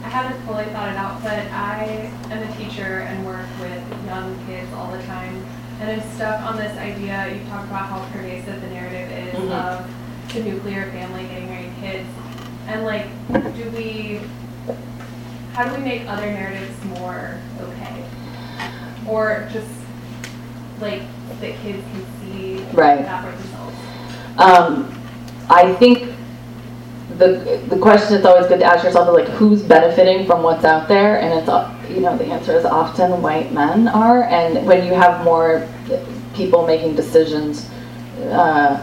I 0.04 0.10
haven't 0.10 0.42
fully 0.46 0.66
thought 0.66 0.90
it 0.90 0.96
out, 0.96 1.22
but 1.22 1.34
I 1.52 2.12
am 2.32 2.50
a 2.50 2.56
teacher 2.58 3.02
and 3.02 3.26
work 3.26 3.46
with 3.60 3.84
young 4.06 4.38
kids 4.46 4.72
all 4.74 4.92
the 4.92 5.02
time. 5.04 5.46
And 5.82 5.90
I'm 6.02 6.10
stuck 6.12 6.42
on 6.44 6.56
this 6.56 6.78
idea, 6.78 7.34
you 7.36 7.44
talked 7.50 7.68
about 7.68 7.90
how 7.90 8.06
pervasive 8.14 8.62
the 8.62 8.68
narrative 8.68 9.12
is 9.12 9.40
Mhm. 9.40 9.52
of 9.52 10.34
the 10.34 10.44
nuclear 10.44 10.90
family 10.92 11.24
getting 11.26 11.50
married 11.50 11.72
kids. 11.82 12.08
And 12.68 12.86
like, 12.86 13.08
do 13.34 13.70
we, 13.76 14.22
how 15.54 15.66
do 15.66 15.76
we 15.76 15.84
make 15.84 16.08
other 16.08 16.28
narratives 16.28 16.74
more 16.86 17.36
okay? 17.60 18.04
Or 19.08 19.48
just 19.52 19.68
like 20.80 21.02
that 21.42 21.56
kids 21.62 21.84
can 21.92 22.06
see 22.22 22.64
Right. 22.74 23.04
that 23.04 23.24
for 23.24 23.32
themselves? 23.32 23.76
Um, 24.38 25.00
I 25.50 25.74
think 25.74 26.14
the 27.18 27.62
the 27.70 27.78
question 27.78 28.14
that's 28.14 28.26
always 28.26 28.48
good 28.48 28.60
to 28.60 28.66
ask 28.66 28.84
yourself 28.84 29.08
is 29.10 29.14
like 29.14 29.28
who's 29.38 29.62
benefiting 29.62 30.26
from 30.26 30.42
what's 30.42 30.64
out 30.66 30.88
there, 30.88 31.20
and 31.20 31.34
it's 31.40 31.50
uh, 31.50 31.72
you 31.90 32.00
know 32.00 32.18
the 32.18 32.26
answer 32.26 32.58
is 32.58 32.66
often 32.66 33.22
white 33.22 33.52
men 33.52 33.88
are, 33.88 34.24
and 34.24 34.66
when 34.66 34.86
you 34.88 34.94
have 34.94 35.24
more 35.24 35.68
people 36.34 36.66
making 36.66 36.96
decisions 36.96 37.70
uh, 38.32 38.78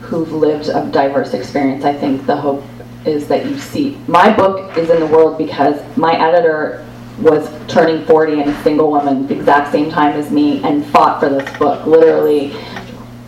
who've 0.00 0.32
lived 0.32 0.68
a 0.68 0.84
diverse 0.90 1.34
experience, 1.34 1.84
I 1.84 1.92
think 1.92 2.26
the 2.26 2.36
hope 2.36 2.64
is 3.04 3.28
that 3.28 3.44
you 3.46 3.58
see. 3.58 3.98
My 4.08 4.34
book 4.34 4.76
is 4.76 4.90
in 4.90 4.98
the 4.98 5.06
world 5.06 5.38
because 5.38 5.80
my 5.96 6.14
editor 6.14 6.84
was 7.18 7.48
turning 7.68 8.04
40 8.06 8.40
and 8.40 8.50
a 8.50 8.62
single 8.62 8.90
woman 8.90 9.26
the 9.26 9.36
exact 9.36 9.70
same 9.72 9.90
time 9.90 10.16
as 10.16 10.30
me 10.30 10.62
and 10.64 10.84
fought 10.86 11.20
for 11.20 11.28
this 11.28 11.58
book 11.58 11.86
literally 11.86 12.52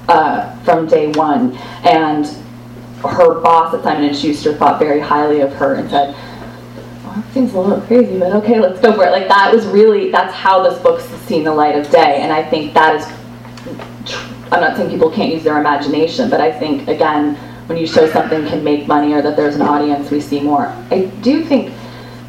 uh, 0.08 0.56
from 0.64 0.86
day 0.86 1.08
one. 1.12 1.56
And 1.84 2.26
her 3.02 3.40
boss 3.40 3.74
at 3.74 3.82
Simon 3.82 4.14
Schuster 4.14 4.54
thought 4.54 4.78
very 4.78 5.00
highly 5.00 5.40
of 5.40 5.52
her 5.54 5.74
and 5.74 5.88
said, 5.90 6.14
well, 7.04 7.14
that 7.14 7.32
seems 7.32 7.52
a 7.54 7.60
little 7.60 7.80
crazy, 7.82 8.18
but 8.18 8.32
okay, 8.32 8.58
let's 8.60 8.80
go 8.80 8.92
for 8.94 9.04
it. 9.04 9.10
Like 9.10 9.28
that 9.28 9.54
was 9.54 9.66
really 9.66 10.10
that's 10.10 10.34
how 10.34 10.62
this 10.62 10.78
book's 10.80 11.04
seen 11.26 11.44
the 11.44 11.54
light 11.54 11.76
of 11.76 11.90
day, 11.90 12.20
and 12.22 12.32
I 12.32 12.42
think 12.42 12.74
that 12.74 12.96
is. 12.96 13.06
I'm 14.52 14.60
not 14.60 14.76
saying 14.76 14.90
people 14.90 15.10
can't 15.10 15.32
use 15.32 15.42
their 15.42 15.58
imagination, 15.58 16.30
but 16.30 16.40
I 16.40 16.56
think 16.56 16.88
again, 16.88 17.34
when 17.66 17.76
you 17.76 17.86
show 17.86 18.08
something 18.10 18.46
can 18.46 18.62
make 18.62 18.86
money 18.86 19.12
or 19.12 19.20
that 19.22 19.36
there's 19.36 19.56
an 19.56 19.62
audience, 19.62 20.10
we 20.10 20.20
see 20.20 20.40
more. 20.40 20.66
I 20.90 21.06
do 21.22 21.44
think. 21.44 21.72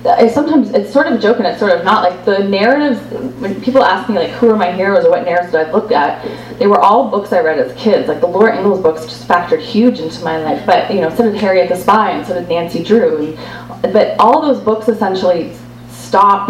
I 0.06 0.28
sometimes 0.28 0.72
it's 0.72 0.94
sort 0.94 1.08
of 1.08 1.14
a 1.14 1.18
joke 1.18 1.38
and 1.38 1.48
it's 1.48 1.60
sort 1.60 1.72
of 1.72 1.84
not. 1.84 2.10
Like 2.10 2.24
the 2.26 2.40
narratives 2.40 3.00
when 3.42 3.60
people 3.62 3.84
ask 3.84 4.08
me 4.10 4.16
like 4.16 4.32
who 4.32 4.50
are 4.50 4.56
my 4.56 4.72
heroes 4.72 5.06
or 5.06 5.10
what 5.10 5.26
narratives 5.26 5.52
did 5.52 5.68
I 5.68 5.72
look 5.72 5.92
at 5.92 6.24
they 6.60 6.68
were 6.68 6.80
all 6.80 7.10
books 7.10 7.34
I 7.34 7.42
read 7.42 7.60
as 7.60 7.76
kids. 7.78 8.08
Like 8.08 8.22
the 8.22 8.28
Laura 8.28 8.56
Ingalls 8.56 8.82
books 8.82 9.06
just 9.06 9.28
factored 9.28 9.60
huge 9.60 10.00
into 10.00 10.24
my 10.24 10.38
life. 10.38 10.66
But 10.66 10.94
you 10.94 11.02
know 11.02 11.14
so 11.16 11.24
did 11.24 11.36
Harriet 11.36 11.70
the 11.70 11.76
Spy 11.76 12.12
and 12.12 12.26
so 12.26 12.36
did 12.36 12.48
Nancy 12.48 12.84
Drew. 12.84 13.36
And 13.84 13.94
but 13.94 14.20
all 14.20 14.42
those 14.42 14.64
books 14.64 14.88
essentially 14.88 15.56
stop 15.90 16.50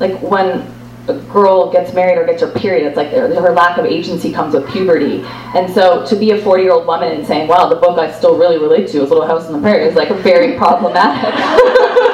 like 0.00 0.20
when 0.22 0.72
a 1.08 1.14
girl 1.32 1.70
gets 1.70 1.92
married 1.92 2.16
or 2.16 2.24
gets 2.24 2.42
her 2.42 2.50
period. 2.50 2.86
It's 2.86 2.96
like 2.96 3.08
her 3.10 3.52
lack 3.52 3.76
of 3.76 3.84
agency 3.84 4.32
comes 4.32 4.54
with 4.54 4.68
puberty. 4.70 5.22
And 5.54 5.72
so 5.72 6.06
to 6.06 6.16
be 6.16 6.30
a 6.30 6.38
40 6.40 6.62
year 6.62 6.72
old 6.72 6.86
woman 6.86 7.12
and 7.12 7.26
saying 7.26 7.48
wow 7.48 7.68
the 7.68 7.76
book 7.76 7.98
I 7.98 8.10
still 8.10 8.38
really 8.38 8.58
relate 8.58 8.88
to 8.88 9.02
is 9.02 9.10
Little 9.10 9.26
House 9.26 9.46
on 9.46 9.52
the 9.52 9.60
Prairie 9.60 9.86
is 9.86 9.96
like 9.96 10.08
very 10.22 10.56
problematic 10.56 11.34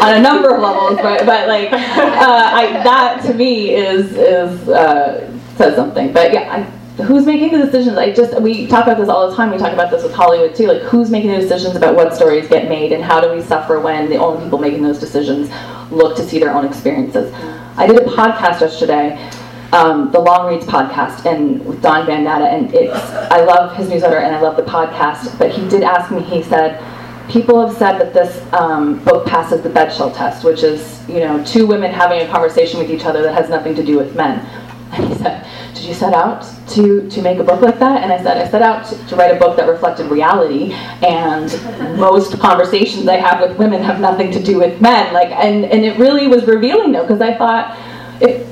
on 0.00 0.14
a 0.14 0.20
number 0.20 0.54
of 0.54 0.60
levels, 0.60 0.96
but 0.96 1.26
but 1.26 1.48
like 1.48 1.72
uh, 1.72 1.76
I, 1.78 2.80
that 2.84 3.22
to 3.26 3.34
me 3.34 3.74
is 3.74 4.12
is 4.12 4.68
uh, 4.68 5.30
says 5.56 5.76
something. 5.76 6.12
But 6.12 6.32
yeah, 6.32 6.52
I, 6.52 7.02
who's 7.02 7.26
making 7.26 7.52
the 7.52 7.64
decisions? 7.64 7.96
I 7.98 8.12
just 8.12 8.40
we 8.40 8.66
talk 8.66 8.84
about 8.84 8.98
this 8.98 9.08
all 9.08 9.28
the 9.28 9.36
time. 9.36 9.50
We 9.50 9.58
talk 9.58 9.72
about 9.72 9.90
this 9.90 10.02
with 10.02 10.14
Hollywood 10.14 10.54
too. 10.54 10.66
Like 10.66 10.82
who's 10.82 11.10
making 11.10 11.30
the 11.30 11.38
decisions 11.38 11.76
about 11.76 11.94
what 11.94 12.14
stories 12.14 12.48
get 12.48 12.68
made, 12.68 12.92
and 12.92 13.02
how 13.02 13.20
do 13.20 13.32
we 13.34 13.42
suffer 13.42 13.80
when 13.80 14.08
the 14.08 14.16
only 14.16 14.42
people 14.44 14.58
making 14.58 14.82
those 14.82 14.98
decisions 14.98 15.50
look 15.90 16.16
to 16.16 16.22
see 16.22 16.38
their 16.38 16.52
own 16.54 16.64
experiences? 16.64 17.32
I 17.76 17.86
did 17.86 17.96
a 17.96 18.04
podcast 18.04 18.60
yesterday. 18.60 19.30
Um, 19.70 20.10
the 20.12 20.18
Longreads 20.18 20.64
podcast 20.64 21.30
and 21.30 21.62
with 21.66 21.82
Don 21.82 22.06
Van 22.06 22.24
Natta 22.24 22.46
and 22.46 22.74
it's 22.74 22.94
I 23.30 23.44
love 23.44 23.76
his 23.76 23.90
newsletter 23.90 24.16
and 24.16 24.34
I 24.34 24.40
love 24.40 24.56
the 24.56 24.62
podcast 24.62 25.38
but 25.38 25.50
he 25.50 25.68
did 25.68 25.82
ask 25.82 26.10
me 26.10 26.22
he 26.22 26.42
said 26.42 26.80
people 27.28 27.64
have 27.64 27.76
said 27.76 27.98
that 27.98 28.12
this 28.12 28.42
um, 28.52 29.02
book 29.04 29.26
passes 29.26 29.62
the 29.62 29.68
Bechdel 29.68 30.16
test, 30.16 30.44
which 30.44 30.62
is, 30.62 31.06
you 31.08 31.20
know, 31.20 31.44
two 31.44 31.66
women 31.66 31.92
having 31.92 32.20
a 32.20 32.26
conversation 32.28 32.78
with 32.78 32.90
each 32.90 33.04
other 33.04 33.22
that 33.22 33.34
has 33.34 33.50
nothing 33.50 33.74
to 33.74 33.84
do 33.84 33.96
with 33.96 34.14
men. 34.16 34.46
And 34.90 35.06
he 35.06 35.14
said, 35.16 35.46
"Did 35.74 35.84
you 35.84 35.92
set 35.92 36.14
out 36.14 36.46
to 36.68 37.10
to 37.10 37.20
make 37.20 37.38
a 37.38 37.44
book 37.44 37.60
like 37.60 37.78
that?" 37.78 38.02
And 38.02 38.10
I 38.10 38.16
said, 38.22 38.38
"I 38.38 38.48
set 38.48 38.62
out 38.62 38.86
to, 38.86 39.06
to 39.08 39.16
write 39.16 39.36
a 39.36 39.38
book 39.38 39.54
that 39.58 39.68
reflected 39.68 40.10
reality, 40.10 40.72
and 41.02 41.52
most 41.98 42.38
conversations 42.38 43.06
I 43.06 43.16
have 43.16 43.46
with 43.46 43.58
women 43.58 43.82
have 43.82 44.00
nothing 44.00 44.30
to 44.30 44.42
do 44.42 44.56
with 44.56 44.80
men." 44.80 45.12
Like, 45.12 45.28
and 45.28 45.66
and 45.66 45.84
it 45.84 45.98
really 45.98 46.26
was 46.26 46.46
revealing 46.46 46.92
though, 46.92 47.02
because 47.02 47.20
I 47.20 47.36
thought, 47.36 47.76
if 48.22 48.48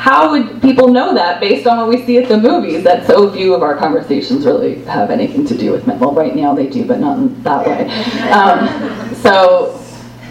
how 0.00 0.30
would 0.30 0.62
people 0.62 0.88
know 0.88 1.12
that 1.12 1.40
based 1.40 1.66
on 1.66 1.76
what 1.76 1.86
we 1.86 2.02
see 2.06 2.16
at 2.16 2.26
the 2.26 2.38
movies? 2.38 2.82
That 2.84 3.06
so 3.06 3.30
few 3.30 3.52
of 3.52 3.62
our 3.62 3.76
conversations 3.76 4.46
really 4.46 4.82
have 4.84 5.10
anything 5.10 5.44
to 5.44 5.54
do 5.54 5.72
with 5.72 5.86
men. 5.86 5.98
Well, 6.00 6.14
right 6.14 6.34
now 6.34 6.54
they 6.54 6.68
do, 6.68 6.86
but 6.86 7.00
not 7.00 7.18
in 7.18 7.42
that 7.42 7.66
way. 7.66 7.86
Um, 8.30 9.14
so, 9.16 9.78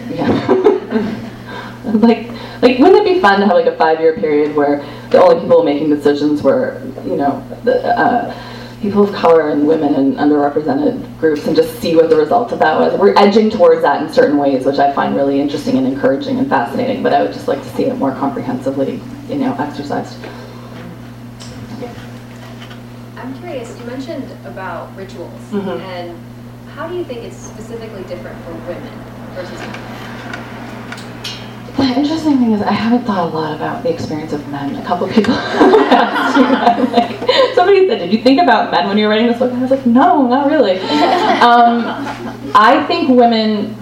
yeah. 0.08 0.26
like, 1.84 2.32
like, 2.62 2.80
wouldn't 2.80 3.06
it 3.06 3.14
be 3.14 3.20
fun 3.20 3.38
to 3.38 3.46
have 3.46 3.54
like 3.54 3.66
a 3.66 3.76
five-year 3.76 4.16
period 4.16 4.56
where 4.56 4.84
the 5.10 5.22
only 5.22 5.40
people 5.40 5.62
making 5.62 5.88
decisions 5.88 6.42
were, 6.42 6.82
you 7.04 7.16
know, 7.16 7.40
the, 7.62 7.96
uh, 7.96 8.34
people 8.80 9.04
of 9.04 9.14
color 9.14 9.50
and 9.50 9.66
women 9.66 9.94
and 9.94 10.16
underrepresented 10.16 11.18
groups, 11.18 11.46
and 11.46 11.54
just 11.54 11.78
see 11.80 11.94
what 11.94 12.08
the 12.08 12.16
result 12.16 12.50
of 12.52 12.58
that 12.58 12.78
was? 12.78 12.98
We're 12.98 13.14
edging 13.16 13.50
towards 13.50 13.82
that 13.82 14.02
in 14.02 14.08
certain 14.12 14.38
ways, 14.38 14.64
which 14.64 14.78
I 14.78 14.92
find 14.92 15.14
really 15.14 15.38
interesting 15.40 15.76
and 15.76 15.86
encouraging 15.86 16.38
and 16.38 16.48
fascinating. 16.48 17.02
But 17.02 17.12
I 17.12 17.22
would 17.22 17.32
just 17.32 17.46
like 17.46 17.62
to 17.62 17.68
see 17.70 17.84
it 17.84 17.96
more 17.96 18.12
comprehensively, 18.12 19.02
you 19.28 19.36
know, 19.36 19.54
exercised. 19.58 20.16
I'm 23.16 23.34
curious, 23.38 23.78
you 23.78 23.84
mentioned 23.84 24.30
about 24.46 24.96
rituals, 24.96 25.40
Mhm. 25.52 25.80
and 25.80 26.18
how 26.74 26.86
do 26.86 26.94
you 26.94 27.04
think 27.04 27.22
it's 27.24 27.36
specifically 27.36 28.02
different 28.04 28.36
for 28.44 28.52
women 28.66 28.92
versus 29.34 29.58
men? 29.58 30.09
The 31.76 31.84
interesting 31.84 32.38
thing 32.38 32.52
is, 32.52 32.62
I 32.62 32.72
haven't 32.72 33.04
thought 33.04 33.32
a 33.32 33.34
lot 33.34 33.54
about 33.54 33.82
the 33.82 33.92
experience 33.92 34.32
of 34.32 34.46
men. 34.48 34.74
A 34.76 34.84
couple 34.84 35.08
people 35.08 35.34
asked 35.34 36.36
me 36.36 36.42
that. 36.42 36.92
Like, 36.92 37.54
somebody 37.54 37.88
said, 37.88 37.98
"Did 37.98 38.12
you 38.12 38.22
think 38.22 38.40
about 38.40 38.70
men 38.70 38.88
when 38.88 38.98
you 38.98 39.04
were 39.04 39.10
writing 39.10 39.28
this 39.28 39.38
book?" 39.38 39.50
And 39.50 39.58
I 39.58 39.62
was 39.62 39.70
like, 39.70 39.86
"No, 39.86 40.26
not 40.26 40.50
really." 40.50 40.78
Um, 41.40 41.84
I 42.54 42.84
think 42.86 43.08
women. 43.08 43.76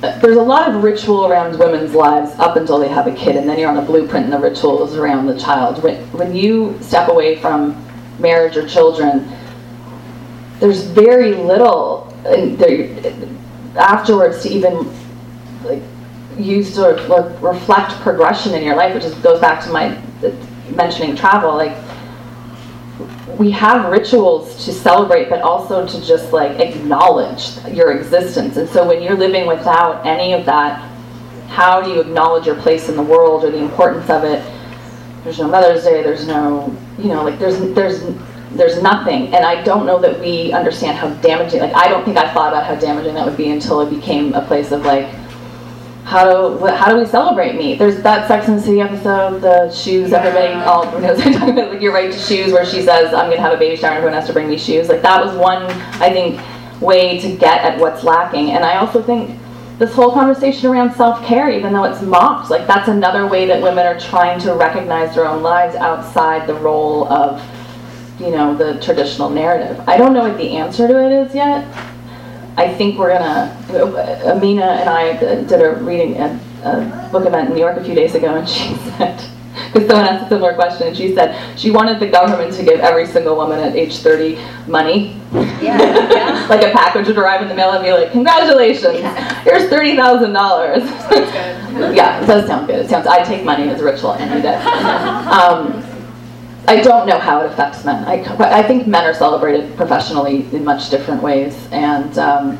There's 0.00 0.36
a 0.36 0.42
lot 0.42 0.68
of 0.68 0.82
ritual 0.82 1.26
around 1.26 1.56
women's 1.60 1.94
lives 1.94 2.32
up 2.40 2.56
until 2.56 2.80
they 2.80 2.88
have 2.88 3.06
a 3.06 3.14
kid, 3.14 3.36
and 3.36 3.48
then 3.48 3.56
you're 3.56 3.70
on 3.70 3.76
a 3.78 3.82
blueprint, 3.82 4.24
and 4.24 4.32
the 4.32 4.38
ritual 4.38 4.84
is 4.84 4.96
around 4.96 5.26
the 5.26 5.38
child. 5.38 5.80
When, 5.80 5.96
when 6.10 6.34
you 6.34 6.76
step 6.80 7.08
away 7.08 7.38
from 7.38 7.76
marriage 8.18 8.56
or 8.56 8.66
children, 8.66 9.30
there's 10.58 10.82
very 10.82 11.34
little 11.34 12.12
there, 12.24 13.14
afterwards 13.76 14.42
to 14.42 14.48
even 14.48 14.92
like 15.64 15.82
use 16.38 16.74
to 16.74 16.82
re- 16.82 17.50
reflect 17.50 17.92
progression 18.00 18.54
in 18.54 18.64
your 18.64 18.76
life, 18.76 18.94
which 18.94 19.04
is, 19.04 19.14
goes 19.16 19.40
back 19.40 19.62
to 19.64 19.70
my 19.70 20.00
mentioning 20.76 21.16
travel. 21.16 21.54
Like 21.54 21.76
we 23.38 23.50
have 23.50 23.90
rituals 23.90 24.64
to 24.64 24.72
celebrate, 24.72 25.28
but 25.28 25.42
also 25.42 25.86
to 25.86 26.06
just 26.06 26.32
like 26.32 26.60
acknowledge 26.60 27.56
your 27.68 27.92
existence. 27.92 28.56
And 28.56 28.68
so 28.68 28.86
when 28.86 29.02
you're 29.02 29.16
living 29.16 29.46
without 29.46 30.04
any 30.06 30.32
of 30.32 30.44
that, 30.46 30.88
how 31.48 31.82
do 31.82 31.90
you 31.90 32.00
acknowledge 32.00 32.46
your 32.46 32.56
place 32.56 32.88
in 32.88 32.96
the 32.96 33.02
world 33.02 33.44
or 33.44 33.50
the 33.50 33.58
importance 33.58 34.08
of 34.08 34.24
it? 34.24 34.42
There's 35.24 35.38
no 35.38 35.48
Mother's 35.48 35.84
Day. 35.84 36.02
There's 36.02 36.26
no, 36.26 36.74
you 36.98 37.08
know, 37.08 37.22
like 37.22 37.38
there's 37.38 37.58
there's 37.74 38.02
there's 38.52 38.82
nothing. 38.82 39.34
And 39.34 39.44
I 39.44 39.62
don't 39.62 39.86
know 39.86 40.00
that 40.00 40.18
we 40.20 40.52
understand 40.52 40.98
how 40.98 41.10
damaging. 41.20 41.60
Like 41.60 41.74
I 41.74 41.88
don't 41.88 42.04
think 42.04 42.16
I 42.16 42.32
thought 42.32 42.52
about 42.52 42.66
how 42.66 42.74
damaging 42.74 43.14
that 43.14 43.24
would 43.24 43.36
be 43.36 43.50
until 43.50 43.80
it 43.80 43.90
became 43.90 44.34
a 44.34 44.44
place 44.44 44.72
of 44.72 44.84
like 44.84 45.06
how 46.04 46.24
do 46.24 46.66
how 46.66 46.90
do 46.90 46.98
we 46.98 47.06
celebrate 47.06 47.54
me? 47.56 47.76
There's 47.76 48.02
that 48.02 48.26
Sex 48.26 48.48
and 48.48 48.58
the 48.58 48.62
City 48.62 48.80
episode, 48.80 49.40
the 49.40 49.70
shoes. 49.70 50.12
Everybody 50.12 50.52
all 50.52 50.84
knows 51.00 51.20
I'm 51.24 51.32
talking 51.32 51.50
about. 51.50 51.72
Like 51.72 51.80
you're 51.80 51.92
right 51.92 52.12
to 52.12 52.18
shoes, 52.18 52.52
where 52.52 52.64
she 52.64 52.82
says, 52.82 53.14
"I'm 53.14 53.30
gonna 53.30 53.40
have 53.40 53.52
a 53.52 53.56
baby 53.56 53.76
shower, 53.76 53.90
and 53.90 53.98
everyone 53.98 54.14
has 54.14 54.26
to 54.26 54.32
bring 54.32 54.48
me 54.48 54.58
shoes." 54.58 54.88
Like 54.88 55.02
that 55.02 55.24
was 55.24 55.36
one, 55.36 55.62
I 56.02 56.10
think, 56.10 56.40
way 56.80 57.18
to 57.20 57.36
get 57.36 57.62
at 57.62 57.78
what's 57.78 58.02
lacking. 58.02 58.50
And 58.50 58.64
I 58.64 58.78
also 58.78 59.02
think 59.02 59.38
this 59.78 59.94
whole 59.94 60.12
conversation 60.12 60.68
around 60.68 60.92
self 60.94 61.24
care, 61.24 61.50
even 61.50 61.72
though 61.72 61.84
it's 61.84 62.02
mocked, 62.02 62.50
like 62.50 62.66
that's 62.66 62.88
another 62.88 63.26
way 63.26 63.46
that 63.46 63.62
women 63.62 63.86
are 63.86 63.98
trying 63.98 64.40
to 64.40 64.54
recognize 64.54 65.14
their 65.14 65.26
own 65.26 65.42
lives 65.42 65.76
outside 65.76 66.48
the 66.48 66.54
role 66.54 67.10
of, 67.12 67.40
you 68.20 68.30
know, 68.30 68.56
the 68.56 68.80
traditional 68.80 69.30
narrative. 69.30 69.80
I 69.88 69.96
don't 69.96 70.12
know 70.12 70.22
what 70.22 70.36
the 70.36 70.56
answer 70.56 70.88
to 70.88 71.04
it 71.06 71.12
is 71.12 71.34
yet. 71.34 71.91
I 72.56 72.72
think 72.74 72.98
we're 72.98 73.16
gonna. 73.16 73.56
Amina 74.26 74.64
and 74.64 74.88
I 74.88 75.16
did 75.16 75.52
a 75.60 75.74
reading 75.76 76.16
at 76.16 76.38
a 76.64 77.08
book 77.10 77.26
event 77.26 77.48
in 77.48 77.54
New 77.54 77.60
York 77.60 77.76
a 77.76 77.84
few 77.84 77.94
days 77.94 78.14
ago, 78.14 78.34
and 78.34 78.48
she 78.48 78.74
said 78.96 79.22
because 79.72 79.86
someone 79.88 80.06
asked 80.06 80.26
a 80.26 80.28
similar 80.28 80.54
question, 80.54 80.88
and 80.88 80.96
she 80.96 81.14
said 81.14 81.58
she 81.58 81.70
wanted 81.70 82.00
the 82.00 82.06
government 82.06 82.54
to 82.54 82.62
give 82.62 82.80
every 82.80 83.06
single 83.06 83.36
woman 83.36 83.58
at 83.58 83.74
age 83.76 83.98
30 83.98 84.38
money. 84.66 85.20
Yeah, 85.32 85.60
yeah. 86.10 86.46
like 86.48 86.62
a 86.62 86.72
package 86.72 87.06
would 87.06 87.18
arrive 87.18 87.42
in 87.42 87.48
the 87.48 87.54
mail 87.54 87.70
and 87.72 87.82
be 87.82 87.92
like, 87.92 88.12
"Congratulations, 88.12 88.98
here's 89.44 89.68
thirty 89.68 89.96
thousand 89.96 90.32
dollars." 90.32 90.82
Yeah, 91.72 92.22
it 92.22 92.26
does 92.26 92.46
sound 92.46 92.66
good. 92.66 92.84
It 92.84 92.90
sounds. 92.90 93.06
I 93.06 93.24
take 93.24 93.44
money 93.44 93.70
as 93.70 93.80
a 93.80 93.84
ritual 93.84 94.12
any 94.12 94.42
day. 94.42 94.54
Um, 94.56 95.82
I 96.66 96.80
don't 96.80 97.06
know 97.06 97.18
how 97.18 97.40
it 97.40 97.52
affects 97.52 97.84
men. 97.84 98.04
I, 98.04 98.22
I 98.58 98.62
think 98.62 98.86
men 98.86 99.04
are 99.04 99.14
celebrated 99.14 99.76
professionally 99.76 100.46
in 100.52 100.64
much 100.64 100.90
different 100.90 101.22
ways, 101.22 101.56
and 101.72 102.16
um, 102.18 102.58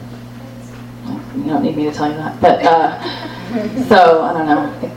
you 1.37 1.45
don't 1.45 1.63
need 1.63 1.77
me 1.77 1.85
to 1.85 1.93
tell 1.93 2.11
you 2.11 2.17
that. 2.17 2.41
But 2.41 2.65
uh, 2.65 3.01
so 3.89 4.23
I 4.23 4.33
don't 4.33 4.47
know. 4.47 4.95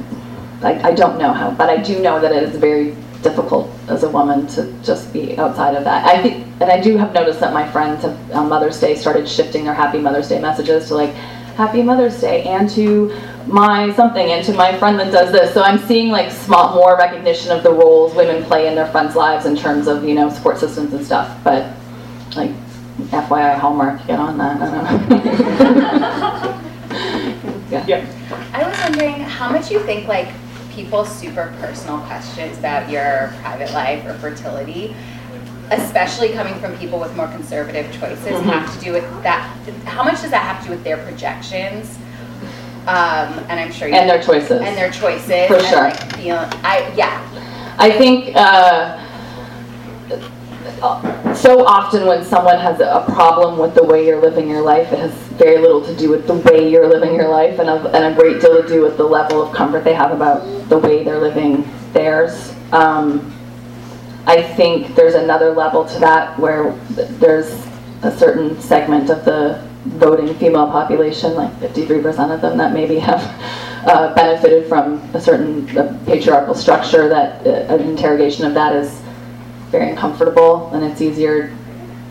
I, 0.68 0.90
I 0.90 0.92
don't 0.94 1.20
know 1.20 1.32
how, 1.34 1.52
but 1.52 1.70
I 1.70 1.78
do 1.78 2.02
know 2.02 2.20
that 2.20 2.32
it 2.32 2.44
is 2.44 2.58
very 2.58 2.96
difficult 3.22 3.70
as 3.88 4.04
a 4.04 4.10
woman 4.10 4.48
to 4.48 4.72
just 4.84 5.12
be 5.12 5.38
outside 5.38 5.76
of 5.76 5.84
that. 5.84 6.06
I 6.06 6.22
think, 6.22 6.46
and 6.62 6.72
I 6.72 6.80
do 6.80 6.98
have 6.98 7.14
noticed 7.14 7.40
that 7.40 7.54
my 7.54 7.70
friends 7.72 8.04
have 8.04 8.32
on 8.32 8.50
Mother's 8.50 8.80
Day 8.80 8.96
started 8.96 9.28
shifting 9.28 9.66
their 9.66 9.74
Happy 9.74 10.00
Mother's 10.00 10.30
Day 10.30 10.40
messages 10.40 10.88
to 10.88 10.96
like 10.96 11.12
Happy 11.58 11.82
Mother's 11.82 12.20
Day 12.20 12.44
and 12.44 12.70
to 12.72 13.12
my 13.48 13.92
something 13.94 14.32
and 14.32 14.44
to 14.46 14.54
my 14.54 14.78
friend 14.78 15.00
that 15.00 15.12
does 15.12 15.32
this. 15.32 15.54
So 15.54 15.62
I'm 15.62 15.78
seeing 15.80 16.10
like 16.10 16.32
small 16.32 16.74
more 16.76 16.98
recognition 16.98 17.52
of 17.52 17.64
the 17.64 17.72
roles 17.72 18.14
women 18.16 18.44
play 18.44 18.68
in 18.68 18.76
their 18.76 18.88
friends' 18.88 19.16
lives 19.16 19.46
in 19.46 19.56
terms 19.56 19.88
of 19.88 20.04
you 20.04 20.16
know 20.16 20.30
support 20.30 20.58
systems 20.58 20.94
and 20.94 21.06
stuff. 21.06 21.38
But 21.44 21.74
like 22.36 22.52
FYI, 23.12 23.58
Hallmark, 23.60 24.06
get 24.08 24.20
on 24.20 24.38
that. 24.38 24.62
I 24.62 24.72
don't 24.72 25.10
know. 25.10 26.62
Yeah. 27.88 28.06
I 28.54 28.64
was 28.68 28.78
wondering 28.80 29.16
how 29.20 29.52
much 29.52 29.70
you 29.70 29.80
think 29.82 30.08
like 30.08 30.30
people's 30.72 31.10
super 31.14 31.54
personal 31.60 31.98
questions 32.00 32.58
about 32.58 32.90
your 32.90 33.34
private 33.42 33.72
life 33.74 34.06
or 34.06 34.14
fertility, 34.16 34.96
especially 35.72 36.30
coming 36.32 36.54
from 36.56 36.78
people 36.78 37.00
with 37.00 37.14
more 37.18 37.28
conservative 37.28 37.86
choices, 38.00 38.26
Mm-hmm. 38.28 38.50
have 38.50 38.74
to 38.78 38.86
do 38.86 38.94
with 38.94 39.04
that. 39.24 39.46
How 39.86 40.04
much 40.04 40.22
does 40.22 40.32
that 40.32 40.44
have 40.44 40.60
to 40.62 40.66
do 40.70 40.72
with 40.72 40.84
their 40.86 40.98
projections? 40.98 41.98
Um, 42.88 43.40
and 43.50 43.60
I'm 43.60 43.72
sure 43.72 43.88
you 43.88 43.96
and 43.96 44.10
their 44.10 44.22
choices. 44.22 44.62
and 44.62 44.78
their 44.78 44.92
choices. 44.92 45.48
For 45.48 45.60
sure. 45.60 45.90
Like, 45.90 46.24
I 46.64 46.94
yeah. 46.96 47.22
I 47.78 47.92
think 47.92 48.36
uh, 48.36 49.02
so 51.36 51.66
often 51.66 52.06
when 52.06 52.24
someone 52.24 52.60
has 52.60 52.80
a 52.80 53.04
problem 53.14 53.60
with 53.60 53.76
the 53.76 53.84
way 53.84 54.06
you're 54.06 54.22
living 54.22 54.50
your 54.50 54.62
life, 54.62 54.92
it 54.92 55.00
has 55.00 55.12
very 55.34 55.58
little 55.58 55.84
to 55.84 55.96
do 55.96 56.10
with 56.10 56.28
the 56.28 56.36
way 56.36 56.70
you're 56.70 56.88
living 56.88 57.14
your 57.16 57.28
life 57.28 57.60
and 57.60 57.70
a, 57.70 57.76
and 57.96 58.14
a 58.14 58.16
great 58.16 58.42
deal 58.42 58.62
to 58.62 58.68
do 58.68 58.82
with 58.82 58.98
the 58.98 59.04
level 59.04 59.42
of 59.42 59.54
comfort 59.54 59.84
they 59.84 59.94
have 59.94 60.12
about 60.12 60.44
the 60.70 60.78
way 60.78 61.04
they're 61.04 61.20
living 61.20 61.68
theirs. 61.94 62.54
Um, 62.72 63.34
I 64.28 64.42
think 64.42 64.96
there's 64.96 65.16
another 65.16 65.52
level 65.52 65.86
to 65.86 66.00
that 66.00 66.38
where 66.40 66.72
there's 66.90 67.52
a 68.02 68.16
certain 68.18 68.60
segment 68.60 69.10
of 69.10 69.26
the 69.26 69.68
voting 69.86 70.34
female 70.36 70.68
population, 70.68 71.36
like 71.36 71.52
53% 71.60 72.34
of 72.34 72.42
them, 72.42 72.58
that 72.58 72.74
maybe 72.74 73.00
have 73.00 73.22
uh, 73.88 74.14
benefited 74.16 74.68
from 74.68 74.96
a 75.14 75.22
certain 75.22 75.78
uh, 75.78 75.98
patriarchal 76.06 76.56
structure 76.56 77.08
that 77.08 77.46
uh, 77.46 77.74
an 77.74 77.82
interrogation 77.82 78.46
of 78.46 78.54
that 78.54 78.76
is 78.76 79.02
very 79.70 79.92
uncomfortable 79.92 80.70
and 80.74 80.84
it's 80.84 81.02
easier 81.02 81.56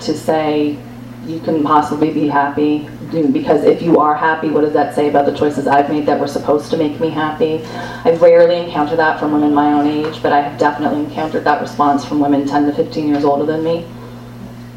to 0.00 0.14
say 0.14 0.78
you 1.26 1.40
can 1.40 1.62
possibly 1.64 2.12
be 2.12 2.28
happy 2.28 2.88
because 3.32 3.64
if 3.64 3.80
you 3.80 3.98
are 3.98 4.14
happy 4.14 4.50
what 4.50 4.60
does 4.60 4.72
that 4.72 4.94
say 4.94 5.08
about 5.08 5.24
the 5.24 5.34
choices 5.34 5.66
i've 5.66 5.88
made 5.88 6.04
that 6.04 6.20
were 6.20 6.28
supposed 6.28 6.70
to 6.70 6.76
make 6.76 7.00
me 7.00 7.08
happy? 7.08 7.64
I 8.04 8.16
rarely 8.20 8.56
encounter 8.56 8.96
that 8.96 9.18
from 9.18 9.32
women 9.32 9.54
my 9.54 9.72
own 9.72 9.86
age 9.86 10.22
but 10.22 10.32
i 10.32 10.40
have 10.40 10.58
definitely 10.58 11.00
encountered 11.00 11.44
that 11.44 11.60
response 11.60 12.04
from 12.04 12.20
women 12.20 12.46
10 12.46 12.66
to 12.66 12.72
15 12.74 13.08
years 13.08 13.24
older 13.24 13.46
than 13.46 13.64
me 13.64 13.86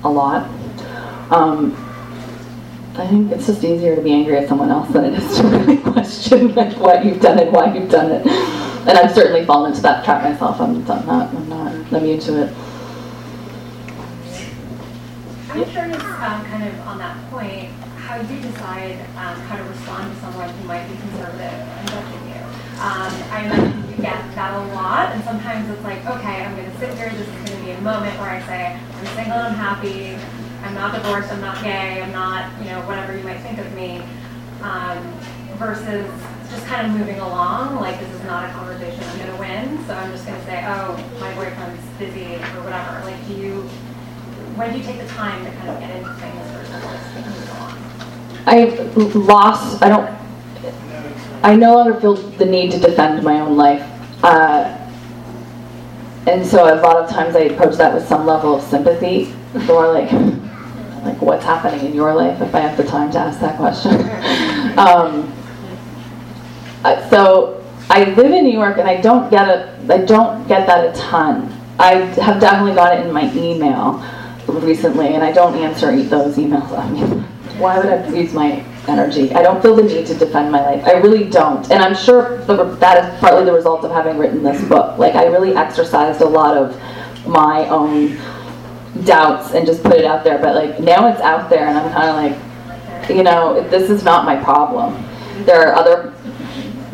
a 0.04 0.10
lot. 0.10 0.50
Um, 1.32 1.87
I 2.98 3.06
think 3.06 3.32
it's 3.32 3.46
just 3.46 3.64
easier 3.64 3.96
to 3.96 4.02
be 4.02 4.12
angry 4.12 4.38
at 4.38 4.50
someone 4.50 4.72
else 4.72 4.90
than 4.90 5.06
it 5.06 5.14
is 5.14 5.38
to 5.38 5.44
really 5.48 5.78
question 5.78 6.56
like 6.56 6.76
what 6.78 7.06
you've 7.06 7.22
done 7.22 7.38
and 7.38 7.52
why 7.52 7.72
you've 7.72 7.92
done 7.92 8.12
it. 8.12 8.26
And 8.26 8.98
I've 8.98 9.14
certainly 9.14 9.46
fallen 9.46 9.72
into 9.72 9.84
that 9.84 10.04
trap 10.04 10.24
myself. 10.24 10.60
I'm, 10.60 10.78
I'm 10.90 11.06
not 11.06 11.34
I'm 11.34 11.50
not 11.50 12.02
immune 12.02 12.20
to 12.22 12.44
it. 12.44 12.54
I'm 15.50 15.66
curious, 15.66 16.04
um, 16.04 16.46
kind 16.46 16.64
of 16.64 16.80
on 16.88 16.98
that 16.98 17.18
point, 17.30 17.70
how 17.98 18.18
you 18.18 18.42
decide 18.42 19.00
um, 19.18 19.40
how 19.46 19.58
to 19.58 19.64
respond 19.64 20.14
to 20.14 20.22
someone 20.22 20.50
who 20.50 20.68
might 20.68 20.88
be 20.90 20.98
conservative 20.98 21.42
and 21.42 21.90
judging 21.90 22.28
you. 22.30 22.42
Um, 22.78 23.14
I 23.34 23.44
imagine 23.46 23.90
you 23.90 23.98
get 23.98 24.22
that 24.36 24.54
a 24.54 24.74
lot, 24.74 25.14
and 25.14 25.24
sometimes 25.24 25.70
it's 25.70 25.84
like, 25.84 26.06
okay, 26.06 26.44
I'm 26.46 26.56
going 26.56 26.72
to 26.72 26.78
sit 26.80 26.94
here. 26.96 27.10
This 27.10 27.28
is 27.28 27.34
going 27.34 27.60
to 27.60 27.66
be 27.66 27.72
a 27.72 27.82
moment 27.82 28.20
where 28.20 28.30
I 28.30 28.42
say, 28.46 28.80
I'm 28.80 29.06
single, 29.16 29.38
I'm 29.38 29.56
happy, 29.56 30.18
I'm 30.64 30.74
not 30.74 30.94
divorced, 30.96 31.32
I'm 31.32 31.42
not 31.42 31.64
gay, 31.64 32.02
I'm 32.02 32.12
not, 32.12 32.52
you 32.60 32.70
know, 32.70 32.82
whatever 32.82 33.16
you 33.18 33.24
might 33.24 33.40
think 33.40 33.60
of 33.60 33.74
me. 33.74 34.02
Um, 34.62 35.14
versus 35.58 36.10
just 36.52 36.66
kind 36.66 36.86
of 36.88 36.94
moving 36.98 37.20
along, 37.20 37.76
like 37.78 38.00
this 38.00 38.10
is 38.12 38.24
not 38.24 38.50
a 38.50 38.54
conversation 38.54 39.04
I'm 39.04 39.18
going 39.18 39.32
to 39.32 39.38
win, 39.38 39.86
so 39.86 39.94
I'm 39.94 40.12
just 40.12 40.26
going 40.26 40.40
to 40.40 40.46
say, 40.46 40.64
oh, 40.68 40.96
my 41.20 41.34
boyfriend's 41.36 41.84
busy 41.98 42.36
or 42.36 42.64
whatever. 42.64 43.04
Like, 43.04 43.28
do 43.28 43.34
you 43.34 43.70
when 44.58 44.72
do 44.72 44.80
you 44.80 44.84
take 44.84 45.00
the 45.00 45.08
time 45.10 45.46
to 45.46 45.52
kind 45.52 45.70
of 45.70 45.80
get 45.80 45.96
into 45.96 46.14
things 46.16 46.52
versus 46.52 46.82
just 46.82 47.16
move 47.16 47.50
along? 47.60 47.78
I 48.48 48.66
lost. 49.20 49.84
I 49.84 49.90
don't. 49.90 50.18
I 51.44 51.56
no 51.56 51.76
longer 51.76 52.00
feel 52.00 52.16
the 52.16 52.46
need 52.46 52.72
to 52.72 52.80
defend 52.80 53.24
my 53.24 53.40
own 53.40 53.56
life, 53.56 53.84
uh, 54.24 54.76
and 56.26 56.46
so 56.46 56.64
a 56.64 56.82
lot 56.82 56.98
of 56.98 57.10
times 57.10 57.36
I 57.36 57.42
approach 57.42 57.78
that 57.78 57.94
with 57.94 58.08
some 58.08 58.26
level 58.26 58.56
of 58.56 58.64
sympathy, 58.64 59.34
or 59.70 59.94
like, 59.94 60.10
like 61.04 61.22
what's 61.22 61.46
happening 61.46 61.86
in 61.86 61.94
your 61.94 62.14
life 62.14 62.42
if 62.42 62.54
I 62.54 62.60
have 62.60 62.78
the 62.78 62.84
time 62.84 63.12
to 63.12 63.20
ask 63.20 63.40
that 63.40 63.58
question. 63.58 63.94
um, 64.78 65.34
uh, 66.84 67.10
so 67.10 67.64
I 67.90 68.04
live 68.04 68.32
in 68.32 68.44
New 68.44 68.54
York, 68.54 68.78
and 68.78 68.88
I 68.88 69.00
don't 69.02 69.30
get 69.30 69.48
it. 69.48 69.90
I 69.90 70.00
don't 70.00 70.48
get 70.48 70.68
that 70.68 70.86
a 70.86 71.00
ton. 71.00 71.54
I 71.80 71.94
have 71.96 72.42
definitely 72.42 72.76
got 72.76 72.98
it 72.98 73.06
in 73.06 73.14
my 73.14 73.32
email 73.34 74.04
recently, 74.48 75.14
and 75.14 75.24
I 75.24 75.32
don't 75.32 75.56
answer 75.56 75.96
those 76.04 76.38
emails. 76.38 76.72
I 76.78 76.90
mean, 76.90 77.22
why 77.60 77.78
would 77.78 77.88
I 77.88 78.08
use 78.10 78.34
my 78.34 78.64
energy? 78.88 79.32
I 79.34 79.42
don't 79.42 79.62
feel 79.62 79.76
the 79.76 79.84
need 79.84 80.06
to 80.08 80.16
defend 80.16 80.52
my 80.52 80.62
life. 80.62 80.84
I 80.86 80.94
really 80.94 81.30
don't, 81.30 81.70
and 81.72 81.82
I'm 81.82 81.96
sure 81.96 82.38
that 82.46 83.04
is 83.04 83.20
partly 83.20 83.46
the 83.46 83.54
result 83.54 83.84
of 83.86 83.92
having 83.92 84.18
written 84.18 84.44
this 84.44 84.64
book. 84.68 84.98
Like 84.98 85.16
I 85.16 85.26
really 85.26 85.56
exercised 85.56 86.22
a 86.22 86.28
lot 86.28 86.58
of 86.58 86.80
my 87.26 87.68
own 87.70 88.18
doubts 89.04 89.54
and 89.54 89.66
just 89.66 89.84
put 89.84 89.94
it 89.94 90.06
out 90.06 90.24
there. 90.24 90.38
But 90.38 90.56
like 90.56 90.80
now 90.80 91.08
it's 91.12 91.22
out 91.22 91.50
there, 91.50 91.68
and 91.68 91.78
I'm 91.78 91.92
kind 91.92 92.10
of 92.10 92.16
like, 93.02 93.10
you 93.10 93.24
know, 93.24 93.68
this 93.70 93.90
is 93.90 94.04
not 94.04 94.26
my 94.26 94.36
problem. 94.44 95.04
There 95.46 95.68
are 95.68 95.76
other 95.76 96.14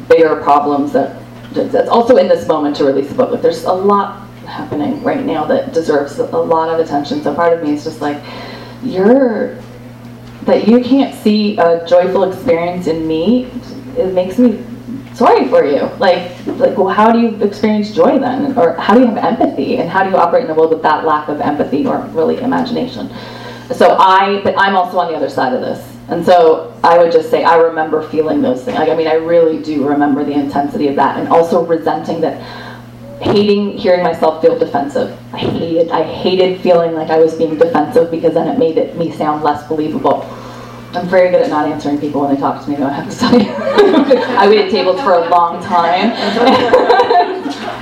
bigger 0.10 0.36
problems 0.42 0.92
that 0.94 1.20
that's 1.54 1.90
also 1.90 2.18
in 2.18 2.28
this 2.28 2.48
moment 2.48 2.76
to 2.78 2.86
release 2.86 3.10
the 3.10 3.16
book. 3.16 3.32
Like 3.32 3.42
there's 3.42 3.64
a 3.64 3.74
lot 3.74 4.28
happening 4.46 5.02
right 5.04 5.24
now 5.24 5.46
that 5.46 5.74
deserves 5.74 6.20
a 6.20 6.26
lot 6.26 6.70
of 6.70 6.80
attention. 6.80 7.22
So 7.24 7.34
part 7.34 7.54
of 7.54 7.64
me 7.64 7.74
is 7.74 7.84
just 7.84 8.02
like, 8.02 8.22
you're 8.84 9.58
that 10.44 10.68
you 10.68 10.84
can't 10.84 11.16
see 11.16 11.58
a 11.58 11.86
joyful 11.88 12.24
experience 12.24 12.88
in 12.88 13.08
me. 13.08 13.46
It 13.98 14.14
makes 14.14 14.38
me 14.38 14.64
sorry 15.14 15.48
for 15.48 15.66
you. 15.66 15.82
Like, 16.00 16.32
like, 16.46 16.78
well, 16.78 16.90
how 16.90 17.12
do 17.12 17.20
you 17.20 17.36
experience 17.44 17.94
joy 17.94 18.20
then, 18.20 18.58
or 18.58 18.74
how 18.74 18.94
do 18.94 19.02
you 19.02 19.08
have 19.08 19.18
empathy, 19.18 19.78
and 19.78 19.90
how 19.90 20.04
do 20.04 20.10
you 20.10 20.18
operate 20.18 20.46
in 20.46 20.52
a 20.52 20.54
world 20.54 20.72
with 20.72 20.82
that 20.84 21.06
lack 21.06 21.30
of 21.30 21.42
empathy 21.42 21.86
or 21.86 22.00
really 22.12 22.38
imagination? 22.40 23.10
So 23.74 23.96
I, 24.00 24.42
but 24.44 24.56
I'm 24.58 24.76
also 24.76 25.00
on 25.00 25.12
the 25.12 25.18
other 25.18 25.30
side 25.30 25.54
of 25.54 25.62
this. 25.62 25.90
And 26.10 26.26
so 26.26 26.78
I 26.84 26.98
would 26.98 27.12
just 27.12 27.30
say 27.30 27.44
I 27.44 27.56
remember 27.56 28.08
feeling 28.10 28.42
those 28.42 28.64
things. 28.64 28.78
Like 28.78 28.90
I 28.90 28.96
mean, 28.96 29.08
I 29.08 29.14
really 29.14 29.64
do 29.64 29.88
remember 29.88 30.24
the 30.24 30.34
intensity 30.34 30.88
of 30.88 30.96
that, 30.98 31.18
and 31.18 31.30
also 31.30 31.66
resenting 31.66 32.20
that, 32.22 32.42
hating 33.22 33.78
hearing 33.78 34.04
myself 34.04 34.42
feel 34.42 34.60
defensive. 34.60 35.18
I 35.34 35.38
hated, 35.38 35.92
I 35.92 36.04
hated 36.04 36.60
feeling 36.62 36.94
like 36.94 37.10
I 37.10 37.20
was 37.20 37.36
being 37.36 37.58
defensive 37.58 38.12
because 38.12 38.34
then 38.34 38.50
it 38.50 38.60
made 38.60 38.78
it 38.78 38.98
me 38.98 39.12
sound 39.12 39.44
less 39.44 39.66
believable. 39.68 40.28
I'm 40.96 41.08
very 41.08 41.32
good 41.32 41.42
at 41.42 41.50
not 41.50 41.68
answering 41.68 42.00
people 42.00 42.22
when 42.22 42.34
they 42.36 42.40
talk 42.40 42.64
to 42.64 42.70
me. 42.70 42.76
Though 42.76 42.86
I 42.88 42.94
have 42.94 43.10
to 43.10 43.18
tell 43.18 43.34
you, 43.42 43.50
I 44.38 44.48
waited 44.48 44.70
tables 44.72 45.02
for 45.02 45.14
a 45.14 45.28
long 45.30 45.62
time. 45.64 46.12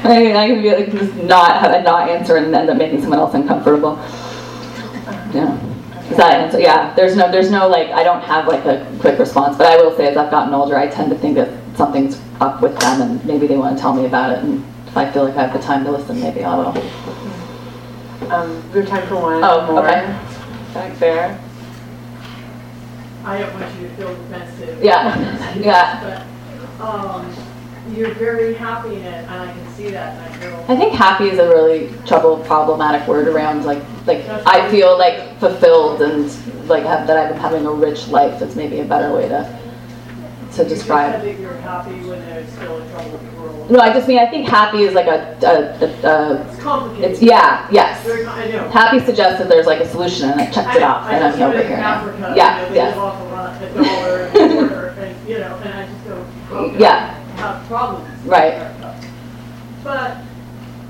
I 0.03 0.19
mean, 0.19 0.35
I 0.35 0.47
can 0.47 0.61
be 0.61 0.71
like 0.73 0.91
just 0.91 1.13
not 1.15 1.59
have 1.61 1.83
not 1.83 2.09
answer 2.09 2.37
and 2.37 2.53
end 2.55 2.69
up 2.69 2.77
making 2.77 3.01
someone 3.01 3.19
else 3.19 3.33
uncomfortable. 3.33 3.97
Yeah. 5.33 5.57
Is 6.09 6.17
that 6.17 6.33
answer? 6.41 6.59
Yeah. 6.59 6.93
There's 6.95 7.15
no, 7.15 7.31
there's 7.31 7.51
no 7.51 7.67
like, 7.67 7.89
I 7.89 8.03
don't 8.03 8.21
have 8.23 8.47
like 8.47 8.65
a 8.65 8.85
quick 8.99 9.19
response, 9.19 9.57
but 9.57 9.67
I 9.67 9.77
will 9.77 9.95
say 9.95 10.07
as 10.07 10.17
I've 10.17 10.31
gotten 10.31 10.53
older, 10.53 10.77
I 10.77 10.87
tend 10.87 11.09
to 11.11 11.17
think 11.17 11.35
that 11.35 11.49
something's 11.75 12.19
up 12.39 12.61
with 12.61 12.77
them 12.79 13.01
and 13.01 13.25
maybe 13.25 13.45
they 13.47 13.57
want 13.57 13.75
to 13.77 13.81
tell 13.81 13.93
me 13.93 14.05
about 14.05 14.31
it. 14.31 14.39
And 14.39 14.63
if 14.87 14.95
I 14.97 15.09
feel 15.11 15.23
like 15.25 15.35
I 15.37 15.43
have 15.43 15.53
the 15.53 15.59
time 15.65 15.83
to 15.85 15.91
listen, 15.91 16.19
maybe 16.19 16.43
I 16.43 16.55
will. 16.55 16.67
Um, 18.31 18.71
we 18.71 18.79
have 18.79 18.89
time 18.89 19.07
for 19.07 19.15
one 19.15 19.43
Oh, 19.43 19.65
more. 19.67 19.79
okay. 19.87 20.01
Back 20.73 20.97
there. 20.99 21.39
I 23.23 23.39
don't 23.39 23.53
want 23.53 23.79
you 23.79 23.87
to 23.87 23.95
feel 23.95 24.15
defensive. 24.15 24.83
Yeah. 24.83 25.37
Yeah. 25.59 26.25
But, 26.77 26.85
um, 26.85 27.33
you're 27.93 28.13
very 28.13 28.53
happy 28.53 28.95
in 28.95 29.01
it, 29.01 29.25
and 29.27 29.29
I 29.29 29.51
can 29.51 29.73
see 29.73 29.89
that, 29.89 30.15
and 30.15 30.33
I 30.33 30.37
feel. 30.37 30.65
I 30.69 30.75
think 30.79 30.93
happy 30.93 31.29
is 31.29 31.39
a 31.39 31.47
really 31.49 31.91
trouble 32.05 32.37
problematic 32.45 33.07
word 33.07 33.27
around 33.27 33.65
like 33.65 33.83
like 34.05 34.25
I 34.47 34.69
feel 34.71 34.97
like 34.97 35.39
fulfilled 35.39 36.01
and 36.01 36.25
like 36.69 36.83
have, 36.83 37.07
that 37.07 37.17
I've 37.17 37.29
been 37.29 37.39
having 37.41 37.65
a 37.65 37.71
rich 37.71 38.07
life. 38.07 38.39
That's 38.39 38.55
maybe 38.55 38.79
a 38.79 38.85
better 38.85 39.13
way 39.13 39.27
to 39.27 39.43
to 40.53 40.63
You 40.63 40.69
just 40.69 40.69
describe. 40.69 41.21
said 41.21 41.35
that 41.35 41.39
you're 41.41 41.57
happy 41.57 41.91
when 42.07 42.19
there's 42.21 42.51
still 42.53 42.77
a 42.81 42.89
troubled. 42.91 43.19
No, 43.71 43.79
I 43.79 43.93
just 43.93 44.05
mean 44.05 44.19
I 44.19 44.25
think 44.25 44.49
happy 44.49 44.81
is 44.81 44.93
like 44.93 45.07
a, 45.07 45.37
a, 45.43 45.47
a, 45.47 46.09
a 46.09 46.41
It's 46.51 46.59
complicated. 46.61 47.11
it's 47.11 47.21
yeah 47.21 47.67
yes. 47.71 48.05
I. 48.05 48.67
Happy 48.69 48.99
suggests 48.99 49.39
that 49.39 49.47
there's 49.47 49.65
like 49.65 49.79
a 49.79 49.87
solution 49.87 50.29
and 50.29 50.41
it 50.41 50.51
checks 50.53 50.75
it 50.75 50.83
off 50.83 51.05
I 51.05 51.13
and 51.15 51.23
I'm 51.23 51.41
over 51.41 51.63
here. 51.63 51.77
Africa, 51.77 52.33
Yeah, 52.35 52.57
you 52.57 52.63
know, 52.63 52.69
they 52.69 52.75
yes. 52.75 52.97
live 52.97 53.21
a 53.21 53.23
lot, 53.33 53.61
a 53.61 53.73
dollar 53.73 54.25
a 54.25 54.31
quarter, 54.53 54.87
and, 54.99 55.29
you 55.29 55.39
know, 55.39 55.55
and 55.63 55.73
I 55.73 55.87
just 55.87 56.03
go, 56.05 56.75
Yeah. 56.77 57.17
I 57.37 57.39
have 57.39 57.67
problems? 57.67 58.25
Right. 58.25 58.71
But 59.85 60.17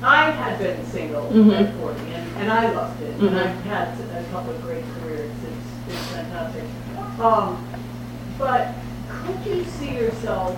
I 0.02 0.32
had 0.32 0.58
been 0.58 0.84
single 0.88 1.30
Mhm. 1.30 1.62
at 1.70 1.76
forty, 1.80 2.00
and, 2.16 2.38
and 2.38 2.52
I 2.52 2.72
loved 2.72 3.00
it, 3.04 3.14
and 3.20 3.30
Mhm. 3.30 3.36
I've 3.48 3.64
had 3.66 3.88
a 4.18 4.24
couple 4.32 4.56
of 4.56 4.62
great 4.64 4.84
careers, 5.04 5.30
it's, 5.30 5.94
it's 5.94 6.08
fantastic. 6.16 6.64
Um, 7.20 7.64
but 8.40 8.74
could 9.08 9.46
you 9.46 9.64
see 9.66 9.92
yourself, 9.94 10.58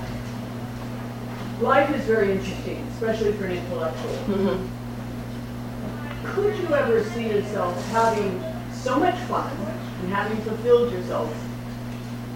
life 1.61 1.93
is 1.95 2.03
very 2.05 2.31
interesting, 2.31 2.85
especially 2.93 3.31
for 3.33 3.45
an 3.45 3.57
intellectual. 3.57 4.15
Mhm. 4.27 4.67
Could 6.25 6.55
you 6.57 6.73
ever 6.73 7.03
see 7.03 7.27
yourself 7.29 7.73
having 7.91 8.41
so 8.73 8.99
much 8.99 9.15
fun 9.29 9.51
and 10.01 10.13
having 10.13 10.37
fulfilled 10.37 10.91
yourself 10.91 11.29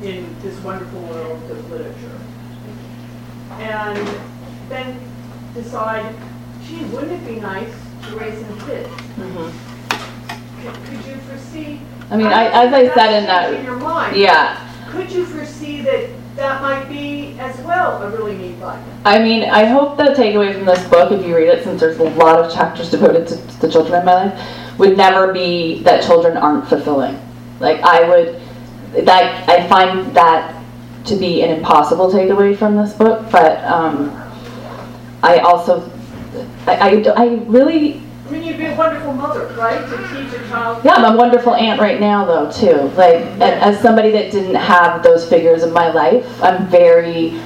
in 0.03 0.35
this 0.43 0.57
wonderful 0.63 0.99
world 1.01 1.39
of 1.49 1.71
literature? 1.71 2.19
And 3.59 4.07
then 4.69 4.99
decide, 5.53 6.13
gee, 6.67 6.83
wouldn't 6.85 7.13
it 7.13 7.25
be 7.25 7.39
nice 7.39 7.73
to 8.09 8.15
raise 8.17 8.39
some 8.45 8.59
kids? 8.67 8.89
Mhm. 9.17 9.51
Could, 10.61 10.73
could 10.85 11.05
you 11.05 11.15
foresee? 11.27 11.79
I 12.11 12.15
mean, 12.17 12.27
I, 12.27 12.45
as 12.65 12.73
I 12.73 12.93
said 12.93 13.13
in 13.21 13.25
that, 13.25 13.53
in 13.53 13.65
your 13.65 13.77
mind. 13.77 14.15
yeah. 14.15 14.57
Could 14.91 15.11
you 15.11 15.25
foresee 15.25 15.81
that 15.81 16.09
that 16.37 16.61
might 16.61 16.87
be 16.87 17.35
as 17.39 17.59
well 17.61 18.01
a 18.01 18.09
really 18.09 18.37
neat 18.37 18.57
life? 18.59 18.83
I 19.03 19.19
mean, 19.19 19.43
I 19.49 19.65
hope 19.65 19.97
the 19.97 20.13
takeaway 20.13 20.53
from 20.53 20.65
this 20.65 20.87
book, 20.87 21.11
if 21.11 21.25
you 21.25 21.35
read 21.35 21.49
it, 21.49 21.63
since 21.63 21.81
there's 21.81 21.97
a 21.97 22.03
lot 22.03 22.39
of 22.39 22.53
chapters 22.53 22.89
devoted 22.89 23.27
to 23.27 23.35
the 23.59 23.69
children 23.69 23.99
in 23.99 24.05
my 24.05 24.25
life, 24.25 24.79
would 24.79 24.95
never 24.95 25.33
be 25.33 25.81
that 25.83 26.03
children 26.03 26.37
aren't 26.37 26.67
fulfilling. 26.67 27.19
Like 27.59 27.81
I 27.81 28.07
would, 28.07 28.41
that 29.05 29.49
I 29.49 29.67
find 29.67 30.15
that 30.15 30.63
to 31.05 31.15
be 31.15 31.41
an 31.41 31.49
impossible 31.49 32.11
takeaway 32.11 32.55
from 32.55 32.77
this 32.77 32.93
book. 32.93 33.29
But 33.31 33.63
um, 33.65 34.09
I 35.23 35.39
also, 35.39 35.91
I, 36.67 36.75
I, 36.75 37.13
I 37.15 37.27
really 37.45 38.01
wonderful 38.77 39.13
mother, 39.13 39.47
right? 39.57 39.81
To 39.89 39.97
teach 39.97 40.39
a 40.39 40.47
child. 40.47 40.85
Yeah, 40.85 40.93
I'm 40.93 41.15
a 41.15 41.17
wonderful 41.17 41.55
aunt 41.55 41.81
right 41.81 41.99
now, 41.99 42.25
though, 42.25 42.51
too. 42.51 42.95
Like, 42.95 43.21
and 43.21 43.43
as 43.43 43.81
somebody 43.81 44.11
that 44.11 44.31
didn't 44.31 44.55
have 44.55 45.03
those 45.03 45.27
figures 45.27 45.63
in 45.63 45.73
my 45.73 45.91
life, 45.91 46.25
I'm 46.43 46.67
very, 46.67 47.39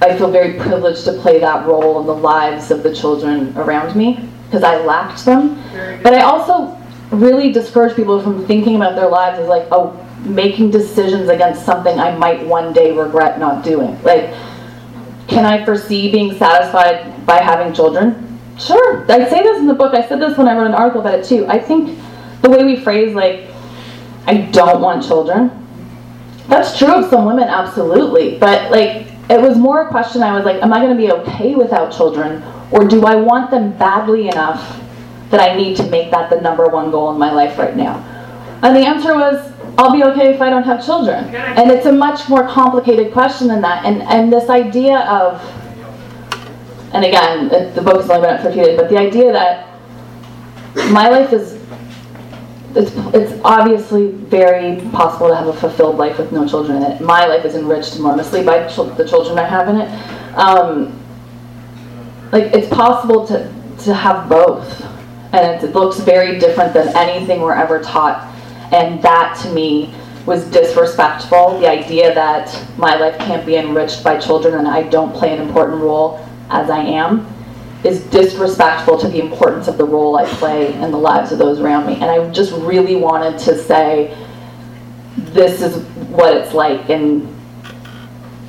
I 0.00 0.16
feel 0.16 0.30
very 0.30 0.58
privileged 0.58 1.04
to 1.04 1.12
play 1.12 1.38
that 1.38 1.66
role 1.66 2.00
in 2.00 2.06
the 2.06 2.14
lives 2.14 2.70
of 2.70 2.82
the 2.82 2.94
children 2.94 3.56
around 3.56 3.96
me 3.96 4.28
because 4.46 4.64
I 4.64 4.76
lacked 4.84 5.24
them. 5.24 5.62
But 6.02 6.14
I 6.14 6.22
also 6.22 6.76
really 7.10 7.52
discourage 7.52 7.94
people 7.94 8.20
from 8.22 8.46
thinking 8.46 8.76
about 8.76 8.96
their 8.96 9.08
lives 9.08 9.38
as 9.38 9.48
like, 9.48 9.68
oh, 9.70 9.98
making 10.24 10.70
decisions 10.70 11.28
against 11.28 11.64
something 11.64 11.98
I 11.98 12.16
might 12.16 12.46
one 12.46 12.72
day 12.72 12.96
regret 12.96 13.38
not 13.38 13.64
doing. 13.64 14.00
Like, 14.02 14.34
can 15.28 15.46
I 15.46 15.64
foresee 15.64 16.10
being 16.12 16.36
satisfied 16.36 17.26
by 17.26 17.38
having 17.38 17.72
children? 17.72 18.31
Sure. 18.66 19.04
I 19.10 19.28
say 19.28 19.42
this 19.42 19.58
in 19.58 19.66
the 19.66 19.74
book. 19.74 19.94
I 19.94 20.06
said 20.06 20.20
this 20.20 20.38
when 20.38 20.48
I 20.48 20.56
wrote 20.56 20.66
an 20.66 20.74
article 20.74 21.00
about 21.00 21.18
it 21.18 21.24
too. 21.24 21.46
I 21.48 21.58
think 21.58 21.98
the 22.42 22.50
way 22.50 22.64
we 22.64 22.76
phrase 22.76 23.14
like, 23.14 23.48
I 24.26 24.42
don't 24.52 24.80
want 24.80 25.04
children. 25.04 25.50
That's 26.48 26.78
true 26.78 26.94
of 26.94 27.10
some 27.10 27.24
women, 27.24 27.44
absolutely. 27.44 28.38
But 28.38 28.70
like, 28.70 29.06
it 29.30 29.40
was 29.40 29.56
more 29.56 29.86
a 29.86 29.88
question. 29.88 30.22
I 30.22 30.36
was 30.36 30.44
like, 30.44 30.62
am 30.62 30.72
I 30.72 30.78
going 30.80 30.96
to 30.96 31.02
be 31.02 31.10
okay 31.12 31.54
without 31.54 31.92
children, 31.92 32.42
or 32.70 32.84
do 32.86 33.04
I 33.06 33.16
want 33.16 33.50
them 33.50 33.76
badly 33.78 34.28
enough 34.28 34.80
that 35.30 35.40
I 35.40 35.56
need 35.56 35.76
to 35.78 35.88
make 35.88 36.10
that 36.10 36.30
the 36.30 36.40
number 36.40 36.68
one 36.68 36.90
goal 36.90 37.12
in 37.12 37.18
my 37.18 37.32
life 37.32 37.58
right 37.58 37.76
now? 37.76 37.96
And 38.62 38.76
the 38.76 38.80
answer 38.80 39.14
was, 39.14 39.52
I'll 39.78 39.92
be 39.92 40.04
okay 40.04 40.34
if 40.34 40.40
I 40.40 40.50
don't 40.50 40.64
have 40.64 40.84
children. 40.84 41.34
And 41.34 41.70
it's 41.70 41.86
a 41.86 41.92
much 41.92 42.28
more 42.28 42.46
complicated 42.46 43.12
question 43.12 43.48
than 43.48 43.62
that. 43.62 43.84
And 43.84 44.02
and 44.02 44.32
this 44.32 44.50
idea 44.50 45.00
of 45.00 45.40
and 46.92 47.04
again, 47.04 47.48
the 47.74 47.82
book 47.82 48.00
has 48.00 48.10
only 48.10 48.26
been 48.26 48.36
out 48.36 48.42
for 48.42 48.48
a 48.48 48.52
few 48.52 48.64
days, 48.64 48.78
but 48.78 48.88
the 48.90 48.98
idea 48.98 49.32
that 49.32 49.68
my 50.90 51.08
life 51.08 51.32
is 51.32 51.60
it's, 52.74 52.92
it's 53.14 53.40
obviously 53.44 54.12
very 54.12 54.80
possible 54.92 55.28
to 55.28 55.36
have 55.36 55.46
a 55.46 55.52
fulfilled 55.52 55.98
life 55.98 56.18
with 56.18 56.32
no 56.32 56.48
children 56.48 56.82
in 56.82 56.90
it. 56.90 57.00
My 57.02 57.26
life 57.26 57.44
is 57.44 57.54
enriched 57.54 57.96
enormously 57.96 58.42
by 58.42 58.66
chil- 58.68 58.86
the 58.86 59.06
children 59.06 59.38
I 59.38 59.46
have 59.46 59.68
in 59.68 59.76
it. 59.76 60.38
Um, 60.38 60.98
like 62.30 62.44
it's 62.54 62.68
possible 62.68 63.26
to 63.26 63.52
to 63.84 63.92
have 63.94 64.28
both, 64.28 64.80
and 65.32 65.62
it 65.62 65.74
looks 65.74 66.00
very 66.00 66.38
different 66.38 66.72
than 66.72 66.96
anything 66.96 67.40
we're 67.40 67.54
ever 67.54 67.80
taught. 67.80 68.28
And 68.72 69.02
that 69.02 69.38
to 69.42 69.50
me 69.50 69.92
was 70.24 70.44
disrespectful. 70.46 71.58
The 71.58 71.68
idea 71.68 72.14
that 72.14 72.58
my 72.78 72.94
life 72.96 73.18
can't 73.18 73.44
be 73.44 73.56
enriched 73.56 74.02
by 74.02 74.18
children 74.18 74.54
and 74.54 74.68
I 74.68 74.84
don't 74.84 75.12
play 75.12 75.36
an 75.36 75.42
important 75.42 75.82
role 75.82 76.26
as 76.50 76.70
I 76.70 76.80
am 76.80 77.26
is 77.84 78.02
disrespectful 78.04 78.98
to 78.98 79.08
the 79.08 79.20
importance 79.20 79.66
of 79.66 79.76
the 79.76 79.84
role 79.84 80.16
I 80.16 80.24
play 80.24 80.72
in 80.74 80.90
the 80.92 80.98
lives 80.98 81.32
of 81.32 81.38
those 81.38 81.58
around 81.58 81.86
me. 81.86 81.94
And 81.94 82.04
I 82.04 82.30
just 82.30 82.52
really 82.52 82.96
wanted 82.96 83.38
to 83.40 83.58
say, 83.58 84.16
this 85.16 85.60
is 85.60 85.82
what 86.08 86.36
it's 86.36 86.54
like, 86.54 86.88
and 86.88 87.28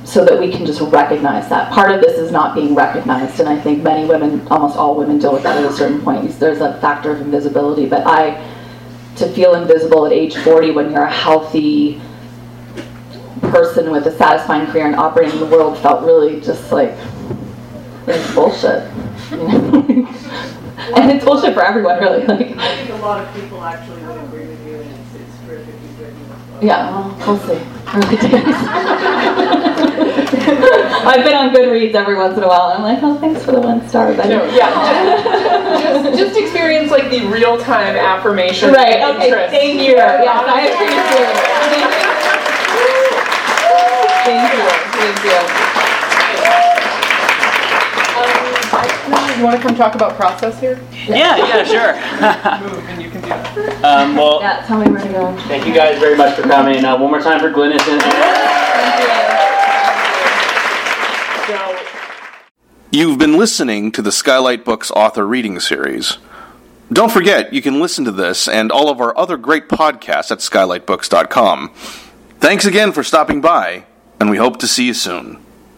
so 0.04 0.24
that 0.24 0.38
we 0.38 0.52
can 0.52 0.64
just 0.64 0.80
recognize 0.80 1.48
that. 1.48 1.72
Part 1.72 1.90
of 1.90 2.00
this 2.00 2.18
is 2.18 2.30
not 2.30 2.54
being 2.54 2.74
recognized, 2.74 3.40
and 3.40 3.48
I 3.48 3.58
think 3.58 3.82
many 3.82 4.06
women, 4.06 4.46
almost 4.48 4.76
all 4.76 4.94
women, 4.94 5.18
deal 5.18 5.32
with 5.32 5.42
that 5.42 5.62
at 5.62 5.70
a 5.70 5.72
certain 5.72 6.00
point. 6.00 6.30
There's 6.38 6.60
a 6.60 6.78
factor 6.80 7.10
of 7.10 7.20
invisibility, 7.20 7.86
but 7.86 8.06
I, 8.06 8.34
to 9.16 9.28
feel 9.32 9.54
invisible 9.54 10.06
at 10.06 10.12
age 10.12 10.36
40 10.36 10.72
when 10.72 10.92
you're 10.92 11.04
a 11.04 11.12
healthy 11.12 12.00
person 13.40 13.90
with 13.90 14.06
a 14.06 14.16
satisfying 14.16 14.66
career 14.70 14.86
and 14.86 14.96
operating 14.96 15.34
in 15.34 15.40
the 15.40 15.46
world 15.46 15.78
felt 15.78 16.02
really 16.04 16.40
just 16.40 16.70
like 16.72 16.96
it's 18.06 18.34
bullshit. 18.34 18.90
you 19.30 19.36
know? 19.38 20.08
and 20.96 21.10
it's 21.10 21.24
bullshit 21.24 21.54
for 21.54 21.62
everyone, 21.64 21.98
really. 21.98 22.24
Like, 22.26 22.56
I 22.56 22.76
think 22.76 22.90
a 22.90 22.96
lot 22.96 23.20
of 23.24 23.34
people 23.34 23.62
actually 23.64 24.02
would 24.02 24.16
agree 24.24 24.46
with 24.46 24.66
you, 24.66 24.74
and 24.80 24.90
it's, 24.90 25.14
it's 25.14 25.38
terrific 25.46 25.74
you've 25.82 25.98
written 26.00 26.18
this 26.28 26.28
book. 26.50 26.62
yeah, 26.62 26.90
well, 26.90 27.14
we'll 27.26 27.38
see. 27.38 27.60
Early 27.94 28.16
days. 28.16 28.54
I've 31.06 31.22
been 31.24 31.34
on 31.36 31.50
Goodreads 31.54 31.94
every 31.94 32.16
once 32.16 32.36
in 32.36 32.42
a 32.42 32.48
while, 32.48 32.70
and 32.70 32.82
I'm 32.82 32.94
like, 32.94 33.02
oh, 33.02 33.16
thanks 33.20 33.44
for 33.44 33.52
the 33.52 33.60
one 33.60 33.86
star. 33.88 34.12
But 34.14 34.26
No, 34.28 34.44
yeah. 34.46 34.72
just, 35.80 36.18
just 36.18 36.36
experience 36.38 36.90
like 36.90 37.10
the 37.10 37.26
real 37.26 37.56
time 37.58 37.94
affirmation. 37.96 38.72
Right. 38.72 38.96
and 38.96 39.16
Okay. 39.16 39.26
interest. 39.28 39.50
Thank 39.52 39.80
you. 39.80 39.94
Yes, 39.94 40.28
I 40.28 40.60
appreciate 40.66 41.28
it. 41.30 41.36
Thank 44.24 44.52
you. 44.52 44.58
Thank 44.98 45.22
you. 45.24 45.32
Thank 45.32 45.58
you. 45.58 45.63
You 49.44 49.50
want 49.50 49.60
to 49.60 49.68
come 49.68 49.76
talk 49.76 49.94
about 49.94 50.16
process 50.16 50.58
here? 50.58 50.80
Yeah, 51.06 51.36
yeah, 51.36 51.64
sure. 51.64 51.92
Move, 52.66 52.88
and 52.88 53.02
you 53.02 53.10
can 53.10 53.20
do 53.20 53.28
that. 53.28 53.84
um, 53.84 54.16
well, 54.16 54.40
Yeah, 54.40 54.64
tell 54.66 54.78
me 54.78 54.90
where 54.90 55.02
to 55.02 55.08
go. 55.10 55.36
thank 55.48 55.66
you 55.66 55.74
guys 55.74 55.98
very 55.98 56.16
much 56.16 56.34
for 56.34 56.40
coming. 56.44 56.82
Uh, 56.82 56.96
one 56.98 57.10
more 57.10 57.20
time 57.20 57.38
for 57.40 57.50
Glynnis 57.50 57.86
and. 57.86 58.00
So. 61.46 61.78
You've 62.90 63.18
been 63.18 63.36
listening 63.36 63.92
to 63.92 64.00
the 64.00 64.10
Skylight 64.10 64.64
Books 64.64 64.90
author 64.90 65.26
reading 65.26 65.60
series. 65.60 66.16
Don't 66.90 67.12
forget, 67.12 67.52
you 67.52 67.60
can 67.60 67.80
listen 67.80 68.06
to 68.06 68.12
this 68.12 68.48
and 68.48 68.72
all 68.72 68.88
of 68.88 68.98
our 68.98 69.14
other 69.18 69.36
great 69.36 69.68
podcasts 69.68 70.30
at 70.30 70.38
skylightbooks.com. 70.38 71.68
Thanks 72.38 72.64
again 72.64 72.92
for 72.92 73.04
stopping 73.04 73.42
by, 73.42 73.84
and 74.18 74.30
we 74.30 74.38
hope 74.38 74.58
to 74.60 74.66
see 74.66 74.86
you 74.86 74.94
soon. 74.94 75.43